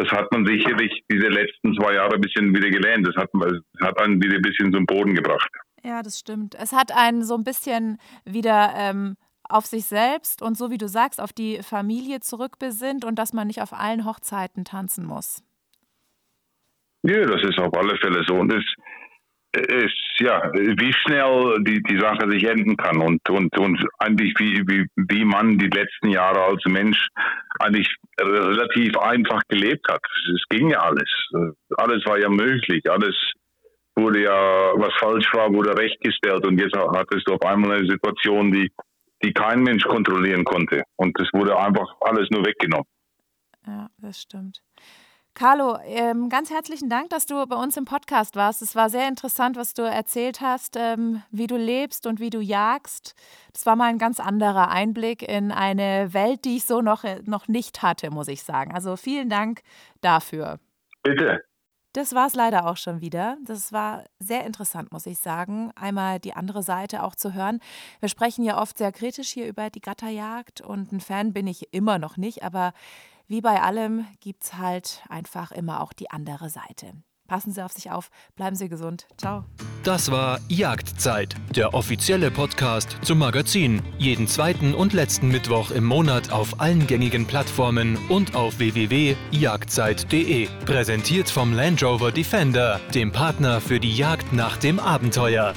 das 0.00 0.10
hat 0.12 0.32
man 0.32 0.46
sicherlich 0.46 1.04
diese 1.10 1.28
letzten 1.28 1.74
zwei 1.74 1.94
Jahre 1.94 2.14
ein 2.14 2.20
bisschen 2.20 2.54
wieder 2.54 2.70
gelernt. 2.70 3.06
Das 3.06 3.16
hat, 3.16 3.28
das 3.34 3.60
hat 3.80 4.00
einen 4.00 4.22
wieder 4.22 4.36
ein 4.36 4.42
bisschen 4.42 4.72
zum 4.72 4.86
Boden 4.86 5.14
gebracht. 5.14 5.50
Ja, 5.84 6.02
das 6.02 6.18
stimmt. 6.18 6.54
Es 6.54 6.72
hat 6.72 6.90
einen 6.92 7.22
so 7.22 7.34
ein 7.34 7.44
bisschen 7.44 7.98
wieder 8.24 8.72
ähm, 8.76 9.16
auf 9.48 9.66
sich 9.66 9.84
selbst 9.84 10.40
und 10.40 10.56
so 10.56 10.70
wie 10.70 10.78
du 10.78 10.88
sagst, 10.88 11.20
auf 11.20 11.32
die 11.32 11.62
Familie 11.62 12.20
zurückbesinnt 12.20 13.04
und 13.04 13.18
dass 13.18 13.32
man 13.34 13.46
nicht 13.46 13.60
auf 13.60 13.74
allen 13.74 14.06
Hochzeiten 14.06 14.64
tanzen 14.64 15.04
muss. 15.04 15.42
Ja, 17.02 17.20
das 17.26 17.42
ist 17.42 17.58
auf 17.58 17.74
alle 17.74 17.96
Fälle 17.98 18.24
so. 18.26 18.34
Und 18.36 18.52
das, 18.52 18.64
ist 19.52 20.20
ja, 20.20 20.50
wie 20.52 20.92
schnell 20.92 21.56
die, 21.64 21.82
die 21.82 21.98
Sache 21.98 22.30
sich 22.30 22.44
enden 22.44 22.76
kann 22.76 23.00
und, 23.00 23.28
und, 23.28 23.58
und 23.58 23.84
eigentlich 23.98 24.34
wie, 24.38 24.62
wie, 24.66 24.86
wie 24.96 25.24
man 25.24 25.58
die 25.58 25.68
letzten 25.68 26.10
Jahre 26.10 26.44
als 26.44 26.62
Mensch 26.66 27.08
eigentlich 27.58 27.88
relativ 28.20 28.96
einfach 28.98 29.42
gelebt 29.48 29.86
hat. 29.90 30.02
Es 30.34 30.42
ging 30.48 30.70
ja 30.70 30.80
alles. 30.80 31.10
Alles 31.76 32.04
war 32.06 32.18
ja 32.18 32.28
möglich. 32.28 32.88
Alles 32.88 33.16
wurde 33.96 34.22
ja, 34.22 34.72
was 34.76 34.92
falsch 34.98 35.28
war, 35.34 35.52
wurde 35.52 35.76
rechtgestellt 35.76 36.46
und 36.46 36.58
jetzt 36.58 36.76
hattest 36.76 37.28
du 37.28 37.34
auf 37.34 37.42
einmal 37.42 37.78
eine 37.78 37.88
Situation, 37.88 38.52
die, 38.52 38.70
die 39.22 39.32
kein 39.32 39.62
Mensch 39.62 39.84
kontrollieren 39.84 40.44
konnte. 40.44 40.82
Und 40.96 41.18
es 41.20 41.28
wurde 41.32 41.58
einfach 41.58 41.88
alles 42.00 42.28
nur 42.30 42.44
weggenommen. 42.46 42.86
Ja, 43.66 43.88
das 43.98 44.22
stimmt. 44.22 44.62
Carlo, 45.34 45.78
ähm, 45.84 46.28
ganz 46.28 46.50
herzlichen 46.50 46.88
Dank, 46.88 47.10
dass 47.10 47.24
du 47.24 47.46
bei 47.46 47.56
uns 47.56 47.76
im 47.76 47.84
Podcast 47.84 48.36
warst. 48.36 48.62
Es 48.62 48.74
war 48.74 48.90
sehr 48.90 49.08
interessant, 49.08 49.56
was 49.56 49.74
du 49.74 49.82
erzählt 49.82 50.40
hast, 50.40 50.76
ähm, 50.76 51.22
wie 51.30 51.46
du 51.46 51.56
lebst 51.56 52.06
und 52.06 52.20
wie 52.20 52.30
du 52.30 52.40
jagst. 52.40 53.14
Das 53.52 53.64
war 53.64 53.76
mal 53.76 53.86
ein 53.86 53.98
ganz 53.98 54.20
anderer 54.20 54.68
Einblick 54.70 55.22
in 55.22 55.52
eine 55.52 56.12
Welt, 56.12 56.44
die 56.44 56.56
ich 56.56 56.66
so 56.66 56.82
noch, 56.82 57.04
äh, 57.04 57.22
noch 57.24 57.48
nicht 57.48 57.82
hatte, 57.82 58.10
muss 58.10 58.28
ich 58.28 58.42
sagen. 58.42 58.74
Also 58.74 58.96
vielen 58.96 59.30
Dank 59.30 59.62
dafür. 60.00 60.58
Bitte. 61.02 61.42
Das 61.92 62.14
war 62.14 62.28
es 62.28 62.34
leider 62.34 62.66
auch 62.66 62.76
schon 62.76 63.00
wieder. 63.00 63.36
Das 63.44 63.72
war 63.72 64.04
sehr 64.20 64.44
interessant, 64.46 64.92
muss 64.92 65.06
ich 65.06 65.18
sagen, 65.18 65.72
einmal 65.74 66.20
die 66.20 66.34
andere 66.34 66.62
Seite 66.62 67.02
auch 67.02 67.16
zu 67.16 67.34
hören. 67.34 67.58
Wir 67.98 68.08
sprechen 68.08 68.44
ja 68.44 68.60
oft 68.60 68.78
sehr 68.78 68.92
kritisch 68.92 69.30
hier 69.30 69.48
über 69.48 69.70
die 69.70 69.80
Gatterjagd 69.80 70.60
und 70.60 70.92
ein 70.92 71.00
Fan 71.00 71.32
bin 71.32 71.48
ich 71.48 71.72
immer 71.72 71.98
noch 71.98 72.16
nicht, 72.16 72.44
aber 72.44 72.74
wie 73.30 73.40
bei 73.40 73.62
allem 73.62 74.06
gibt 74.18 74.42
es 74.42 74.54
halt 74.54 75.02
einfach 75.08 75.52
immer 75.52 75.82
auch 75.82 75.92
die 75.92 76.10
andere 76.10 76.50
Seite. 76.50 76.92
Passen 77.28 77.52
Sie 77.52 77.64
auf 77.64 77.70
sich 77.70 77.92
auf, 77.92 78.10
bleiben 78.34 78.56
Sie 78.56 78.68
gesund. 78.68 79.06
Ciao. 79.16 79.44
Das 79.84 80.10
war 80.10 80.40
Jagdzeit, 80.48 81.36
der 81.54 81.74
offizielle 81.74 82.32
Podcast 82.32 82.96
zum 83.02 83.18
Magazin. 83.18 83.82
Jeden 83.98 84.26
zweiten 84.26 84.74
und 84.74 84.94
letzten 84.94 85.28
Mittwoch 85.28 85.70
im 85.70 85.84
Monat 85.84 86.32
auf 86.32 86.60
allen 86.60 86.88
gängigen 86.88 87.24
Plattformen 87.24 87.96
und 88.08 88.34
auf 88.34 88.58
www.jagdzeit.de. 88.58 90.48
Präsentiert 90.66 91.30
vom 91.30 91.52
Land 91.52 91.84
Rover 91.84 92.10
Defender, 92.10 92.80
dem 92.94 93.12
Partner 93.12 93.60
für 93.60 93.78
die 93.78 93.94
Jagd 93.94 94.32
nach 94.32 94.56
dem 94.56 94.80
Abenteuer. 94.80 95.54